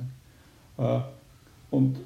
Ne? 0.77 0.85
Äh, 0.85 1.01
und, 1.71 1.97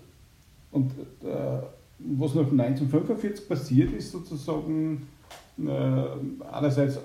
und 0.71 0.91
äh, 1.23 1.61
was 1.99 2.35
nach 2.35 2.51
1945 2.51 3.47
passiert 3.47 3.93
ist, 3.93 4.11
sozusagen, 4.11 5.07
äh, 5.59 6.51
einerseits, 6.51 6.99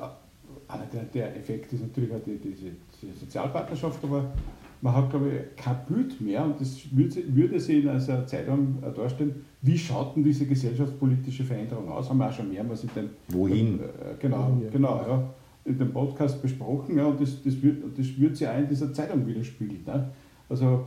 einer 0.68 0.86
der, 0.86 1.02
der 1.04 1.36
Effekt 1.36 1.72
ist 1.72 1.82
natürlich 1.82 2.12
auch 2.12 2.22
die, 2.24 2.38
diese, 2.38 2.70
diese 3.00 3.14
Sozialpartnerschaft, 3.18 4.02
aber 4.04 4.32
man 4.82 4.94
hat, 4.94 5.10
glaube 5.10 5.28
ich, 5.28 5.62
kein 5.62 5.76
Bild 5.86 6.20
mehr, 6.20 6.44
und 6.44 6.60
das 6.60 6.84
würde, 6.90 7.22
würde 7.34 7.60
sich 7.60 7.82
in 7.82 7.88
einer 7.88 8.26
Zeitung 8.26 8.78
darstellen, 8.94 9.44
wie 9.62 9.76
schaut 9.76 10.16
denn 10.16 10.24
diese 10.24 10.46
gesellschaftspolitische 10.46 11.44
Veränderung 11.44 11.90
aus? 11.90 12.08
Haben 12.08 12.18
wir 12.18 12.28
auch 12.28 12.32
schon 12.32 12.50
mehrmals 12.50 12.82
in 12.84 12.90
den, 12.94 13.10
Wohin? 13.28 13.80
Äh, 13.80 14.14
genau, 14.18 14.58
genau, 14.72 15.04
ja, 15.06 15.34
in 15.64 15.78
dem 15.78 15.92
Podcast 15.92 16.40
besprochen, 16.40 16.96
ja, 16.96 17.06
und 17.06 17.20
das, 17.20 17.42
das, 17.42 17.60
wird, 17.62 17.82
das 17.96 18.18
wird 18.18 18.36
sich 18.36 18.48
auch 18.48 18.58
in 18.58 18.68
dieser 18.68 18.92
Zeitung 18.92 19.26
widerspiegeln. 19.26 19.84
Ne? 19.84 20.10
Also, 20.48 20.86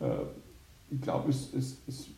äh, 0.00 0.06
ich 0.90 1.00
glaube, 1.00 1.30
es, 1.30 1.52
es, 1.52 1.82
es 1.86 2.08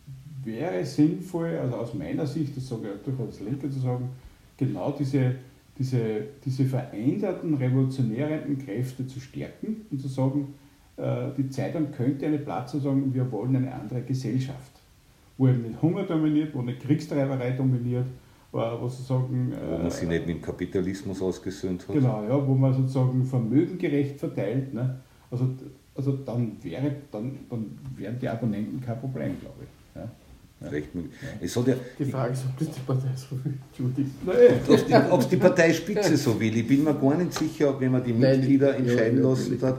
wäre 0.45 0.85
sinnvoll, 0.85 1.59
also 1.59 1.77
aus 1.77 1.95
meiner 1.95 2.27
Sicht, 2.27 2.57
das 2.57 2.69
sage 2.69 2.93
ich 2.97 3.03
durchaus 3.03 3.39
als 3.39 3.41
Linke 3.41 3.69
zu 3.71 3.81
sagen, 3.81 4.09
genau 4.57 4.95
diese, 4.97 5.35
diese, 5.79 6.27
diese 6.45 6.65
veränderten 6.65 7.55
revolutionären 7.55 8.59
Kräfte 8.59 9.07
zu 9.07 9.21
stärken 9.21 9.87
und 9.91 10.01
zu 10.01 10.09
sagen, 10.09 10.55
die 11.37 11.49
Zeitung 11.49 11.93
könnte 11.93 12.27
einen 12.27 12.45
Platz 12.45 12.73
sagen, 12.73 13.15
wir 13.15 13.31
wollen 13.31 13.55
eine 13.55 13.73
andere 13.73 14.03
Gesellschaft, 14.03 14.73
wo 15.37 15.47
eben 15.47 15.63
nicht 15.63 15.81
Hunger 15.81 16.03
dominiert, 16.03 16.55
wo 16.55 16.63
nicht 16.63 16.81
Kriegstreiberei 16.81 17.53
dominiert, 17.53 18.07
wo 18.51 18.89
sozusagen... 18.89 19.53
Wo 19.71 19.79
man 19.79 19.91
sich 19.91 20.09
nicht 20.09 20.27
mit 20.27 20.37
dem 20.37 20.43
Kapitalismus 20.43 21.23
ausgesöhnt 21.23 21.87
hat. 21.87 21.95
Genau, 21.95 22.25
ja, 22.29 22.47
wo 22.47 22.55
man 22.55 22.75
sozusagen 22.75 23.25
vermögengerecht 23.25 24.19
verteilt. 24.19 24.75
Ne? 24.75 24.99
Also, 25.31 25.49
also 25.95 26.13
dann, 26.17 26.57
wäre, 26.63 26.97
dann, 27.13 27.39
dann 27.49 27.79
wären 27.97 28.19
die 28.19 28.29
Abonnenten 28.29 28.81
kein 28.81 28.99
Problem, 28.99 29.39
glaube 29.41 29.59
ich. 29.63 30.01
Ja? 30.01 30.09
Recht 30.61 30.89
ja. 30.93 31.01
Es 31.41 31.57
hat 31.57 31.69
ja, 31.69 31.75
die 31.99 32.05
Frage 32.07 32.33
ist, 32.33 32.43
ob 32.45 32.59
das 32.59 32.75
die 32.75 32.81
Partei 32.81 33.09
so 33.15 33.39
will. 33.45 33.55
Ob 34.67 34.75
es 34.75 34.87
die, 34.87 35.29
die 35.31 35.37
Parteispitze 35.37 36.17
so 36.17 36.41
will. 36.41 36.57
Ich 36.57 36.67
bin 36.67 36.83
mir 36.83 36.95
gar 36.95 37.17
nicht 37.17 37.33
sicher, 37.33 37.71
ob 37.71 37.81
wenn 37.81 37.93
man 37.93 38.03
die 38.03 38.13
Mitglieder 38.13 38.73
Nein, 38.73 38.89
entscheiden 38.89 39.23
ja, 39.23 39.29
lassen 39.29 39.61
darf. 39.61 39.79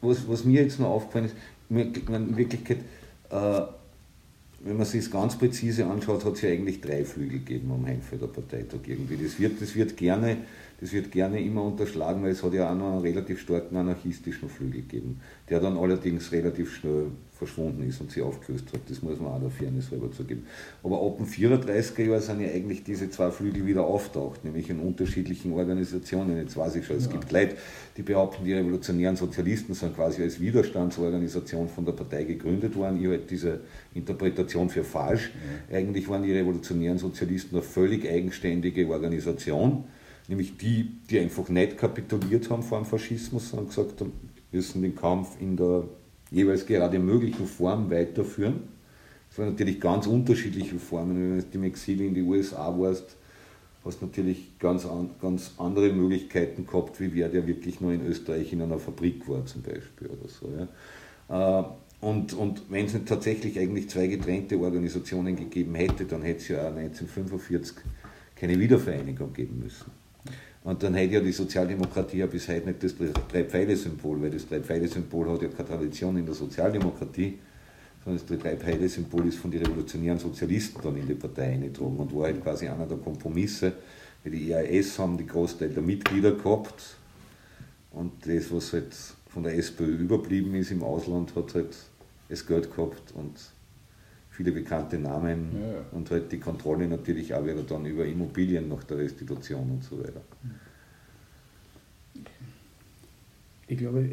Was, 0.00 0.28
was 0.28 0.44
mir 0.44 0.62
jetzt 0.62 0.80
noch 0.80 0.88
aufgefallen 0.88 1.26
ist, 1.26 1.36
in 1.70 2.36
Wirklichkeit, 2.36 2.78
äh, 3.30 3.60
wenn 4.64 4.76
man 4.76 4.86
sich 4.86 5.00
es 5.00 5.10
ganz 5.10 5.38
präzise 5.38 5.86
anschaut, 5.86 6.24
hat 6.24 6.34
es 6.34 6.42
ja 6.42 6.50
eigentlich 6.50 6.80
drei 6.80 7.04
Flügel 7.04 7.38
gegeben 7.38 7.70
am 7.72 7.86
Heinfelder 7.86 8.26
Parteitag 8.26 8.80
irgendwie. 8.86 9.16
Das 9.22 9.38
wird, 9.38 9.62
das 9.62 9.76
wird 9.76 9.96
gerne 9.96 10.38
das 10.80 10.92
wird 10.92 11.10
gerne 11.10 11.40
immer 11.40 11.62
unterschlagen, 11.62 12.22
weil 12.22 12.32
es 12.32 12.42
hat 12.42 12.52
ja 12.52 12.70
auch 12.70 12.74
noch 12.76 12.92
einen 12.92 13.02
relativ 13.02 13.40
starken 13.40 13.76
anarchistischen 13.76 14.48
Flügel 14.48 14.82
gegeben, 14.82 15.20
der 15.48 15.60
dann 15.60 15.76
allerdings 15.76 16.32
relativ 16.32 16.74
schnell 16.74 17.06
verschwunden 17.32 17.88
ist 17.88 18.00
und 18.00 18.12
sich 18.12 18.22
aufgelöst 18.22 18.66
hat. 18.72 18.80
Das 18.88 19.02
muss 19.02 19.18
man 19.18 19.32
auch 19.32 19.40
der 19.40 19.50
Fairness 19.50 19.90
halber 19.90 20.10
zugeben. 20.12 20.46
Aber 20.82 21.04
ab 21.04 21.16
dem 21.16 21.26
34er 21.26 22.02
Jahr 22.02 22.20
sind 22.20 22.40
ja 22.40 22.48
eigentlich 22.48 22.84
diese 22.84 23.10
zwei 23.10 23.30
Flügel 23.30 23.66
wieder 23.66 23.84
auftaucht, 23.84 24.44
nämlich 24.44 24.70
in 24.70 24.78
unterschiedlichen 24.78 25.52
Organisationen. 25.52 26.36
Jetzt 26.36 26.56
weiß 26.56 26.76
ich 26.76 26.86
schon, 26.86 26.96
es 26.96 27.06
ja. 27.06 27.12
gibt 27.12 27.32
Leute, 27.32 27.56
die 27.96 28.02
behaupten, 28.02 28.44
die 28.44 28.52
revolutionären 28.52 29.16
Sozialisten 29.16 29.74
sind 29.74 29.96
quasi 29.96 30.22
als 30.22 30.40
Widerstandsorganisation 30.40 31.68
von 31.68 31.84
der 31.84 31.92
Partei 31.92 32.24
gegründet 32.24 32.76
worden. 32.76 33.00
Ich 33.00 33.08
halte 33.08 33.26
diese 33.26 33.60
Interpretation 33.94 34.70
für 34.70 34.84
falsch. 34.84 35.32
Ja. 35.70 35.78
Eigentlich 35.78 36.08
waren 36.08 36.22
die 36.22 36.32
revolutionären 36.32 36.98
Sozialisten 36.98 37.56
eine 37.56 37.64
völlig 37.64 38.08
eigenständige 38.08 38.88
Organisation 38.88 39.84
nämlich 40.28 40.56
die, 40.56 40.90
die 41.10 41.18
einfach 41.18 41.48
nicht 41.48 41.76
kapituliert 41.76 42.50
haben 42.50 42.62
vor 42.62 42.78
dem 42.78 42.86
Faschismus, 42.86 43.50
sondern 43.50 43.68
gesagt 43.68 44.00
haben, 44.00 44.12
wir 44.50 44.58
müssen 44.58 44.82
den 44.82 44.94
Kampf 44.94 45.40
in 45.40 45.56
der 45.56 45.84
jeweils 46.30 46.66
gerade 46.66 46.98
möglichen 46.98 47.46
Form 47.46 47.90
weiterführen. 47.90 48.74
Es 49.30 49.38
waren 49.38 49.50
natürlich 49.50 49.80
ganz 49.80 50.06
unterschiedliche 50.06 50.78
Formen. 50.78 51.38
Wenn 51.38 51.38
du 51.38 51.58
im 51.58 51.64
Exil 51.64 52.00
in 52.00 52.14
die 52.14 52.22
USA 52.22 52.76
warst, 52.78 53.16
hast 53.84 54.00
du 54.00 54.06
natürlich 54.06 54.58
ganz, 54.58 54.86
ganz 55.20 55.52
andere 55.58 55.92
Möglichkeiten 55.92 56.66
gehabt, 56.66 57.00
wie 57.00 57.12
wer, 57.14 57.28
der 57.28 57.46
wirklich 57.46 57.80
nur 57.80 57.92
in 57.92 58.06
Österreich 58.06 58.52
in 58.52 58.62
einer 58.62 58.78
Fabrik 58.78 59.28
war 59.28 59.44
zum 59.44 59.62
Beispiel 59.62 60.08
oder 60.08 60.28
so. 60.28 60.48
Ja. 61.28 61.60
Äh, 61.60 61.64
und, 62.00 62.34
und 62.34 62.70
wenn 62.70 62.86
es 62.86 62.94
nicht 62.94 63.06
tatsächlich 63.06 63.58
eigentlich 63.58 63.88
zwei 63.88 64.06
getrennte 64.06 64.58
Organisationen 64.58 65.36
gegeben 65.36 65.74
hätte, 65.74 66.04
dann 66.04 66.22
hätte 66.22 66.38
es 66.38 66.48
ja 66.48 66.68
auch 66.68 66.76
1945 66.76 67.76
keine 68.36 68.58
Wiedervereinigung 68.58 69.32
geben 69.32 69.60
müssen. 69.60 70.03
Und 70.64 70.82
dann 70.82 70.94
hätte 70.94 71.14
ja 71.14 71.20
die 71.20 71.30
Sozialdemokratie 71.30 72.18
ja 72.18 72.26
bis 72.26 72.48
heute 72.48 72.68
nicht 72.68 72.82
das 72.82 72.94
Drei-Pfeile-Symbol, 73.30 74.22
weil 74.22 74.30
das 74.30 74.48
Drei-Pfeile-Symbol 74.48 75.30
hat 75.30 75.42
ja 75.42 75.48
keine 75.48 75.68
Tradition 75.68 76.16
in 76.16 76.24
der 76.24 76.34
Sozialdemokratie, 76.34 77.38
sondern 78.02 78.26
das 78.26 78.38
Drei-Pfeile-Symbol 78.40 79.28
ist 79.28 79.36
von 79.36 79.50
den 79.50 79.62
revolutionären 79.62 80.18
Sozialisten 80.18 80.80
dann 80.82 80.96
in 80.96 81.06
die 81.06 81.14
Partei 81.14 81.52
eingetragen 81.52 81.98
und 81.98 82.14
war 82.14 82.24
halt 82.24 82.42
quasi 82.42 82.66
einer 82.66 82.86
der 82.86 82.96
Kompromisse, 82.96 83.74
weil 84.22 84.32
die 84.32 84.50
EAS 84.50 84.98
haben 84.98 85.18
die 85.18 85.26
Großteil 85.26 85.68
der 85.68 85.82
Mitglieder 85.82 86.32
gehabt 86.32 86.96
und 87.92 88.12
das, 88.26 88.50
was 88.50 88.72
halt 88.72 88.94
von 89.28 89.42
der 89.42 89.58
SPÖ 89.58 89.84
überblieben 89.84 90.54
ist 90.54 90.70
im 90.70 90.82
Ausland, 90.82 91.36
hat 91.36 91.54
halt 91.54 91.76
das 92.30 92.46
Geld 92.46 92.74
gehabt 92.74 93.12
und 93.14 93.34
viele 94.34 94.50
bekannte 94.50 94.98
Namen 94.98 95.50
ja, 95.52 95.84
und 95.92 96.10
halt 96.10 96.32
die 96.32 96.38
Kontrolle 96.38 96.88
natürlich 96.88 97.32
auch 97.32 97.44
wieder 97.44 97.62
dann 97.62 97.86
über 97.86 98.04
Immobilien 98.04 98.68
nach 98.68 98.82
der 98.84 98.98
Restitution 98.98 99.70
und 99.70 99.84
so 99.84 99.98
weiter. 99.98 100.20
Ich 103.66 103.78
glaube, 103.78 104.06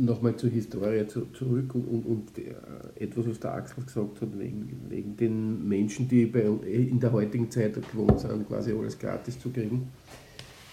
nochmal 0.00 0.36
zur 0.36 0.50
Historie 0.50 1.06
zurück 1.06 1.74
und, 1.74 1.84
und, 1.86 2.04
und 2.04 2.38
äh, 2.38 3.02
etwas, 3.02 3.26
was 3.28 3.40
der 3.40 3.54
Axel 3.54 3.84
gesagt 3.84 4.20
hat, 4.20 4.38
wegen, 4.38 4.68
wegen 4.88 5.16
den 5.16 5.66
Menschen, 5.66 6.08
die 6.08 6.26
bei, 6.26 6.40
in 6.40 7.00
der 7.00 7.12
heutigen 7.12 7.50
Zeit 7.50 7.74
gewohnt 7.74 8.20
sind, 8.20 8.46
quasi 8.48 8.72
alles 8.72 8.98
gratis 8.98 9.38
zu 9.40 9.50
kriegen. 9.50 9.88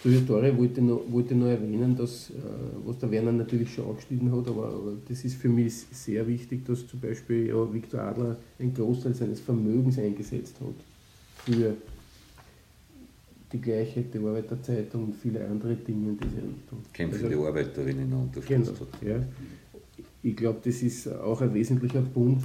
Zur 0.02 0.12
Historie 0.12 0.56
wollte 0.56 0.80
ich 0.80 0.88
noch, 0.88 1.02
wollte 1.10 1.36
noch 1.36 1.48
erwähnen, 1.48 1.96
dass, 1.96 2.30
äh, 2.30 2.34
was 2.86 3.00
der 3.00 3.10
Werner 3.10 3.32
natürlich 3.32 3.74
schon 3.74 3.90
angeschnitten 3.90 4.32
hat, 4.32 4.48
aber, 4.48 4.68
aber, 4.68 4.94
das 5.08 5.26
ist 5.26 5.36
für 5.36 5.50
mich 5.50 5.74
sehr 5.92 6.28
wichtig, 6.28 6.66
dass 6.66 6.88
zum 6.88 7.00
Beispiel 7.00 7.48
ja, 7.48 7.74
Viktor 7.74 8.02
Adler 8.02 8.38
einen 8.60 8.74
Großteil 8.74 9.16
seines 9.16 9.40
Vermögens 9.40 9.98
eingesetzt 9.98 10.56
hat 10.62 10.76
für 11.46 11.76
die 13.52 13.62
Gleichheit 13.62 14.14
der 14.14 14.22
Arbeiterzeitung 14.22 15.06
und 15.06 15.16
viele 15.16 15.46
andere 15.46 15.76
Dinge 15.76 16.10
in 16.10 16.20
diese 16.20 16.38
Richtung. 16.38 16.80
Kämpfende 16.94 17.28
also, 17.28 17.48
Arbeiterinnen 17.48 18.14
unterstützt 18.14 18.48
genau, 18.48 18.80
hat. 18.80 19.08
Ja. 19.08 19.24
Ich 20.22 20.36
glaube, 20.36 20.60
das 20.64 20.82
ist 20.82 21.08
auch 21.08 21.42
ein 21.42 21.54
wesentlicher 21.54 22.02
Punkt, 22.02 22.44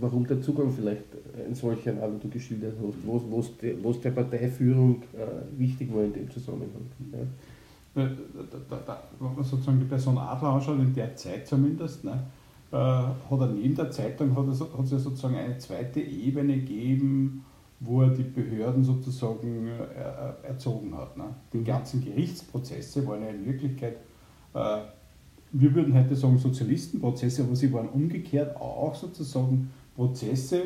warum 0.00 0.26
der 0.26 0.40
Zugang 0.40 0.72
vielleicht 0.72 1.04
ein 1.46 1.54
solcher 1.54 2.00
war, 2.00 2.12
wie 2.12 2.18
du 2.18 2.28
geschildert 2.28 2.74
hast, 2.78 3.06
wo 3.06 3.90
es 3.90 4.00
der 4.00 4.10
Parteiführung 4.10 5.02
äh, 5.14 5.58
wichtig 5.58 5.92
war 5.94 6.04
in 6.04 6.12
dem 6.12 6.30
Zusammenhang. 6.30 6.86
Ja. 7.12 7.18
Da, 7.92 8.08
da, 8.68 8.76
da, 8.86 9.02
wenn 9.18 9.34
man 9.34 9.44
sozusagen 9.44 9.80
die 9.80 9.86
Person 9.86 10.16
Adler 10.16 10.50
anschaut, 10.50 10.78
in 10.78 10.94
der 10.94 11.16
Zeit 11.16 11.46
zumindest, 11.48 12.04
ne, 12.04 12.22
äh, 12.70 12.76
hat 12.76 13.40
er 13.40 13.48
neben 13.48 13.74
der 13.74 13.90
Zeitung 13.90 14.36
hat 14.36 14.46
es, 14.46 14.60
hat 14.60 14.84
es 14.84 14.92
ja 14.92 14.98
sozusagen 14.98 15.34
eine 15.34 15.58
zweite 15.58 16.00
Ebene 16.00 16.58
gegeben, 16.58 17.44
wo 17.80 18.02
er 18.02 18.10
die 18.10 18.22
Behörden 18.22 18.84
sozusagen 18.84 19.66
äh, 19.66 20.46
erzogen 20.46 20.96
hat. 20.96 21.16
Ne. 21.16 21.24
Die 21.52 21.58
mhm. 21.58 21.64
ganzen 21.64 22.04
Gerichtsprozesse 22.04 23.06
waren 23.06 23.22
ja 23.22 23.28
in 23.30 23.44
Wirklichkeit, 23.46 23.96
äh, 24.54 24.78
wir 25.52 25.74
würden 25.74 25.94
heute 25.94 26.14
sagen 26.14 26.38
Sozialistenprozesse, 26.38 27.42
aber 27.42 27.56
sie 27.56 27.72
waren 27.72 27.88
umgekehrt 27.88 28.54
auch 28.56 28.94
sozusagen 28.94 29.70
Prozesse, 29.94 30.62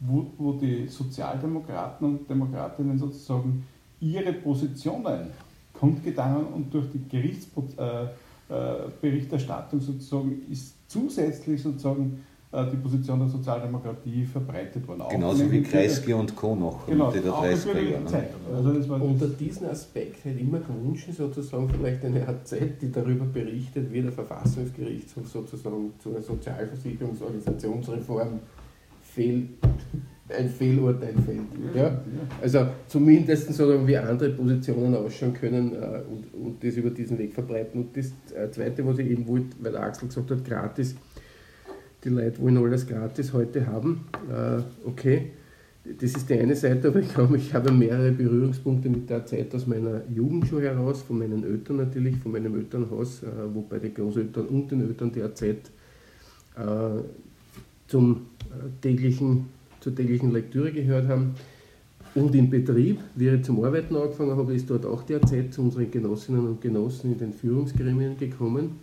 wo, 0.00 0.26
wo 0.38 0.52
die 0.52 0.88
Sozialdemokraten 0.88 2.06
und 2.06 2.28
Demokratinnen 2.28 2.98
sozusagen 2.98 3.64
ihre 4.00 4.32
Positionen 4.32 5.28
kundgetan 5.72 6.44
und 6.54 6.72
durch 6.72 6.86
die 6.92 7.06
Gerichtsberichterstattung 7.08 9.78
äh, 9.78 9.82
äh, 9.82 9.86
sozusagen 9.86 10.42
ist 10.50 10.74
zusätzlich 10.88 11.62
sozusagen 11.62 12.24
äh, 12.52 12.64
die 12.70 12.76
Position 12.76 13.18
der 13.18 13.28
Sozialdemokratie 13.28 14.24
verbreitet 14.24 14.86
worden. 14.86 15.02
Genauso 15.10 15.50
wie 15.50 15.62
Kreisky 15.62 16.12
und 16.12 16.36
Co. 16.36 16.54
noch 16.54 16.86
genau, 16.86 17.08
Mitte 17.08 17.22
der 17.22 17.32
30er 17.32 17.80
Jahre. 17.80 18.28
Also 18.54 18.94
Unter 18.94 19.26
diesem 19.28 19.66
Aspekt 19.68 20.24
hätte 20.24 20.38
ich 20.38 20.46
immer 20.46 20.60
gewünscht, 20.60 21.08
sozusagen 21.12 21.68
vielleicht 21.68 22.04
eine 22.04 22.24
AZ, 22.26 22.54
die 22.80 22.92
darüber 22.92 23.24
berichtet, 23.24 23.92
wie 23.92 24.02
der 24.02 24.12
Verfassungsgerichtshof 24.12 25.26
sozusagen 25.28 25.92
zu 25.98 26.10
einer 26.10 26.22
Sozialversicherungsorganisationsreform 26.22 28.38
fehl, 29.16 29.48
ein 30.28 30.48
Fehlurteil 30.48 31.14
fällt. 31.24 31.74
Ja? 31.74 32.02
Also 32.42 32.66
zumindest 32.86 33.52
so 33.54 33.86
wie 33.86 33.96
andere 33.96 34.30
Positionen 34.30 34.94
ausschauen 34.94 35.32
können 35.32 35.72
äh, 35.72 36.02
und, 36.10 36.34
und 36.34 36.62
das 36.62 36.76
über 36.76 36.90
diesen 36.90 37.18
Weg 37.18 37.32
verbreiten. 37.32 37.80
Und 37.80 37.96
das 37.96 38.12
äh, 38.34 38.50
Zweite, 38.50 38.86
was 38.86 38.98
ich 38.98 39.10
eben 39.10 39.26
wollte, 39.26 39.56
weil 39.60 39.76
Axel 39.76 40.08
gesagt 40.08 40.30
hat, 40.30 40.44
gratis, 40.44 40.96
die 42.04 42.10
Leute 42.10 42.40
wollen 42.40 42.58
alles 42.58 42.86
gratis 42.86 43.32
heute 43.32 43.66
haben. 43.66 44.06
Äh, 44.30 44.88
okay, 44.88 45.30
das 45.84 46.10
ist 46.14 46.28
die 46.28 46.34
eine 46.34 46.56
Seite, 46.56 46.88
aber 46.88 46.98
ich 46.98 47.14
glaube, 47.14 47.36
ich 47.36 47.54
habe 47.54 47.70
mehrere 47.70 48.10
Berührungspunkte 48.10 48.88
mit 48.88 49.08
der 49.08 49.24
Zeit 49.24 49.54
aus 49.54 49.66
meiner 49.68 50.02
Jugend 50.12 50.48
schon 50.48 50.60
heraus, 50.60 51.02
von 51.02 51.18
meinen 51.18 51.44
Eltern 51.44 51.76
natürlich, 51.76 52.16
von 52.16 52.32
meinem 52.32 52.56
Elternhaus, 52.56 53.22
äh, 53.22 53.26
wobei 53.54 53.78
die 53.78 53.94
Großeltern 53.94 54.46
und 54.46 54.70
den 54.70 54.80
Eltern 54.80 55.12
der 55.12 55.34
Zeit 55.34 55.70
äh, 56.56 57.02
zum 57.86 58.26
täglichen, 58.80 59.46
zur 59.80 59.94
täglichen 59.94 60.32
Lektüre 60.32 60.72
gehört 60.72 61.08
haben. 61.08 61.34
Und 62.14 62.34
im 62.34 62.48
Betrieb, 62.48 62.98
wie 63.14 63.28
ich 63.28 63.44
zum 63.44 63.62
Arbeiten 63.62 63.94
angefangen 63.94 64.36
habe, 64.36 64.54
ist 64.54 64.70
dort 64.70 64.86
auch 64.86 65.02
derzeit 65.02 65.52
zu 65.52 65.62
unseren 65.62 65.90
Genossinnen 65.90 66.46
und 66.46 66.60
Genossen 66.60 67.12
in 67.12 67.18
den 67.18 67.32
Führungsgremien 67.32 68.16
gekommen. 68.16 68.80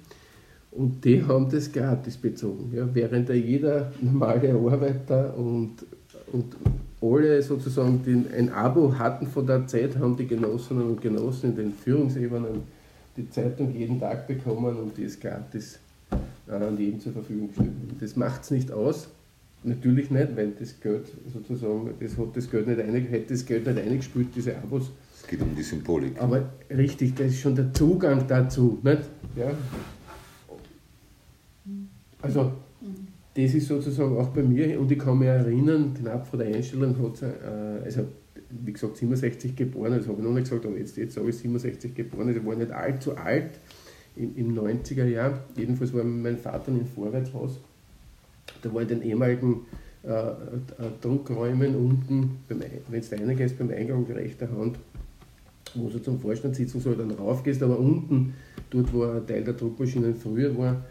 Und 0.72 1.04
die 1.04 1.24
haben 1.24 1.50
das 1.50 1.72
gratis 1.72 2.18
bezogen. 2.18 2.72
Ja, 2.76 2.88
während 2.94 3.30
da 3.30 3.34
jeder 3.34 3.92
normale 4.02 4.54
Arbeiter 4.54 5.36
und, 5.38 5.72
und 6.32 6.56
alle 7.02 7.42
sozusagen 7.42 8.02
den, 8.04 8.26
ein 8.32 8.50
Abo 8.50 8.98
hatten 8.98 9.28
von 9.28 9.46
der 9.46 9.68
Zeit, 9.68 9.98
haben 9.98 10.16
die 10.16 10.28
Genossinnen 10.28 10.84
und 10.84 11.02
Genossen 11.02 11.52
in 11.52 11.56
den 11.56 11.74
Führungsebenen 11.74 12.62
die 13.18 13.30
Zeitung 13.30 13.74
jeden 13.76 14.00
Tag 14.00 14.28
bekommen 14.28 14.76
und 14.78 14.98
die 14.98 15.04
ist 15.04 15.22
gratis 15.22 15.80
äh, 16.48 16.54
an 16.54 16.78
jedem 16.78 17.00
zur 17.00 17.14
Verfügung 17.14 17.50
gestellt. 17.50 17.72
Das 18.00 18.16
macht 18.16 18.44
es 18.44 18.52
nicht 18.52 18.72
aus, 18.72 19.10
Natürlich 19.66 20.12
nicht, 20.12 20.36
weil 20.36 20.52
das 20.52 20.80
Geld 20.82 21.06
sozusagen, 21.32 21.92
das 22.00 22.18
hat 22.18 22.36
das 22.36 22.52
Geld 22.52 22.68
nicht 22.68 22.82
einig, 22.82 23.10
hätte 23.10 23.34
das 23.34 23.46
Geld 23.46 23.66
nicht 23.66 23.80
eingespült, 23.80 24.28
diese 24.36 24.58
Abos. 24.58 24.92
Es 25.16 25.26
geht 25.26 25.42
um 25.42 25.56
die 25.56 25.64
Symbolik. 25.64 26.22
Aber 26.22 26.50
richtig, 26.70 27.16
das 27.16 27.28
ist 27.28 27.40
schon 27.40 27.56
der 27.56 27.72
Zugang 27.74 28.28
dazu. 28.28 28.80
Nicht? 28.84 29.04
Ja. 29.38 29.52
Also, 32.22 32.52
das 33.36 33.54
ist 33.54 33.68
sozusagen 33.68 34.18
auch 34.18 34.30
bei 34.30 34.44
mir, 34.44 34.78
und 34.80 34.92
ich 34.92 35.00
kann 35.00 35.18
mich 35.18 35.30
erinnern, 35.30 35.94
knapp 35.94 36.28
vor 36.28 36.40
der 36.40 36.54
Einstellung 36.54 36.98
hat 37.02 37.16
es, 37.16 37.22
äh, 37.22 37.86
also 37.86 38.06
wie 38.50 38.74
gesagt, 38.74 38.98
67 38.98 39.56
geboren, 39.56 39.94
das 39.94 40.08
habe 40.08 40.18
ich 40.20 40.24
noch 40.24 40.34
nicht 40.34 40.50
gesagt, 40.50 40.66
aber 40.66 40.78
jetzt, 40.78 40.98
jetzt 40.98 41.16
sage 41.16 41.30
ich 41.30 41.38
67 41.38 41.96
geboren, 41.96 42.28
also 42.28 42.40
ich 42.40 42.46
war 42.46 42.56
nicht 42.56 42.72
allzu 42.72 43.16
alt 43.16 43.60
im, 44.16 44.36
im 44.36 44.58
90er 44.58 45.06
Jahr. 45.06 45.40
Jedenfalls 45.56 45.94
war 45.94 46.04
mein 46.04 46.38
Vater 46.38 46.70
im 46.72 46.86
Vorwärtshaus 46.86 47.60
da 48.62 48.74
war 48.74 48.82
in 48.82 48.88
den 48.88 49.02
ehemaligen 49.02 49.66
äh, 50.04 50.10
äh 50.10 50.34
Druckräumen 51.02 51.76
unten, 51.76 52.40
wenn 52.48 52.60
du 52.60 52.66
reingehst, 53.12 53.58
beim 53.58 53.70
Eingang 53.70 54.06
rechter 54.06 54.50
Hand, 54.52 54.78
wo 55.76 55.90
du 55.90 56.00
zum 56.00 56.20
Vorstand 56.20 56.56
sitzen 56.56 56.80
soll, 56.80 56.96
dann 56.96 57.12
raufgehst, 57.12 57.64
aber 57.64 57.80
unten, 57.80 58.34
dort 58.70 58.94
wo 58.94 59.04
ein 59.04 59.26
Teil 59.26 59.44
der 59.44 59.54
Druckmaschinen 59.54 60.16
früher 60.16 60.58
war, 60.58 60.84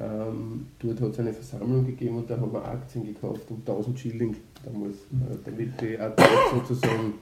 Ähm, 0.00 0.66
dort 0.80 1.00
hat 1.00 1.10
es 1.12 1.18
eine 1.20 1.32
Versammlung 1.32 1.86
gegeben 1.86 2.16
und 2.16 2.28
da 2.28 2.36
haben 2.36 2.52
wir 2.52 2.64
Aktien 2.64 3.06
gekauft 3.06 3.42
um 3.50 3.62
1000 3.64 4.00
Schilling 4.00 4.34
damals, 4.64 4.96
Mhm. 5.10 5.22
äh, 5.22 5.36
damit 5.44 5.80
die 5.80 5.98
AZ 5.98 6.20
sozusagen 6.52 7.14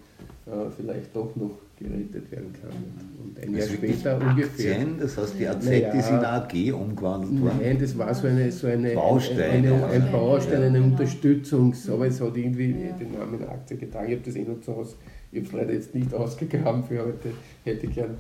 vielleicht 0.77 1.15
doch 1.15 1.35
noch 1.37 1.51
gerettet 1.79 2.31
werden 2.31 2.53
kann. 2.61 2.71
Und 3.23 3.39
ein 3.39 3.51
Jahr 3.53 3.61
Das 3.61 3.67
ist 3.71 3.73
wirklich 3.83 4.01
später 4.01 4.17
ungefähr. 4.21 4.73
Aktien, 4.77 4.99
das 5.01 5.17
heißt, 5.17 5.35
die 5.39 5.49
AZ 5.49 5.65
Naja. 5.65 5.93
ist 5.93 6.11
in 6.11 6.17
AG 6.17 6.73
umgewandelt 6.73 7.41
worden. 7.43 7.59
Nein, 7.63 7.79
das 7.81 7.97
war 7.97 8.15
so 8.15 8.27
eine, 8.27 8.53
so 8.53 8.67
eine 8.67 8.91
Baustein. 8.95 9.65
eine, 9.67 9.85
ein 9.87 10.13
Baustein, 10.13 10.63
eine 10.63 10.79
Ja. 10.79 10.85
Unterstützungs, 10.85 11.89
aber 11.89 12.07
es 12.07 12.21
hat 12.21 12.37
irgendwie 12.37 12.71
Ja. 12.71 12.93
den 12.97 13.13
Namen 13.13 13.43
Aktie 13.49 13.77
getragen. 13.77 14.09
Ich 14.09 14.15
habe 14.17 14.25
das 14.27 14.37
eh 14.37 14.43
noch 14.45 14.61
zu 14.61 14.77
Hause, 14.77 14.95
ich 15.33 15.39
habe 15.39 15.47
es 15.47 15.53
leider 15.53 15.73
jetzt 15.73 15.95
nicht 15.95 16.13
ausgegraben 16.15 16.85
für 16.85 16.99
heute, 17.01 17.31
hätte 17.65 17.87
ich 17.87 17.95
gern. 17.95 18.11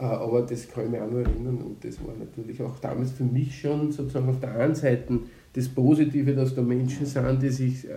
Äh, 0.00 0.04
Aber 0.04 0.42
das 0.42 0.68
kann 0.68 0.86
ich 0.86 0.90
mich 0.90 1.00
auch 1.00 1.10
noch 1.10 1.18
erinnern 1.20 1.58
und 1.58 1.84
das 1.84 2.00
war 2.04 2.14
natürlich 2.18 2.60
auch 2.62 2.78
damals 2.80 3.12
für 3.12 3.22
mich 3.22 3.60
schon 3.60 3.92
sozusagen 3.92 4.28
auf 4.28 4.40
der 4.40 4.56
einen 4.58 4.74
Seite 4.74 5.20
das 5.52 5.68
Positive, 5.68 6.34
dass 6.34 6.52
da 6.56 6.62
Menschen 6.62 7.06
sind, 7.06 7.40
die 7.40 7.48
sich 7.48 7.84
äh, 7.88 7.92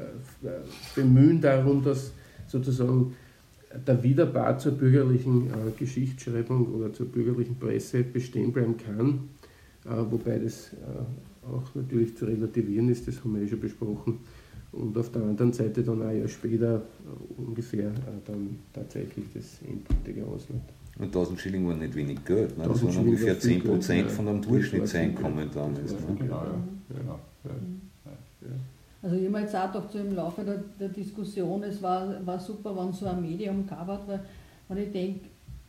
bemühen 0.95 1.41
darum, 1.41 1.83
dass 1.83 2.11
sozusagen 2.45 3.15
der 3.85 4.01
Widerpart 4.03 4.61
zur 4.61 4.73
bürgerlichen 4.73 5.47
äh, 5.47 5.71
Geschichtsschreibung 5.77 6.73
oder 6.73 6.93
zur 6.93 7.07
bürgerlichen 7.07 7.57
Presse 7.57 8.03
bestehen 8.03 8.51
bleiben 8.51 8.75
kann, 8.77 9.29
äh, 9.85 9.89
wobei 10.09 10.39
das 10.39 10.73
äh, 10.73 11.47
auch 11.47 11.63
natürlich 11.75 12.15
zu 12.15 12.25
relativieren 12.25 12.89
ist, 12.89 13.07
das 13.07 13.23
haben 13.23 13.35
wir 13.35 13.43
eh 13.43 13.47
schon 13.47 13.59
besprochen. 13.59 14.19
Und 14.73 14.97
auf 14.97 15.11
der 15.11 15.21
anderen 15.23 15.53
Seite 15.53 15.81
dann 15.81 16.01
ein 16.01 16.19
Jahr 16.19 16.27
später 16.27 16.75
äh, 16.75 17.41
ungefähr 17.41 17.87
äh, 17.87 17.91
dann 18.25 18.59
tatsächlich 18.73 19.25
das 19.33 19.59
endgültige 19.67 20.25
Ausland. 20.25 20.63
Und 20.99 21.05
1000 21.05 21.39
Schilling 21.39 21.67
waren 21.67 21.79
nicht 21.79 21.95
wenig 21.95 22.23
Geld. 22.25 22.57
Ne? 22.57 22.63
Das 22.63 22.81
1000 22.81 22.83
waren 22.83 22.93
Schilling 22.93 23.07
ungefähr 23.09 23.33
war 23.33 23.41
viel 23.41 23.61
10 23.61 23.63
Prozent 23.63 23.99
Geld, 24.01 24.11
von 24.11 24.25
ja. 24.25 24.31
einem 24.31 24.41
Durchschnittseinkommen 24.41 25.49
damals. 25.53 25.91
Ne? 25.91 25.97
Genau, 26.19 26.35
ja. 26.35 26.43
Ja. 26.45 26.99
genau. 26.99 27.19
Ja. 28.41 28.47
Also 29.07 29.21
ich 29.21 29.27
habe 29.27 29.39
jetzt 29.39 29.55
auch 29.55 29.71
gedacht, 29.71 29.95
im 29.95 30.15
Laufe 30.15 30.43
der, 30.43 30.57
der 30.77 30.89
Diskussion, 30.89 31.63
es 31.63 31.81
war, 31.81 32.25
war 32.25 32.37
super, 32.37 32.75
wenn 32.75 32.91
so 32.91 33.05
ein 33.05 33.21
Medium 33.21 33.63
hat, 33.71 34.05
weil 34.05 34.19
wenn 34.67 34.77
ich 34.79 34.91
denke, 34.91 35.21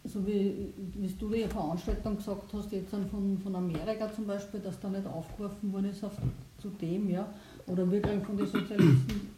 so 0.02 0.26
wie, 0.26 0.72
wie 0.94 1.06
du 1.06 1.28
die 1.28 1.44
Veranstaltung 1.44 2.16
gesagt 2.16 2.52
hast, 2.52 2.72
jetzt 2.72 2.90
von, 2.90 3.38
von 3.38 3.54
Amerika 3.54 4.12
zum 4.12 4.26
Beispiel, 4.26 4.58
dass 4.58 4.80
da 4.80 4.88
nicht 4.88 5.06
aufgerufen 5.06 5.72
worden 5.72 5.90
ist 5.90 6.02
auf, 6.02 6.16
zu 6.60 6.70
dem, 6.70 7.10
ja, 7.10 7.28
oder 7.68 7.88
wir 7.88 8.02
kriegen 8.02 8.24
von 8.24 8.36
den 8.36 8.46
Sozialisten, 8.48 9.30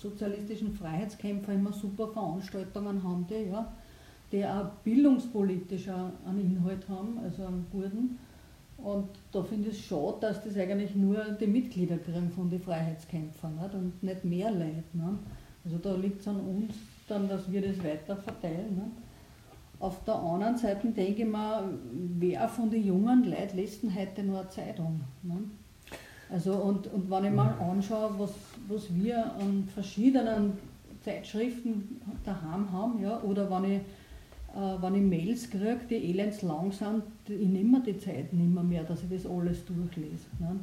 sozialistischen 0.00 0.72
Freiheitskämpfern 0.72 1.56
immer 1.56 1.74
super 1.74 2.08
Veranstaltungen 2.08 3.02
haben 3.02 3.26
die, 3.28 3.50
ja, 3.50 3.70
die 4.32 4.46
auch 4.46 4.70
bildungspolitisch 4.82 5.88
einen 5.90 6.56
Inhalt 6.56 6.88
haben, 6.88 7.18
also 7.22 7.44
einen 7.44 7.66
guten. 7.70 8.18
Und 8.82 9.08
da 9.30 9.42
finde 9.42 9.68
ich 9.68 9.78
es 9.78 9.84
schade, 9.84 10.16
dass 10.20 10.42
das 10.42 10.56
eigentlich 10.56 10.94
nur 10.94 11.16
die 11.40 11.46
Mitglieder 11.46 11.98
kriegen 11.98 12.30
von 12.30 12.50
den 12.50 12.60
Freiheitskämpfern 12.60 13.56
nicht? 13.56 13.74
und 13.74 14.02
nicht 14.02 14.24
mehr 14.24 14.50
Leute. 14.50 14.84
Nicht? 14.92 15.18
Also 15.64 15.78
da 15.78 15.94
liegt 15.94 16.20
es 16.20 16.28
an 16.28 16.40
uns, 16.40 16.74
dann, 17.06 17.28
dass 17.28 17.50
wir 17.50 17.62
das 17.62 17.82
weiter 17.84 18.16
verteilen. 18.16 18.74
Nicht? 18.74 19.02
Auf 19.78 20.02
der 20.04 20.14
anderen 20.14 20.56
Seite 20.56 20.88
denke 20.88 21.22
ich 21.22 21.28
mir, 21.28 21.64
wer 22.18 22.48
von 22.48 22.70
den 22.70 22.84
jungen 22.84 23.24
Leuten 23.24 23.56
liest 23.56 23.82
denn 23.82 23.94
heute 23.94 24.22
noch 24.24 24.40
eine 24.40 24.48
Zeitung? 24.48 25.00
Nicht? 25.22 25.38
Also 26.30 26.54
und, 26.54 26.92
und 26.92 27.10
wenn 27.10 27.26
ich 27.26 27.32
mal 27.32 27.54
anschaue, 27.60 28.14
was, 28.18 28.30
was 28.68 28.94
wir 28.94 29.32
an 29.34 29.68
verschiedenen 29.72 30.54
Zeitschriften 31.04 32.00
daheim 32.24 32.72
haben, 32.72 33.02
ja, 33.02 33.20
oder 33.22 33.50
wenn 33.50 33.72
ich 33.72 33.80
äh, 34.54 34.82
wenn 34.82 34.94
ich 34.94 35.02
Mails 35.02 35.50
kriege, 35.50 35.80
die 35.88 36.10
elends 36.10 36.42
lang 36.42 36.72
sind, 36.72 37.02
ich 37.28 37.48
nehme 37.48 37.78
mir 37.78 37.82
die 37.82 37.98
Zeit 37.98 38.32
nicht 38.32 38.52
mehr, 38.52 38.62
mehr, 38.62 38.84
dass 38.84 39.02
ich 39.02 39.08
das 39.10 39.30
alles 39.30 39.64
durchlese. 39.64 40.26
Ne? 40.40 40.56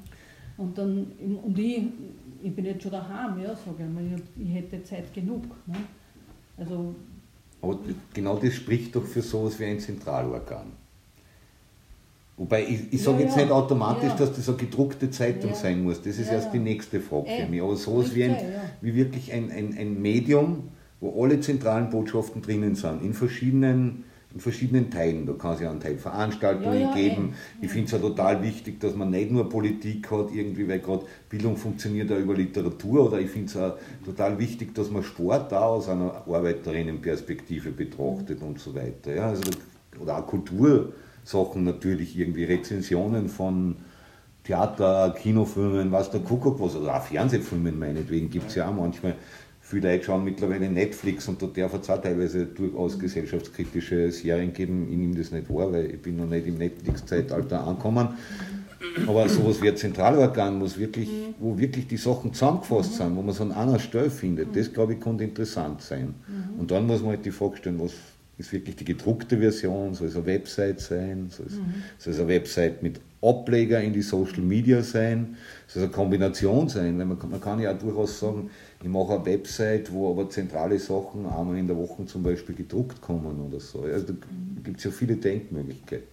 Und, 0.58 0.78
dann, 0.78 1.08
und 1.44 1.58
ich, 1.58 1.84
ich 2.44 2.54
bin 2.54 2.66
jetzt 2.66 2.84
schon 2.84 2.92
daheim, 2.92 3.40
ja, 3.42 3.56
sage 3.56 3.86
ich 3.86 3.94
mal, 3.94 4.04
ich, 4.38 4.54
hätte 4.54 4.84
Zeit 4.84 5.14
genug. 5.14 5.44
Ne? 5.68 5.76
Also, 6.58 6.94
Aber 7.62 7.80
genau 8.14 8.36
das 8.38 8.54
spricht 8.56 8.96
doch 8.96 9.06
für 9.06 9.22
sowas 9.22 9.58
wie 9.60 9.66
ein 9.66 9.80
Zentralorgan. 9.80 10.74
Wobei 12.36 12.64
ich, 12.64 12.94
ich 12.94 13.04
sage 13.04 13.20
Ja, 13.20 13.26
jetzt 13.26 13.36
ja. 13.36 13.44
nicht 13.44 13.52
automatisch, 13.52 14.10
Ja. 14.10 14.16
dass 14.16 14.34
das 14.34 14.48
eine 14.48 14.58
gedruckte 14.58 15.10
Zeitung 15.12 15.54
sein 15.54 15.84
muss. 15.84 16.02
Das 16.02 16.18
ist 16.18 16.32
erst 16.32 16.54
die 16.54 16.60
nächste 16.60 17.02
Frage 17.02 17.30
für 17.30 17.48
mich. 17.50 17.62
Aber 17.62 17.76
sowas 17.76 18.16
wie, 18.16 18.24
ein, 18.24 18.36
wie 18.82 18.96
wirklich 18.96 19.32
ein, 19.34 19.52
ein, 19.52 19.78
ein 19.78 20.02
Medium, 20.02 20.70
wo 21.02 21.22
alle 21.22 21.40
zentralen 21.42 21.90
Botschaften 21.90 22.42
drinnen 22.42 22.76
sind, 22.76 23.02
in 23.04 23.14
verschiedenen, 23.14 24.06
in 24.34 24.40
verschiedenen 24.40 24.92
Teilen. 24.92 25.26
Da 25.26 25.34
kann 25.34 25.56
es 25.56 25.62
ja 25.62 25.72
einen 25.72 25.80
Teil 25.80 25.98
Veranstaltungen 25.98 26.82
Ja, 26.82 26.90
ja, 26.90 26.96
geben. 26.96 27.34
eh. 27.62 27.66
Ich 27.66 27.72
finde 27.72 27.86
es 27.86 27.92
ja 27.92 27.98
total 27.98 28.44
wichtig, 28.44 28.80
dass 28.80 28.96
man 28.96 29.10
nicht 29.10 29.32
nur 29.32 29.50
Politik 29.50 30.10
hat, 30.12 30.32
irgendwie, 30.34 30.68
weil 30.68 30.80
gerade 30.80 31.06
Bildung 31.30 31.58
funktioniert 31.58 32.10
ja 32.12 32.18
über 32.18 32.36
Literatur. 32.36 33.08
Oder 33.08 33.20
ich 33.20 33.30
finde 33.32 33.48
es 33.48 33.58
auch 33.58 33.74
total 34.06 34.38
wichtig, 34.38 34.76
dass 34.76 34.92
man 34.92 35.04
Sport 35.04 35.52
da 35.52 35.62
aus 35.62 35.90
einer 35.90 36.24
Arbeiterinnenperspektive 36.28 37.72
betrachtet 37.72 38.42
und 38.44 38.60
so 38.60 38.76
weiter. 38.76 39.16
Ja, 39.16 39.30
also, 39.30 39.44
oder 40.00 40.20
auch 40.20 40.28
Kultursachen 40.28 41.64
natürlich, 41.64 42.18
irgendwie 42.18 42.44
Rezensionen 42.44 43.30
von 43.30 43.78
Theater, 44.44 45.16
Kinofilmen, 45.20 45.92
was 45.92 46.12
der 46.12 46.22
Kuckuck 46.22 46.60
was, 46.60 46.76
oder 46.76 46.96
auch 46.98 47.04
Fernsehfilmen 47.04 47.78
meinetwegen 47.78 48.30
gibt 48.30 48.50
es 48.50 48.56
ja 48.56 48.70
auch 48.70 48.74
manchmal. 48.74 49.16
Viele 49.70 49.92
Leute 49.92 50.06
schauen 50.06 50.24
mittlerweile 50.24 50.68
Netflix 50.68 51.28
und 51.28 51.40
da 51.44 51.46
darf 51.46 51.76
es 51.80 51.88
auch 51.92 52.02
teilweise 52.02 52.48
durchaus 52.48 52.98
gesellschaftskritische 52.98 54.12
Serien 54.12 54.52
geben. 54.52 54.88
Ich 54.90 54.98
nehme 54.98 55.14
das 55.16 55.32
nicht 55.32 55.48
wahr, 55.48 55.72
weil 55.72 55.92
ich 55.92 56.02
bin 56.02 56.18
noch 56.18 56.26
nicht 56.26 56.48
im 56.48 56.58
Netflix-Zeitalter 56.58 57.68
angekommen. 57.68 58.08
Aber 59.06 59.30
sowas 59.30 59.62
wie 59.62 59.70
ein 59.70 59.78
Zentralorgan, 59.78 60.60
wo's 60.60 60.80
wirklich, 60.80 61.08
wo 61.38 61.56
wirklich 61.56 61.86
die 61.86 61.98
Sachen 61.98 62.34
zusammengefasst 62.34 62.96
sind, 62.96 63.16
wo 63.16 63.22
man 63.22 63.36
so 63.36 63.44
an 63.44 63.52
einer 63.52 63.78
Stelle 63.78 64.10
findet, 64.10 64.56
das 64.56 64.74
glaube 64.74 64.94
ich, 64.94 65.00
könnte 65.02 65.24
interessant 65.24 65.84
sein. 65.84 66.16
Und 66.58 66.72
dann 66.72 66.88
muss 66.88 67.02
man 67.02 67.12
halt 67.12 67.26
die 67.26 67.30
Frage 67.32 67.58
stellen, 67.58 67.80
was 67.80 67.92
ist 68.40 68.52
wirklich 68.52 68.76
die 68.76 68.86
gedruckte 68.86 69.38
Version, 69.38 69.94
soll 69.94 70.08
es 70.08 70.16
eine 70.16 70.26
Website 70.26 70.80
sein, 70.80 71.28
soll 71.30 71.46
es, 71.46 71.60
soll 72.00 72.14
es 72.14 72.20
eine 72.20 72.28
Website 72.30 72.82
mit 72.82 73.00
Ableger 73.22 73.82
in 73.82 73.92
die 73.94 74.02
Social 74.02 74.42
Media 74.42 74.82
sein, 74.82 75.36
soll 75.68 75.84
es 75.84 75.88
eine 75.90 75.92
Kombination 75.92 76.70
sein, 76.70 76.98
weil 76.98 77.06
man, 77.06 77.20
kann- 77.20 77.30
man 77.30 77.42
kann 77.42 77.60
ja 77.60 77.74
auch 77.74 77.78
durchaus 77.78 78.18
sagen, 78.20 78.50
ich 78.82 78.88
mache 78.88 79.16
eine 79.16 79.26
Website, 79.26 79.92
wo 79.92 80.12
aber 80.12 80.30
zentrale 80.30 80.80
Sachen 80.80 81.26
einmal 81.26 81.58
in 81.58 81.68
der 81.68 81.76
Woche 81.76 82.06
zum 82.06 82.24
Beispiel 82.24 82.56
gedruckt 82.56 83.02
kommen 83.02 83.42
oder 83.42 83.60
so. 83.60 83.82
Also 83.82 84.14
da 84.14 84.14
gibt 84.64 84.78
es 84.78 84.86
ja 84.86 84.92
viele 84.92 85.18
Denkmöglichkeiten. 85.18 86.08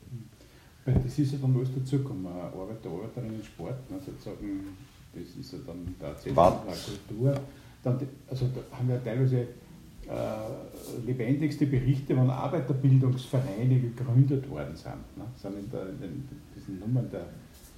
Das 0.84 1.18
ist 1.18 1.32
ja 1.32 1.38
dann 1.40 1.54
alles 1.56 1.74
dazugekommen. 1.74 2.26
Arbeiter, 2.26 2.90
Arbeiterinnen, 2.90 3.42
Sport, 3.42 3.90
ne, 3.90 3.98
sozusagen, 4.04 4.76
das 5.12 5.36
ist 5.36 5.52
ja 5.52 5.58
dann 5.66 5.94
Was? 6.00 6.64
der 6.64 6.74
Kultur. 6.74 7.40
Dann, 7.82 8.00
also 8.28 8.46
da 8.46 8.76
haben 8.76 8.88
wir 8.88 9.02
teilweise 9.02 9.38
äh, 9.38 11.04
lebendigste 11.04 11.66
Berichte, 11.66 12.16
wann 12.16 12.30
Arbeiterbildungsvereine 12.30 13.80
gegründet 13.80 14.48
worden 14.48 14.76
sind. 14.76 15.16
Ne, 15.16 15.24
sind 15.36 15.58
in, 15.58 15.70
der, 15.70 15.88
in 15.88 16.28
diesen 16.54 16.78
Nummern 16.80 17.08
der, 17.10 17.26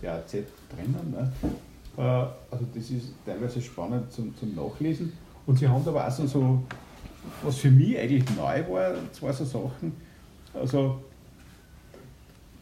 der 0.02 0.14
AZ 0.14 0.32
drinnen. 0.32 1.10
Ne. 1.10 1.32
Äh, 1.98 2.00
also 2.00 2.64
das 2.74 2.90
ist 2.90 3.12
teilweise 3.26 3.60
spannend 3.60 4.12
zum, 4.12 4.34
zum 4.36 4.54
Nachlesen. 4.54 5.12
Und 5.46 5.58
sie 5.58 5.66
haben 5.66 5.86
aber 5.86 6.06
auch 6.06 6.10
so, 6.10 6.26
so, 6.26 6.62
was 7.42 7.58
für 7.58 7.70
mich 7.70 7.98
eigentlich 7.98 8.24
neu 8.36 8.64
war, 8.68 8.94
zwei 9.12 9.32
so 9.32 9.44
Sachen. 9.44 9.92
Also 10.54 11.00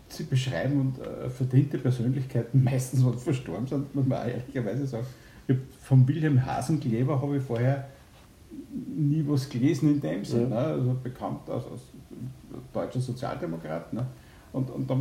sie 0.08 0.24
beschreiben 0.24 0.80
und 0.80 0.98
äh, 0.98 1.28
verdiente 1.28 1.78
Persönlichkeiten 1.78 2.64
meistens, 2.64 3.04
was 3.04 3.22
verstorben 3.22 3.66
sind, 3.66 3.94
muss 3.94 4.06
man 4.06 4.18
auch 4.18 4.26
ehrlicherweise 4.26 4.86
sagen. 4.86 5.06
Ich 5.46 5.56
von 5.82 6.06
Wilhelm 6.08 6.44
Hasenkleber 6.44 7.20
habe 7.20 7.36
ich 7.36 7.42
vorher 7.42 7.88
nie 8.96 9.24
was 9.28 9.48
gelesen 9.48 9.92
in 9.92 10.00
dem 10.00 10.24
Sinn. 10.24 10.48
Ne? 10.48 10.56
Also 10.56 10.96
bekannt 11.02 11.48
als, 11.48 11.64
als 11.66 11.82
deutscher 12.72 13.00
Sozialdemokrat. 13.00 13.92
Ne? 13.92 14.06
Und, 14.52 14.70
und 14.70 14.88
dann 14.90 15.00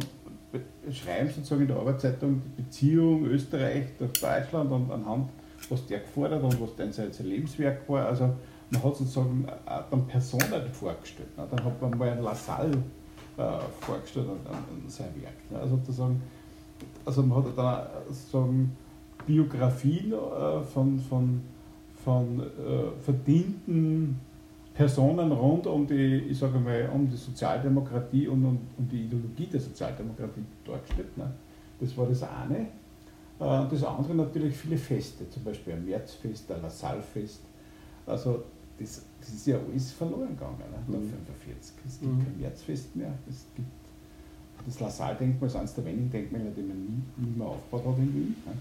beschreiben 0.86 1.30
sozusagen 1.30 1.62
in 1.62 1.68
der 1.68 1.78
Arbeitszeitung 1.78 2.42
die 2.46 2.62
Beziehung 2.62 3.26
Österreich 3.26 3.86
durch 3.98 4.14
Deutschland 4.14 4.72
und 4.72 4.92
anhand, 4.92 5.30
was 5.70 5.86
der 5.88 6.00
gefordert 6.00 6.44
und 6.44 6.62
was 6.62 6.76
dann 6.76 6.92
sein 6.92 7.12
Lebenswerk 7.20 7.88
war. 7.90 8.08
Also 8.08 8.30
man 8.72 8.84
hat 8.84 8.96
sozusagen 8.96 9.48
dann 9.66 10.08
Personen 10.08 10.72
vorgestellt. 10.72 11.38
Ne? 11.38 11.48
Dann 11.50 11.64
hat 11.64 11.82
man 11.82 11.98
mal 11.98 12.10
einen 12.10 12.24
Lassalle 12.24 12.72
äh, 13.38 13.60
vorgestellt 13.82 14.28
an, 14.30 14.54
an, 14.54 14.90
sein 14.90 15.14
Werk. 15.22 15.52
Ne? 15.52 15.60
Also 15.60 15.78
sozusagen, 15.78 16.22
also 17.06 17.24
man 17.24 17.44
hat 17.44 17.58
dann 17.58 17.88
sozusagen 18.08 18.76
Biografien 19.26 20.14
äh, 20.14 20.62
von, 20.64 21.00
von, 21.00 21.42
von 22.04 22.40
äh, 22.42 23.02
verdienten 23.04 24.20
Personen 24.76 25.32
rund 25.32 25.66
um 25.68 25.88
die, 25.88 26.18
ich 26.30 26.38
sage 26.38 26.60
mal, 26.60 26.90
um 26.94 27.10
die 27.10 27.16
Sozialdemokratie 27.16 28.28
und 28.28 28.44
um, 28.46 28.60
um 28.78 28.88
die 28.90 29.04
Ideologie 29.06 29.48
der 29.48 29.62
Sozialdemokratie 29.62 30.42
dargestellt. 30.66 31.18
Ne? 31.18 31.32
Das 31.80 31.98
war 31.98 32.06
das 32.08 32.22
eine. 32.24 32.60
Äh, 32.60 33.70
das 33.70 33.84
andere 33.84 34.14
natürlich 34.16 34.56
viele 34.56 34.78
Feste, 34.78 35.30
zum 35.30 35.44
Beispiel 35.46 35.74
ein 35.74 35.86
Märzfest, 35.86 36.52
ein 36.52 36.62
Lassalfest. 36.62 37.40
Also 38.06 38.44
das, 38.78 39.02
das 39.22 39.30
ist 39.30 39.48
ja 39.48 39.58
alles 39.58 39.92
verloren 39.94 40.30
gegangen, 40.36 40.58
ne? 40.60 40.98
Mhm. 40.98 41.10
45. 41.10 41.76
Es 41.88 42.00
gibt 42.00 42.12
Mhm. 42.14 42.24
kein 42.24 42.38
Märzfest 42.42 42.96
mehr, 42.96 43.14
es 43.30 43.46
gibt 43.56 43.68
das 44.66 44.80
Lassalle-Denkmal 44.80 45.48
ist 45.48 45.56
eines 45.56 45.74
der 45.76 45.86
wenigen 45.86 46.10
Denkmäler, 46.10 46.50
die 46.50 46.62
man 46.64 46.78
nie, 46.86 47.02
nie 47.18 47.38
mehr 47.38 47.48
aufgebaut 47.48 47.86
hat 47.86 47.98
in 48.00 48.14
Wien. 48.16 48.36
Ja. 48.46 48.52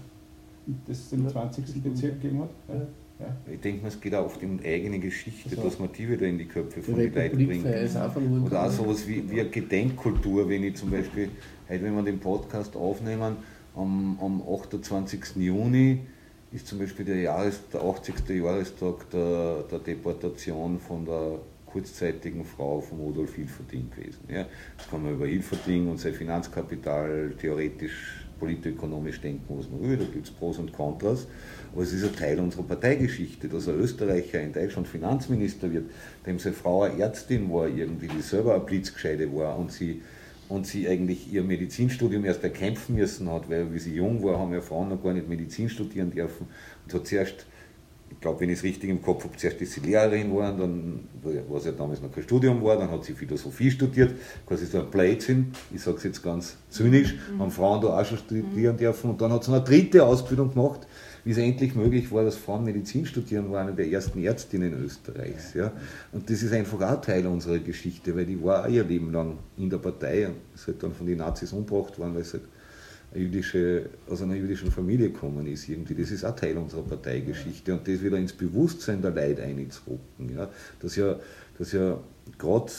Das 0.87 0.97
es 0.99 1.13
im 1.13 1.27
20. 1.27 1.83
Bezirk 1.83 2.21
gegeben 2.21 2.41
hat. 2.41 2.49
Ja. 2.67 2.75
Ja. 3.19 3.27
Ich 3.51 3.61
denke, 3.61 3.87
es 3.87 3.99
geht 4.01 4.13
auch 4.13 4.25
oft 4.25 4.43
um 4.43 4.59
eigene 4.63 4.99
Geschichte, 4.99 5.49
also, 5.49 5.63
dass 5.63 5.79
man 5.79 5.89
die 5.93 6.09
wieder 6.09 6.27
in 6.27 6.37
die 6.37 6.45
Köpfe 6.45 6.81
von 6.81 6.95
den 6.95 7.13
Leuten 7.13 7.47
bringt. 7.47 7.65
Oder 8.45 8.65
auch 8.65 8.71
sowas 8.71 9.07
wie, 9.07 9.29
wie 9.29 9.39
eine 9.39 9.49
Gedenkkultur, 9.49 10.49
wenn 10.49 10.63
ich 10.63 10.75
zum 10.75 10.91
Beispiel, 10.91 11.29
heute 11.69 11.83
wenn 11.83 11.95
wir 11.95 12.03
den 12.03 12.19
Podcast 12.19 12.75
aufnehmen, 12.75 13.37
am, 13.75 14.17
am 14.19 14.41
28. 14.41 15.37
Juni 15.37 16.01
ist 16.51 16.67
zum 16.67 16.79
Beispiel 16.79 17.05
der, 17.05 17.21
Jahres, 17.21 17.61
der 17.71 17.81
80. 17.81 18.29
Jahrestag 18.29 19.09
der, 19.11 19.63
der 19.69 19.79
Deportation 19.79 20.79
von 20.79 21.05
der 21.05 21.39
kurzzeitigen 21.65 22.45
Frau 22.45 22.79
von 22.79 22.99
Rudolf 22.99 23.35
Hilferding 23.35 23.89
gewesen. 23.91 24.21
Ja. 24.29 24.45
Jetzt 24.77 24.89
kann 24.89 25.03
man 25.03 25.13
über 25.13 25.25
Hilferding 25.25 25.89
und 25.89 25.99
sein 25.99 26.13
Finanzkapital 26.13 27.33
theoretisch 27.39 28.25
politökonomisch 28.39 29.19
denken, 29.21 29.57
was 29.57 29.69
man 29.69 29.81
will, 29.81 29.97
da 29.97 30.05
gibt 30.05 30.27
es 30.27 30.31
Pros 30.31 30.57
und 30.57 30.71
Kontras, 30.71 31.27
aber 31.75 31.83
es 31.83 31.91
ist 31.91 32.05
ein 32.05 32.15
Teil 32.15 32.39
unserer 32.39 32.63
Parteigeschichte, 32.63 33.49
dass 33.49 33.67
ein 33.67 33.75
Österreicher 33.75 34.41
in 34.41 34.53
Deutschland 34.53 34.87
Finanzminister 34.87 35.69
wird, 35.71 35.91
dem 36.25 36.39
seine 36.39 36.55
Frau 36.55 36.83
eine 36.83 36.97
Ärztin 37.01 37.51
war, 37.51 37.67
irgendwie, 37.67 38.07
die 38.07 38.21
selber 38.21 38.55
eine 38.55 38.63
Blitzgescheide 38.63 39.35
war 39.35 39.59
und 39.59 39.73
sie, 39.73 40.01
und 40.47 40.65
sie 40.65 40.87
eigentlich 40.87 41.31
ihr 41.33 41.43
Medizinstudium 41.43 42.23
erst 42.23 42.43
erkämpfen 42.43 42.95
müssen 42.95 43.29
hat, 43.29 43.49
weil 43.49 43.73
wie 43.73 43.79
sie 43.79 43.93
jung 43.93 44.23
war, 44.23 44.39
haben 44.39 44.53
ja 44.53 44.61
Frauen 44.61 44.87
noch 44.87 45.03
gar 45.03 45.13
nicht 45.13 45.27
Medizin 45.27 45.69
studieren 45.69 46.11
dürfen 46.11 46.47
und 46.85 46.93
hat 46.93 47.05
zuerst 47.07 47.45
ich 48.09 48.21
glaube, 48.21 48.39
wenn 48.41 48.49
ich 48.49 48.59
es 48.59 48.63
richtig 48.63 48.89
im 48.89 49.01
Kopf 49.01 49.23
habe, 49.23 49.35
zuerst 49.35 49.61
ist 49.61 49.73
sie 49.73 49.81
Lehrerin 49.81 50.29
geworden, 50.29 50.57
dann, 50.57 51.43
was 51.49 51.65
ja 51.65 51.71
damals 51.71 52.01
noch 52.01 52.11
kein 52.11 52.23
Studium 52.23 52.63
war, 52.63 52.77
dann 52.77 52.89
hat 52.89 53.03
sie 53.03 53.13
Philosophie 53.13 53.69
studiert, 53.69 54.13
quasi 54.45 54.65
so 54.65 54.79
ein 54.79 54.89
Blödsinn, 54.89 55.51
ich 55.73 55.81
sage 55.81 55.97
es 55.97 56.03
jetzt 56.03 56.23
ganz 56.23 56.57
zynisch, 56.69 57.15
mhm. 57.15 57.39
haben 57.39 57.51
Frauen 57.51 57.81
da 57.81 57.99
auch 57.99 58.05
schon 58.05 58.17
studieren 58.17 58.77
dürfen 58.77 59.09
und 59.09 59.21
dann 59.21 59.31
hat 59.31 59.43
sie 59.43 59.51
eine 59.51 59.63
dritte 59.63 60.05
Ausbildung 60.05 60.53
gemacht, 60.53 60.87
wie 61.25 61.31
es 61.31 61.37
endlich 61.39 61.73
möglich 61.73 62.11
war, 62.11 62.23
dass 62.23 62.37
Frauen 62.37 62.63
Medizin 62.63 63.05
studieren, 63.05 63.51
war 63.51 63.61
eine 63.61 63.73
der 63.73 63.87
ersten 63.89 64.23
Ärztinnen 64.23 64.73
Österreichs. 64.85 65.55
Ja. 65.55 65.71
Und 66.11 66.29
das 66.29 66.43
ist 66.43 66.53
einfach 66.53 66.79
auch 66.79 67.01
Teil 67.01 67.25
unserer 67.25 67.57
Geschichte, 67.57 68.15
weil 68.15 68.27
die 68.27 68.41
war 68.41 68.63
auch 68.63 68.69
ihr 68.69 68.83
Leben 68.83 69.11
lang 69.11 69.39
in 69.57 69.69
der 69.71 69.79
Partei 69.79 70.27
und 70.27 70.35
ist 70.53 70.67
halt 70.67 70.81
dann 70.83 70.93
von 70.93 71.07
den 71.07 71.17
Nazis 71.17 71.51
umgebracht 71.51 71.97
worden, 71.97 72.13
weil 72.13 72.21
es 72.21 72.33
halt 72.33 72.43
jüdische, 73.15 73.89
aus 74.07 74.21
einer 74.21 74.35
jüdischen 74.35 74.71
Familie 74.71 75.09
gekommen 75.09 75.47
ist. 75.47 75.67
Irgendwie. 75.67 75.95
Das 75.95 76.11
ist 76.11 76.23
auch 76.23 76.35
Teil 76.35 76.57
unserer 76.57 76.83
Parteigeschichte 76.83 77.73
und 77.73 77.87
das 77.87 78.03
wieder 78.03 78.17
ins 78.17 78.33
Bewusstsein 78.33 79.01
der 79.01 79.11
Leute 79.11 79.41
einzuhocken. 79.41 80.35
Ja. 80.35 80.47
Dass 80.79 80.95
ja, 80.95 81.15
dass 81.57 81.71
ja 81.71 81.99
gerade, 82.37 82.71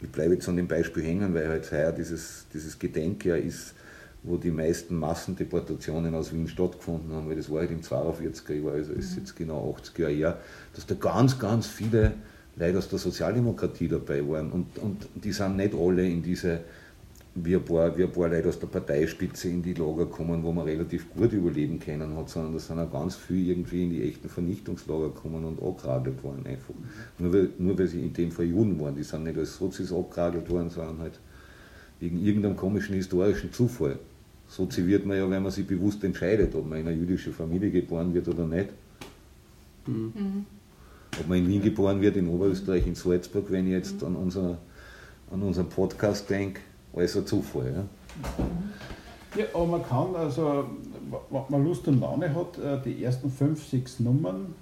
ich 0.00 0.08
bleibe 0.08 0.34
jetzt 0.34 0.48
an 0.48 0.56
dem 0.56 0.68
Beispiel 0.68 1.02
hängen, 1.02 1.34
weil 1.34 1.48
halt 1.48 1.70
heuer 1.70 1.92
dieses, 1.92 2.46
dieses 2.54 2.78
Gedenkjahr 2.78 3.36
ist, 3.36 3.74
wo 4.22 4.36
die 4.36 4.50
meisten 4.50 4.96
Massendeportationen 4.96 6.14
aus 6.14 6.32
Wien 6.32 6.46
stattgefunden 6.46 7.12
haben, 7.12 7.28
weil 7.28 7.36
das 7.36 7.50
war 7.50 7.60
halt 7.60 7.70
im 7.70 7.80
42er 7.80 8.54
Jahr, 8.54 8.74
also 8.74 8.92
ist 8.92 9.16
jetzt 9.16 9.34
genau 9.34 9.74
80er 9.78 10.08
Jahr, 10.08 10.38
dass 10.74 10.86
da 10.86 10.94
ganz, 10.94 11.38
ganz 11.38 11.66
viele 11.66 12.12
Leute 12.56 12.78
aus 12.78 12.88
der 12.88 12.98
Sozialdemokratie 12.98 13.88
dabei 13.88 14.26
waren 14.28 14.50
und, 14.52 14.78
und 14.78 15.08
die 15.14 15.32
sind 15.32 15.56
nicht 15.56 15.74
alle 15.74 16.06
in 16.06 16.22
diese 16.22 16.60
wie 17.34 17.54
ein, 17.54 17.64
paar, 17.64 17.96
wie 17.96 18.02
ein 18.02 18.10
paar 18.12 18.28
Leute 18.28 18.48
aus 18.48 18.58
der 18.58 18.66
Parteispitze 18.66 19.48
in 19.48 19.62
die 19.62 19.74
Lager 19.74 20.06
kommen, 20.06 20.42
wo 20.42 20.52
man 20.52 20.66
relativ 20.66 21.12
gut 21.14 21.32
überleben 21.32 21.78
können 21.78 22.16
hat, 22.16 22.28
sondern 22.28 22.54
da 22.54 22.58
sind 22.58 22.78
auch 22.78 22.90
ganz 22.90 23.14
viele 23.14 23.52
irgendwie 23.52 23.84
in 23.84 23.90
die 23.90 24.02
echten 24.08 24.28
Vernichtungslager 24.28 25.08
gekommen 25.08 25.44
und 25.44 25.62
angeragelt 25.62 26.22
worden 26.24 26.44
einfach. 26.44 26.74
Nur 27.18 27.32
weil, 27.32 27.50
nur 27.58 27.78
weil 27.78 27.86
sie 27.86 28.00
in 28.00 28.12
dem 28.12 28.32
Fall 28.32 28.46
Juden 28.46 28.80
waren, 28.80 28.96
die 28.96 29.04
sind 29.04 29.24
nicht 29.24 29.38
als 29.38 29.56
Sozis 29.56 29.92
abgeragelt 29.92 30.50
worden, 30.50 30.70
sondern 30.70 30.98
halt 30.98 31.20
wegen 32.00 32.18
irgendeinem 32.18 32.56
komischen 32.56 32.96
historischen 32.96 33.52
Zufall. 33.52 33.98
Sozi 34.50 34.84
wird 34.84 35.06
man 35.06 35.16
ja, 35.16 35.30
wenn 35.30 35.42
man 35.44 35.52
sich 35.52 35.64
bewusst 35.64 36.02
entscheidet, 36.02 36.56
ob 36.56 36.68
man 36.68 36.80
in 36.80 36.88
eine 36.88 36.96
jüdische 36.96 37.32
Familie 37.32 37.70
geboren 37.70 38.12
wird 38.12 38.26
oder 38.26 38.44
nicht. 38.44 38.70
Mhm. 39.86 40.44
Ob 41.20 41.28
man 41.28 41.38
in 41.38 41.48
Wien 41.48 41.62
geboren 41.62 42.00
wird, 42.00 42.16
in 42.16 42.26
Oberösterreich, 42.26 42.84
in 42.84 42.96
Salzburg, 42.96 43.44
wenn 43.50 43.66
ich 43.66 43.72
jetzt 43.72 44.02
an, 44.02 44.16
unser, 44.16 44.58
an 45.30 45.42
unseren 45.42 45.68
Podcast 45.68 46.28
denke, 46.28 46.60
alles 46.92 47.16
ein 47.16 47.26
Zufall. 47.26 47.72
Ja? 49.36 49.40
ja, 49.40 49.44
aber 49.54 49.66
man 49.66 49.84
kann, 49.84 50.16
also, 50.16 50.64
wenn 51.30 51.42
man 51.48 51.64
Lust 51.64 51.86
und 51.86 52.00
Laune 52.00 52.34
hat, 52.34 52.58
äh, 52.58 52.82
die 52.84 53.04
ersten 53.04 53.30
fünf, 53.30 53.64
sechs 53.64 54.00
Nummern 54.00 54.52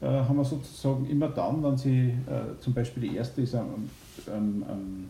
äh, 0.00 0.06
haben 0.06 0.36
wir 0.36 0.44
sozusagen 0.44 1.04
immer 1.10 1.28
dann, 1.30 1.64
wenn 1.64 1.76
sie, 1.76 2.10
äh, 2.28 2.60
zum 2.60 2.74
Beispiel 2.74 3.08
die 3.08 3.16
erste 3.16 3.42
ist 3.42 3.56
am, 3.56 3.90
am, 4.28 4.64
am, 4.68 5.04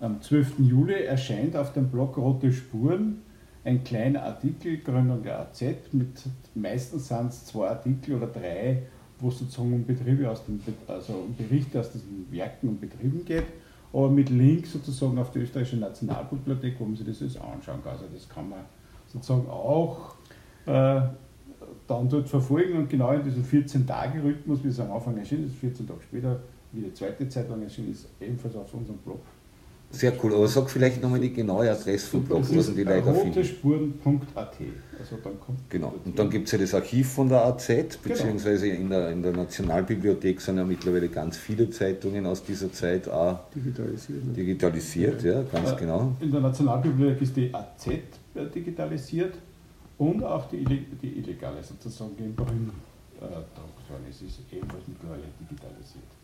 am 0.00 0.20
12. 0.20 0.58
Juli, 0.58 1.04
erscheint 1.04 1.56
auf 1.56 1.72
dem 1.72 1.88
Blog 1.88 2.18
Rote 2.18 2.52
Spuren 2.52 3.22
ein 3.64 3.84
kleiner 3.84 4.22
Artikel, 4.22 4.78
Gründung 4.78 5.22
der 5.22 5.40
AZ, 5.40 5.62
mit 5.92 6.22
meistens 6.54 7.08
sind 7.08 7.28
es 7.28 7.46
zwei 7.46 7.68
Artikel 7.68 8.16
oder 8.16 8.26
drei, 8.26 8.82
wo 9.18 9.28
es 9.28 9.38
sozusagen 9.38 9.74
um 9.74 9.84
Betriebe 9.84 10.30
aus 10.30 10.44
den, 10.44 10.60
also 10.86 11.12
um 11.12 11.34
Berichte 11.36 11.80
aus 11.80 11.92
diesen 11.92 12.26
Werken 12.30 12.68
und 12.68 12.80
Betrieben 12.80 13.24
geht 13.24 13.46
aber 13.92 14.08
mit 14.08 14.30
Link 14.30 14.66
sozusagen 14.66 15.18
auf 15.18 15.30
die 15.32 15.40
österreichische 15.40 15.76
Nationalbibliothek, 15.76 16.78
wo 16.78 16.84
man 16.84 16.96
sich 16.96 17.06
das 17.06 17.20
jetzt 17.20 17.40
anschauen 17.40 17.82
kann. 17.82 17.92
Also 17.92 18.04
das 18.12 18.28
kann 18.28 18.48
man 18.48 18.60
sozusagen 19.08 19.48
auch 19.48 20.14
äh, 20.66 21.00
dann 21.86 22.08
dort 22.08 22.28
verfolgen 22.28 22.78
und 22.78 22.88
genau 22.88 23.12
in 23.12 23.24
diesem 23.24 23.44
14-Tage-Rhythmus, 23.44 24.62
wie 24.62 24.68
es 24.68 24.78
am 24.78 24.92
Anfang 24.92 25.18
erschienen 25.18 25.46
ist, 25.46 25.56
14 25.56 25.88
Tage 25.88 26.02
später, 26.02 26.40
wie 26.72 26.82
die 26.82 26.94
zweite 26.94 27.28
Zeitung 27.28 27.62
erschienen 27.62 27.90
ist, 27.90 28.08
ebenfalls 28.20 28.54
auf 28.54 28.72
unserem 28.72 28.98
Blog 28.98 29.20
sehr 29.92 30.12
cool, 30.22 30.34
aber 30.34 30.46
sag 30.46 30.70
vielleicht 30.70 31.02
nochmal 31.02 31.18
die 31.18 31.32
genaue 31.32 31.70
Adresse 31.70 32.06
vom 32.06 32.24
Blog, 32.24 32.44
wo 32.48 32.60
sind 32.60 32.76
die 32.76 32.84
Leute 32.84 33.12
finden. 33.12 33.38
Also 33.38 35.16
genau, 35.68 35.94
und 36.04 36.18
dann 36.18 36.30
gibt 36.30 36.46
es 36.46 36.52
ja 36.52 36.58
das 36.58 36.74
Archiv 36.74 37.08
von 37.08 37.28
der 37.28 37.44
AZ, 37.44 37.66
genau. 37.66 37.88
beziehungsweise 38.02 38.68
genau. 38.68 38.80
in, 38.80 38.90
der, 38.90 39.10
in 39.10 39.22
der 39.22 39.32
Nationalbibliothek 39.32 40.40
sind 40.40 40.58
ja 40.58 40.64
mittlerweile 40.64 41.08
ganz 41.08 41.38
viele 41.38 41.70
Zeitungen 41.70 42.26
aus 42.26 42.44
dieser 42.44 42.70
Zeit 42.72 43.08
auch 43.08 43.40
digitalisiert. 43.54 44.24
Ne? 44.26 44.32
Digitalisiert, 44.32 45.22
ja, 45.22 45.32
ja 45.32 45.42
ganz 45.42 45.72
äh, 45.72 45.76
genau. 45.76 46.16
In 46.20 46.30
der 46.30 46.40
Nationalbibliothek 46.40 47.22
ist 47.22 47.36
die 47.36 47.52
AZ 47.52 47.86
äh, 47.88 48.00
digitalisiert 48.54 49.34
und 49.98 50.22
auch 50.22 50.48
die, 50.48 50.64
die 50.64 51.18
illegale 51.18 51.62
sozusagen 51.62 52.16
im 52.18 52.34
Brünn. 52.34 52.70
Äh, 53.20 53.24
es 54.08 54.22
ist 54.22 54.40
ebenfalls 54.52 54.84
mittlerweile 54.86 55.22
digitalisiert. 55.40 56.19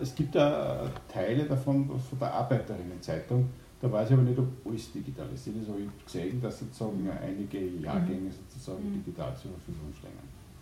Es 0.00 0.14
gibt 0.14 0.34
da 0.34 0.88
Teile 1.12 1.44
davon 1.44 1.88
von 1.88 2.18
der 2.18 2.32
Arbeiterinnenzeitung, 2.32 3.48
da 3.80 3.90
weiß 3.90 4.08
ich 4.08 4.14
aber 4.14 4.22
nicht, 4.22 4.38
ob 4.38 4.46
alles 4.66 4.92
digitalisiert 4.92 5.56
ist, 5.56 5.68
aber 5.68 5.78
ich 5.78 5.86
habe 5.86 6.04
gesehen, 6.04 6.42
dass 6.42 6.58
sozusagen 6.58 7.08
einige 7.22 7.58
Jahrgänge 7.58 8.30
sozusagen 8.30 8.90
mhm. 8.90 9.02
digital 9.04 9.34
zur 9.36 9.52
Verfügung 9.52 9.92
stehen. 9.98 10.10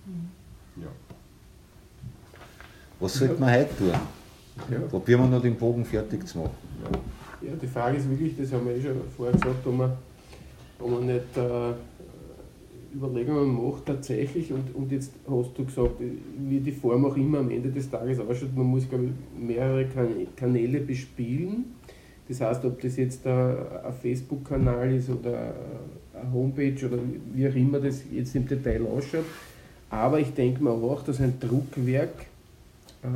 Mhm. 0.06 0.82
Ja. 0.82 0.88
Was 3.00 3.14
sollte 3.14 3.40
man 3.40 3.52
heute 3.52 3.76
tun? 3.76 3.92
Ja. 4.70 4.78
Probieren 4.88 5.22
wir 5.22 5.28
noch 5.28 5.42
den 5.42 5.56
Bogen 5.56 5.84
fertig 5.84 6.26
zu 6.26 6.38
machen. 6.38 6.50
Ja. 7.42 7.48
ja, 7.48 7.56
die 7.56 7.66
Frage 7.66 7.96
ist 7.96 8.08
wirklich, 8.08 8.36
das 8.36 8.52
haben 8.52 8.66
wir 8.66 8.76
eh 8.76 8.82
schon 8.82 8.96
vorher 9.16 9.34
gesagt, 9.34 9.66
ob 9.66 9.76
man, 9.76 9.92
ob 10.78 10.90
man 10.90 11.06
nicht 11.06 11.36
äh, 11.36 11.72
Überlegungen 12.94 13.54
macht 13.54 13.86
tatsächlich, 13.86 14.52
und, 14.52 14.74
und 14.74 14.90
jetzt 14.90 15.12
hast 15.28 15.56
du 15.56 15.64
gesagt, 15.64 16.00
wie 16.48 16.60
die 16.60 16.72
Form 16.72 17.04
auch 17.04 17.16
immer 17.16 17.38
am 17.38 17.50
Ende 17.50 17.70
des 17.70 17.90
Tages 17.90 18.18
ausschaut, 18.18 18.56
man 18.56 18.66
muss 18.66 18.88
glaube 18.88 19.04
ich, 19.06 19.46
mehrere 19.46 19.86
Kanäle 20.36 20.80
bespielen. 20.80 21.64
Das 22.28 22.40
heißt, 22.40 22.64
ob 22.64 22.80
das 22.80 22.96
jetzt 22.96 23.26
ein, 23.26 23.56
Facebook-Kanal 24.02 24.92
ist 24.94 25.08
oder 25.08 25.54
eine 26.14 26.32
Homepage 26.32 26.86
oder 26.86 26.98
wie 27.32 27.48
auch 27.48 27.54
immer 27.54 27.80
das 27.80 28.02
jetzt 28.12 28.34
im 28.36 28.46
Detail 28.46 28.86
ausschaut. 28.86 29.24
Aber 29.90 30.20
ich 30.20 30.34
denke 30.34 30.62
mir 30.62 30.70
auch, 30.70 31.02
dass 31.02 31.20
ein 31.20 31.38
Druckwerk 31.40 32.26
äh, 33.02 33.08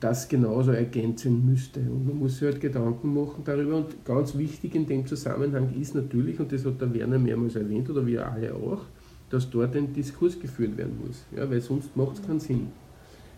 das 0.00 0.28
genauso 0.28 0.72
ergänzen 0.72 1.44
müsste. 1.44 1.80
Und 1.80 2.06
man 2.06 2.18
muss 2.18 2.38
sich 2.38 2.48
halt 2.48 2.60
Gedanken 2.60 3.12
machen 3.14 3.42
darüber. 3.44 3.76
Und 3.76 4.04
ganz 4.04 4.36
wichtig 4.36 4.74
in 4.74 4.86
dem 4.86 5.06
Zusammenhang 5.06 5.74
ist 5.80 5.94
natürlich, 5.94 6.38
und 6.38 6.52
das 6.52 6.64
hat 6.64 6.80
der 6.80 6.92
Werner 6.94 7.18
mehrmals 7.18 7.56
erwähnt, 7.56 7.90
oder 7.90 8.06
wir 8.06 8.30
alle 8.30 8.54
auch, 8.54 8.82
dass 9.30 9.50
dort 9.50 9.74
ein 9.76 9.92
Diskurs 9.92 10.38
geführt 10.38 10.76
werden 10.76 10.98
muss. 11.04 11.24
Ja, 11.36 11.50
weil 11.50 11.60
sonst 11.60 11.96
macht 11.96 12.18
es 12.18 12.26
keinen 12.26 12.40
Sinn. 12.40 12.68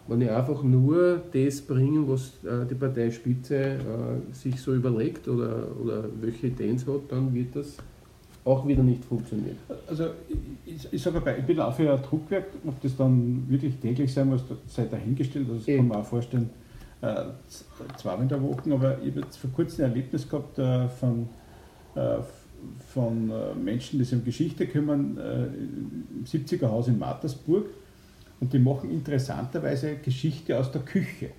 Wenn 0.07 0.23
ich 0.23 0.31
einfach 0.31 0.63
nur 0.63 1.23
das 1.33 1.61
bringe, 1.61 2.07
was 2.09 2.33
äh, 2.45 2.67
die 2.69 2.75
Parteispitze 2.75 3.55
äh, 3.57 4.35
sich 4.35 4.61
so 4.61 4.75
überlegt 4.75 5.29
oder, 5.29 5.69
oder 5.81 6.05
welche 6.21 6.49
Ideen 6.49 6.79
hat, 6.79 7.03
dann 7.11 7.33
wird 7.33 7.55
das 7.55 7.77
auch 8.45 8.67
wieder 8.67 8.83
nicht 8.83 9.05
funktionieren. 9.05 9.57
Also 9.87 10.07
ich, 10.65 10.93
ich 10.93 11.03
sage 11.03 11.23
ich 11.39 11.45
bin 11.45 11.61
auch 11.61 11.75
für 11.75 11.93
ein 11.93 12.03
Druckwerk, 12.03 12.47
ob 12.67 12.81
das 12.81 12.97
dann 12.97 13.45
wirklich 13.49 13.77
täglich 13.77 14.13
sein 14.13 14.29
muss, 14.29 14.43
sei 14.67 14.87
dahingestellt, 14.87 15.47
also 15.47 15.59
das 15.59 15.69
e. 15.69 15.77
kann 15.77 15.89
man 15.89 15.99
auch 15.99 16.07
vorstellen, 16.07 16.51
äh, 17.03 17.25
zweimal 17.97 18.23
in 18.23 18.29
der 18.29 18.43
Woche, 18.43 18.73
aber 18.73 18.99
ich 19.03 19.11
habe 19.11 19.21
jetzt 19.21 19.37
vor 19.37 19.51
kurzem 19.51 19.85
ein 19.85 19.91
Erlebnis 19.91 20.29
gehabt 20.29 20.59
äh, 20.59 20.89
von, 20.89 21.29
äh, 21.95 22.19
von 22.93 23.31
äh, 23.31 23.55
Menschen, 23.55 23.99
die 23.99 24.05
sich 24.05 24.19
um 24.19 24.25
Geschichte 24.25 24.67
kümmern, 24.67 25.19
äh, 25.19 25.45
im 25.45 26.25
70er 26.25 26.69
Haus 26.69 26.89
in 26.89 26.99
Mattersburg 26.99 27.67
und 28.41 28.53
die 28.53 28.59
machen 28.59 28.91
interessanterweise 28.91 29.97
Geschichte 29.97 30.59
aus 30.59 30.71
der 30.73 30.83
Küche. 30.83 31.31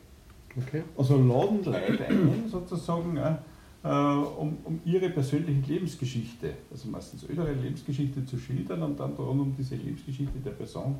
Okay. 0.58 0.84
Also 0.97 1.16
laden 1.16 1.64
Leute 1.64 2.06
ein, 2.08 2.43
sozusagen, 2.49 3.18
äh, 3.18 3.36
um, 3.84 4.58
um 4.64 4.80
ihre 4.86 5.10
persönliche 5.10 5.74
Lebensgeschichte, 5.74 6.54
also 6.72 6.88
meistens 6.90 7.24
ihre 7.24 7.52
Lebensgeschichte 7.52 8.24
zu 8.26 8.38
schildern 8.38 8.84
und 8.84 9.00
dann 9.00 9.14
rund 9.14 9.42
um 9.42 9.56
diese 9.58 9.76
Lebensgeschichte 9.76 10.40
der 10.40 10.52
Person 10.52 10.98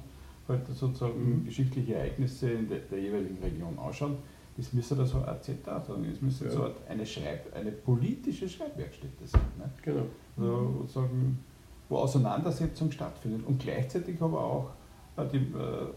halt 0.48 0.68
sozusagen 0.68 1.42
mhm. 1.42 1.46
geschichtliche 1.46 1.96
Ereignisse 1.96 2.52
in 2.52 2.68
der, 2.68 2.80
der, 2.80 3.00
jeweiligen 3.00 3.38
Region 3.42 3.78
anschauen. 3.80 4.18
Das 4.58 4.74
müsste 4.74 4.96
da 4.96 5.06
so 5.06 5.24
ein 5.24 5.42
Zitat 5.42 5.86
sagen, 5.86 6.06
das 6.10 6.22
müsste 6.22 6.46
ja. 6.46 6.52
so 6.52 6.72
eine, 6.90 7.06
Schreib-, 7.06 7.54
eine 7.56 7.72
politische 7.72 8.50
Schreibwerkstätte 8.50 9.26
sein. 9.26 9.42
Ne? 9.58 9.70
Genau. 9.82 10.06
Also, 10.38 10.86
sagen, 10.88 11.40
wo 11.88 11.98
Auseinandersetzung 11.98 12.92
stattfindet 12.92 13.46
und 13.46 13.62
gleichzeitig 13.62 14.22
aber 14.22 14.44
auch 14.44 14.72
äh, 15.18 15.26
die, 15.32 15.38
äh, 15.38 15.88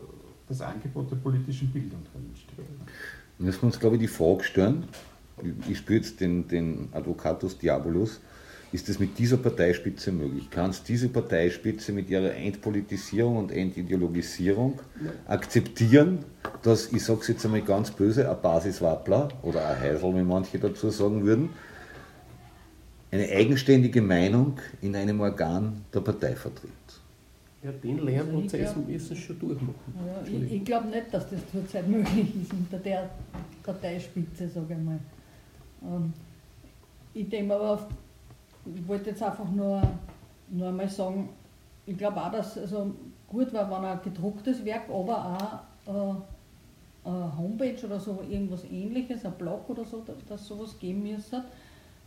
das 0.49 0.61
Angebot 0.61 1.11
der 1.11 1.17
politischen 1.17 1.71
Bildung 1.71 2.01
drin 2.13 2.31
steht. 2.35 2.65
Müssen 3.39 3.63
wir 3.63 3.67
uns, 3.67 3.81
glaube 3.81 3.97
ich, 3.97 4.03
die 4.03 4.09
Frage 4.09 4.45
stellen, 4.45 4.85
ich 5.69 5.79
spüre 5.79 5.99
jetzt 5.99 6.21
den, 6.21 6.49
den 6.49 6.89
Advocatus 6.93 7.59
Diabolus, 7.59 8.21
ist 8.75 8.89
es 8.89 8.99
mit 8.99 9.17
dieser 9.19 9.37
Parteispitze 9.37 10.11
möglich? 10.11 10.51
Kann 10.51 10.71
es 10.71 10.83
diese 10.83 11.09
Parteispitze 11.09 11.93
mit 11.93 12.11
ihrer 12.11 12.35
Entpolitisierung 12.35 13.37
und 13.37 13.53
Entideologisierung 13.53 14.81
akzeptieren, 15.29 16.25
dass, 16.63 16.93
ich 16.93 17.05
sage 17.05 17.21
es 17.21 17.29
jetzt 17.29 17.45
einmal 17.45 17.63
ganz 17.63 17.93
böse, 17.93 18.29
ein 18.29 18.37
Basiswappler 18.43 19.29
oder 19.43 19.69
ein 19.69 19.81
Heisel, 19.81 20.15
wie 20.17 20.25
manche 20.25 20.59
dazu 20.59 20.91
sagen 20.91 21.25
würden, 21.25 21.51
eine 23.13 23.29
eigenständige 23.29 24.03
Meinung 24.03 24.59
in 24.83 24.97
einem 24.97 25.21
Organ 25.21 25.85
der 25.95 26.01
Partei 26.01 26.35
vertritt? 26.35 26.73
Ja, 27.63 27.71
den 27.71 28.05
Lernprozess 28.05 28.69
also 28.69 28.81
müssen 28.81 29.11
wir 29.11 29.17
schon 29.17 29.39
durchmachen. 29.39 29.95
Ja, 30.05 30.23
ich, 30.27 30.53
ich 30.53 30.65
glaube 30.65 30.89
nicht, 30.89 31.15
dass 31.15 31.31
das 31.31 31.39
zurzeit 31.51 31.89
möglich 31.89 32.27
ist 32.43 32.53
unter 32.53 32.79
der 32.79 33.09
Parteispitze, 33.63 34.49
sage 34.49 34.75
ich 34.77 34.85
mal. 34.85 34.99
Ähm, 35.85 36.13
ich 37.13 37.29
denke 37.29 37.55
aber, 37.55 37.87
ich 38.75 38.89
wollte 38.89 39.11
jetzt 39.11 39.23
einfach 39.23 39.49
nur, 39.51 39.83
nur 40.49 40.69
einmal 40.69 40.89
sagen, 40.89 41.29
ich 41.87 41.97
glaube 41.97 42.21
auch, 42.21 42.33
dass 42.33 42.59
also 42.59 42.93
gut 43.29 43.53
war, 43.53 43.71
wenn 43.71 43.85
ein 43.85 44.01
gedrucktes 44.03 44.65
Werk, 44.65 44.89
aber 44.89 45.63
auch 45.87 45.93
äh, 45.93 47.09
eine 47.09 47.37
Homepage 47.37 47.85
oder 47.85 48.01
so, 48.01 48.23
irgendwas 48.29 48.65
ähnliches, 48.65 49.25
ein 49.25 49.33
Blog 49.33 49.69
oder 49.69 49.85
so, 49.85 50.03
dass 50.29 50.47
sowas 50.47 50.79
geben 50.79 51.03
müsste. 51.03 51.45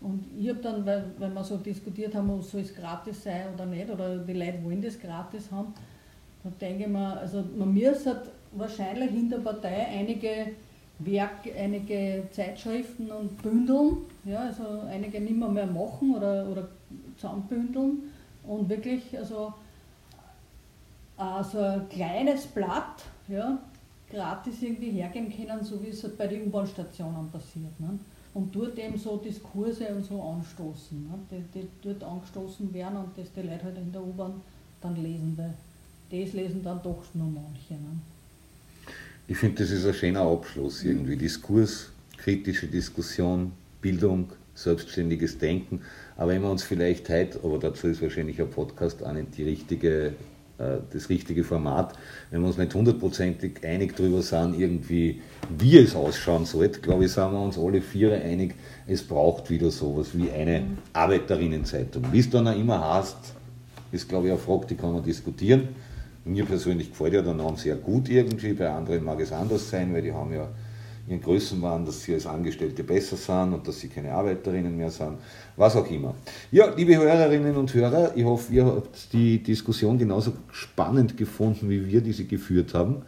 Und 0.01 0.25
ich 0.37 0.49
habe 0.49 0.59
dann, 0.59 0.85
weil, 0.85 1.05
weil 1.17 1.31
wir 1.31 1.43
so 1.43 1.57
diskutiert 1.57 2.13
haben, 2.15 2.41
soll 2.41 2.61
es 2.61 2.75
gratis 2.75 3.23
sein 3.23 3.53
oder 3.53 3.65
nicht, 3.65 3.89
oder 3.89 4.17
die 4.17 4.33
Leute 4.33 4.63
wollen 4.63 4.81
das 4.81 4.99
gratis 4.99 5.51
haben, 5.51 5.73
da 6.43 6.51
denke 6.61 6.83
ich 6.83 6.89
mir, 6.89 7.17
also 7.17 7.43
man 7.57 7.73
müsste 7.73 8.23
wahrscheinlich 8.51 9.11
in 9.11 9.29
der 9.29 9.39
Partei 9.39 9.87
einige 9.87 10.51
Werk, 10.99 11.47
einige 11.55 12.23
Zeitschriften 12.31 13.11
und 13.11 13.41
bündeln, 13.41 13.97
ja, 14.25 14.39
also 14.39 14.63
einige 14.89 15.19
nicht 15.21 15.37
mehr, 15.37 15.49
mehr 15.49 15.67
machen 15.67 16.15
oder, 16.15 16.47
oder 16.49 16.67
zusammenbündeln 17.15 18.03
und 18.47 18.69
wirklich 18.69 19.15
also, 19.17 19.53
also 21.17 21.59
ein 21.59 21.89
kleines 21.89 22.47
Blatt 22.47 23.03
ja, 23.27 23.59
gratis 24.09 24.61
irgendwie 24.61 24.91
hergeben 24.91 25.31
können, 25.31 25.63
so 25.63 25.81
wie 25.83 25.89
es 25.89 26.03
halt 26.03 26.17
bei 26.17 26.27
den 26.27 26.47
U-Bahn-Stationen 26.47 27.29
passiert. 27.29 27.79
Ne? 27.79 27.99
Und 28.33 28.55
dort 28.55 28.77
eben 28.79 28.97
so 28.97 29.17
Diskurse 29.17 29.87
und 29.89 30.05
so 30.05 30.21
anstoßen, 30.21 31.03
ne? 31.03 31.19
die, 31.31 31.59
die 31.59 31.67
dort 31.81 32.03
angestoßen 32.03 32.73
werden 32.73 32.97
und 32.97 33.17
das 33.17 33.31
die 33.33 33.41
Leute 33.41 33.65
halt 33.65 33.77
in 33.77 33.91
der 33.91 34.01
U-Bahn 34.01 34.41
dann 34.81 34.95
lesen, 34.95 35.37
weil 35.37 35.53
das 36.09 36.33
lesen 36.33 36.63
dann 36.63 36.81
doch 36.81 37.03
nur 37.13 37.27
manche. 37.27 37.73
Ne? 37.73 37.99
Ich 39.29 39.37
finde, 39.37 39.61
das 39.61 39.71
ist 39.71 39.85
ein 39.85 39.93
schöner 39.93 40.21
Abschluss 40.21 40.85
irgendwie. 40.85 41.17
Diskurs, 41.17 41.89
kritische 42.17 42.67
Diskussion, 42.67 43.51
Bildung, 43.81 44.29
selbstständiges 44.55 45.37
Denken. 45.37 45.81
Aber 46.15 46.31
wenn 46.31 46.41
wir 46.41 46.49
uns 46.49 46.63
vielleicht 46.63 47.09
heute, 47.09 47.41
aber 47.43 47.59
dazu 47.59 47.87
ist 47.87 48.01
wahrscheinlich 48.01 48.39
ein 48.39 48.49
Podcast 48.49 49.03
auch 49.03 49.11
nicht 49.11 49.37
die 49.37 49.43
richtige, 49.43 50.13
äh, 50.59 50.77
das 50.93 51.09
richtige 51.09 51.43
Format, 51.43 51.93
wenn 52.31 52.39
wir 52.39 52.47
uns 52.47 52.57
nicht 52.57 52.73
hundertprozentig 52.73 53.65
einig 53.65 53.97
darüber 53.97 54.21
sind, 54.21 54.57
irgendwie, 54.57 55.21
wie 55.57 55.77
es 55.77 55.93
ausschauen 55.93 56.45
sollte, 56.45 56.79
glaube 56.79 57.03
ich, 57.03 57.11
sind 57.11 57.33
wir 57.33 57.41
uns 57.41 57.57
alle 57.57 57.81
vier 57.81 58.13
einig, 58.13 58.55
es 58.87 59.03
braucht 59.03 59.49
wieder 59.49 59.71
sowas 59.71 60.11
wie 60.13 60.31
eine 60.31 60.61
mhm. 60.61 60.77
Arbeiterinnenzeitung. 60.93 62.13
Wie 62.13 62.19
es 62.19 62.29
dann 62.29 62.47
auch 62.47 62.57
immer 62.57 62.95
heißt, 62.95 63.17
ist, 63.91 64.07
glaube 64.07 64.27
ich, 64.27 64.31
eine 64.31 64.39
Frage, 64.39 64.67
die 64.67 64.75
kann 64.75 64.93
man 64.93 65.03
diskutieren. 65.03 65.67
Mir 66.27 66.45
persönlich 66.45 66.89
gefällt 66.89 67.13
ja 67.13 67.21
der 67.21 67.33
Name 67.33 67.57
sehr 67.57 67.75
gut 67.75 68.09
irgendwie, 68.09 68.53
bei 68.53 68.69
anderen 68.69 69.03
mag 69.03 69.19
es 69.19 69.31
anders 69.31 69.69
sein, 69.69 69.93
weil 69.93 70.01
die 70.01 70.13
haben 70.13 70.33
ja 70.33 70.47
ihren 71.07 71.21
Größenwahn, 71.21 71.85
dass 71.85 72.03
sie 72.03 72.13
als 72.13 72.25
Angestellte 72.25 72.83
besser 72.83 73.15
sind 73.15 73.53
und 73.53 73.67
dass 73.67 73.79
sie 73.79 73.87
keine 73.87 74.11
Arbeiterinnen 74.11 74.75
mehr 74.75 74.91
sind, 74.91 75.17
was 75.55 75.75
auch 75.75 75.89
immer. 75.89 76.15
Ja, 76.51 76.73
liebe 76.75 76.97
Hörerinnen 76.97 77.55
und 77.55 77.73
Hörer, 77.73 78.11
ich 78.15 78.25
hoffe, 78.25 78.53
ihr 78.53 78.65
habt 78.65 79.13
die 79.13 79.41
Diskussion 79.41 79.97
genauso 79.97 80.33
spannend 80.51 81.15
gefunden, 81.15 81.69
wie 81.69 81.87
wir 81.87 82.01
diese 82.01 82.25
geführt 82.25 82.73
haben. 82.73 83.03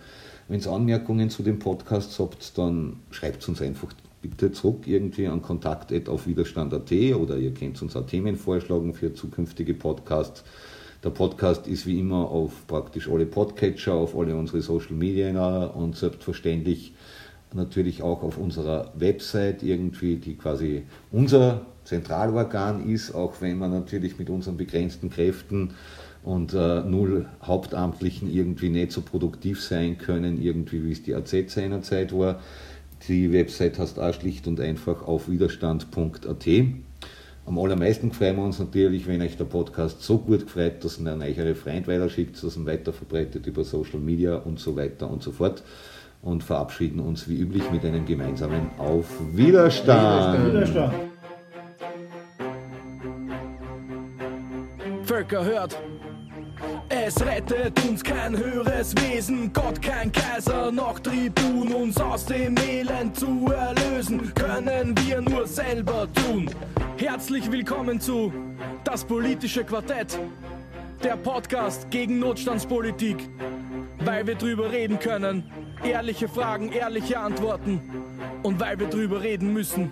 Wenn 0.47 0.61
ihr 0.61 0.71
Anmerkungen 0.71 1.29
zu 1.29 1.43
dem 1.43 1.59
Podcast 1.59 2.17
habt, 2.19 2.57
dann 2.57 2.97
schreibt 3.11 3.47
uns 3.47 3.61
einfach 3.61 3.93
bitte 4.21 4.51
zurück 4.51 4.87
irgendwie 4.87 5.27
an 5.27 5.41
kontakt 5.41 6.09
auf 6.09 6.27
widerstand.at 6.27 6.91
oder 6.91 7.37
ihr 7.37 7.53
könnt 7.53 7.81
uns 7.81 7.95
auch 7.95 8.05
Themen 8.05 8.35
vorschlagen 8.35 8.93
für 8.93 9.13
zukünftige 9.13 9.73
Podcasts. 9.73 10.43
Der 11.01 11.11
Podcast 11.11 11.65
ist 11.65 11.85
wie 11.85 11.97
immer 11.97 12.29
auf 12.29 12.67
praktisch 12.67 13.09
alle 13.09 13.25
Podcatcher, 13.25 13.93
auf 13.93 14.17
alle 14.17 14.35
unsere 14.35 14.61
Social 14.61 14.95
Media 14.95 15.65
und 15.67 15.95
selbstverständlich 15.95 16.93
natürlich 17.53 18.01
auch 18.01 18.21
auf 18.21 18.37
unserer 18.37 18.91
Website 18.95 19.63
irgendwie, 19.63 20.17
die 20.17 20.35
quasi 20.35 20.83
unser 21.09 21.65
Zentralorgan 21.85 22.87
ist, 22.89 23.15
auch 23.15 23.39
wenn 23.39 23.59
wir 23.59 23.69
natürlich 23.69 24.19
mit 24.19 24.29
unseren 24.29 24.57
begrenzten 24.57 25.09
Kräften 25.09 25.73
und 26.23 26.53
äh, 26.53 26.81
null 26.81 27.27
Hauptamtlichen 27.43 28.29
irgendwie 28.29 28.69
nicht 28.69 28.91
so 28.91 29.01
produktiv 29.01 29.63
sein 29.63 29.97
können, 29.97 30.41
irgendwie 30.41 30.83
wie 30.83 30.91
es 30.91 31.01
die 31.01 31.15
AZ 31.15 31.33
seinerzeit 31.47 32.11
war. 32.11 32.41
Die 33.07 33.31
Website 33.31 33.79
heißt 33.79 33.99
auch 33.99 34.13
schlicht 34.13 34.47
und 34.47 34.59
einfach 34.59 35.01
auf 35.07 35.29
widerstand.at. 35.29 36.47
Am 37.49 37.57
allermeisten 37.57 38.11
freuen 38.11 38.35
wir 38.35 38.43
uns 38.43 38.59
natürlich, 38.59 39.07
wenn 39.07 39.23
euch 39.23 39.35
der 39.35 39.45
Podcast 39.45 40.03
so 40.03 40.19
gut 40.19 40.41
gefreut, 40.41 40.83
dass 40.83 40.99
ihr 40.99 41.11
an 41.11 41.23
eure 41.23 41.55
Freund 41.55 41.87
weiterschickt, 41.87 42.35
dass 42.35 42.55
ihr 42.55 42.61
ihn 42.61 42.67
weiterverbreitet 42.67 43.47
über 43.47 43.63
Social 43.63 43.99
Media 43.99 44.35
und 44.35 44.59
so 44.59 44.75
weiter 44.75 45.09
und 45.09 45.23
so 45.23 45.31
fort. 45.31 45.63
Und 46.21 46.43
verabschieden 46.43 46.99
uns 46.99 47.27
wie 47.27 47.39
üblich 47.39 47.63
mit 47.71 47.83
einem 47.83 48.05
gemeinsamen 48.05 48.69
Auf 48.77 49.07
Widerstand. 49.33 50.53
Widerstand. 50.53 50.93
Völker 55.05 55.43
hört. 55.43 55.75
Es 56.89 57.23
rettet 57.23 57.83
uns 57.87 58.03
kein 58.03 58.37
höheres 58.37 58.93
Wesen, 58.95 59.51
Gott 59.53 59.81
kein 59.81 60.11
Kaiser, 60.11 60.71
noch 60.71 60.99
Tribun, 60.99 61.73
uns 61.73 61.97
aus 61.99 62.25
dem 62.25 62.55
Elend 62.57 63.17
zu 63.17 63.47
erlösen, 63.47 64.33
können 64.33 64.95
wir 65.05 65.21
nur 65.21 65.47
selber 65.47 66.07
tun. 66.13 66.49
Herzlich 66.97 67.51
willkommen 67.51 67.99
zu 67.99 68.33
Das 68.83 69.05
politische 69.05 69.63
Quartett, 69.63 70.19
der 71.03 71.15
Podcast 71.15 71.89
gegen 71.91 72.19
Notstandspolitik, 72.19 73.29
weil 73.99 74.27
wir 74.27 74.35
drüber 74.35 74.71
reden 74.71 74.99
können, 74.99 75.43
ehrliche 75.83 76.27
Fragen, 76.27 76.71
ehrliche 76.71 77.19
Antworten 77.19 77.81
und 78.43 78.59
weil 78.59 78.79
wir 78.79 78.87
drüber 78.87 79.21
reden 79.21 79.53
müssen. 79.53 79.91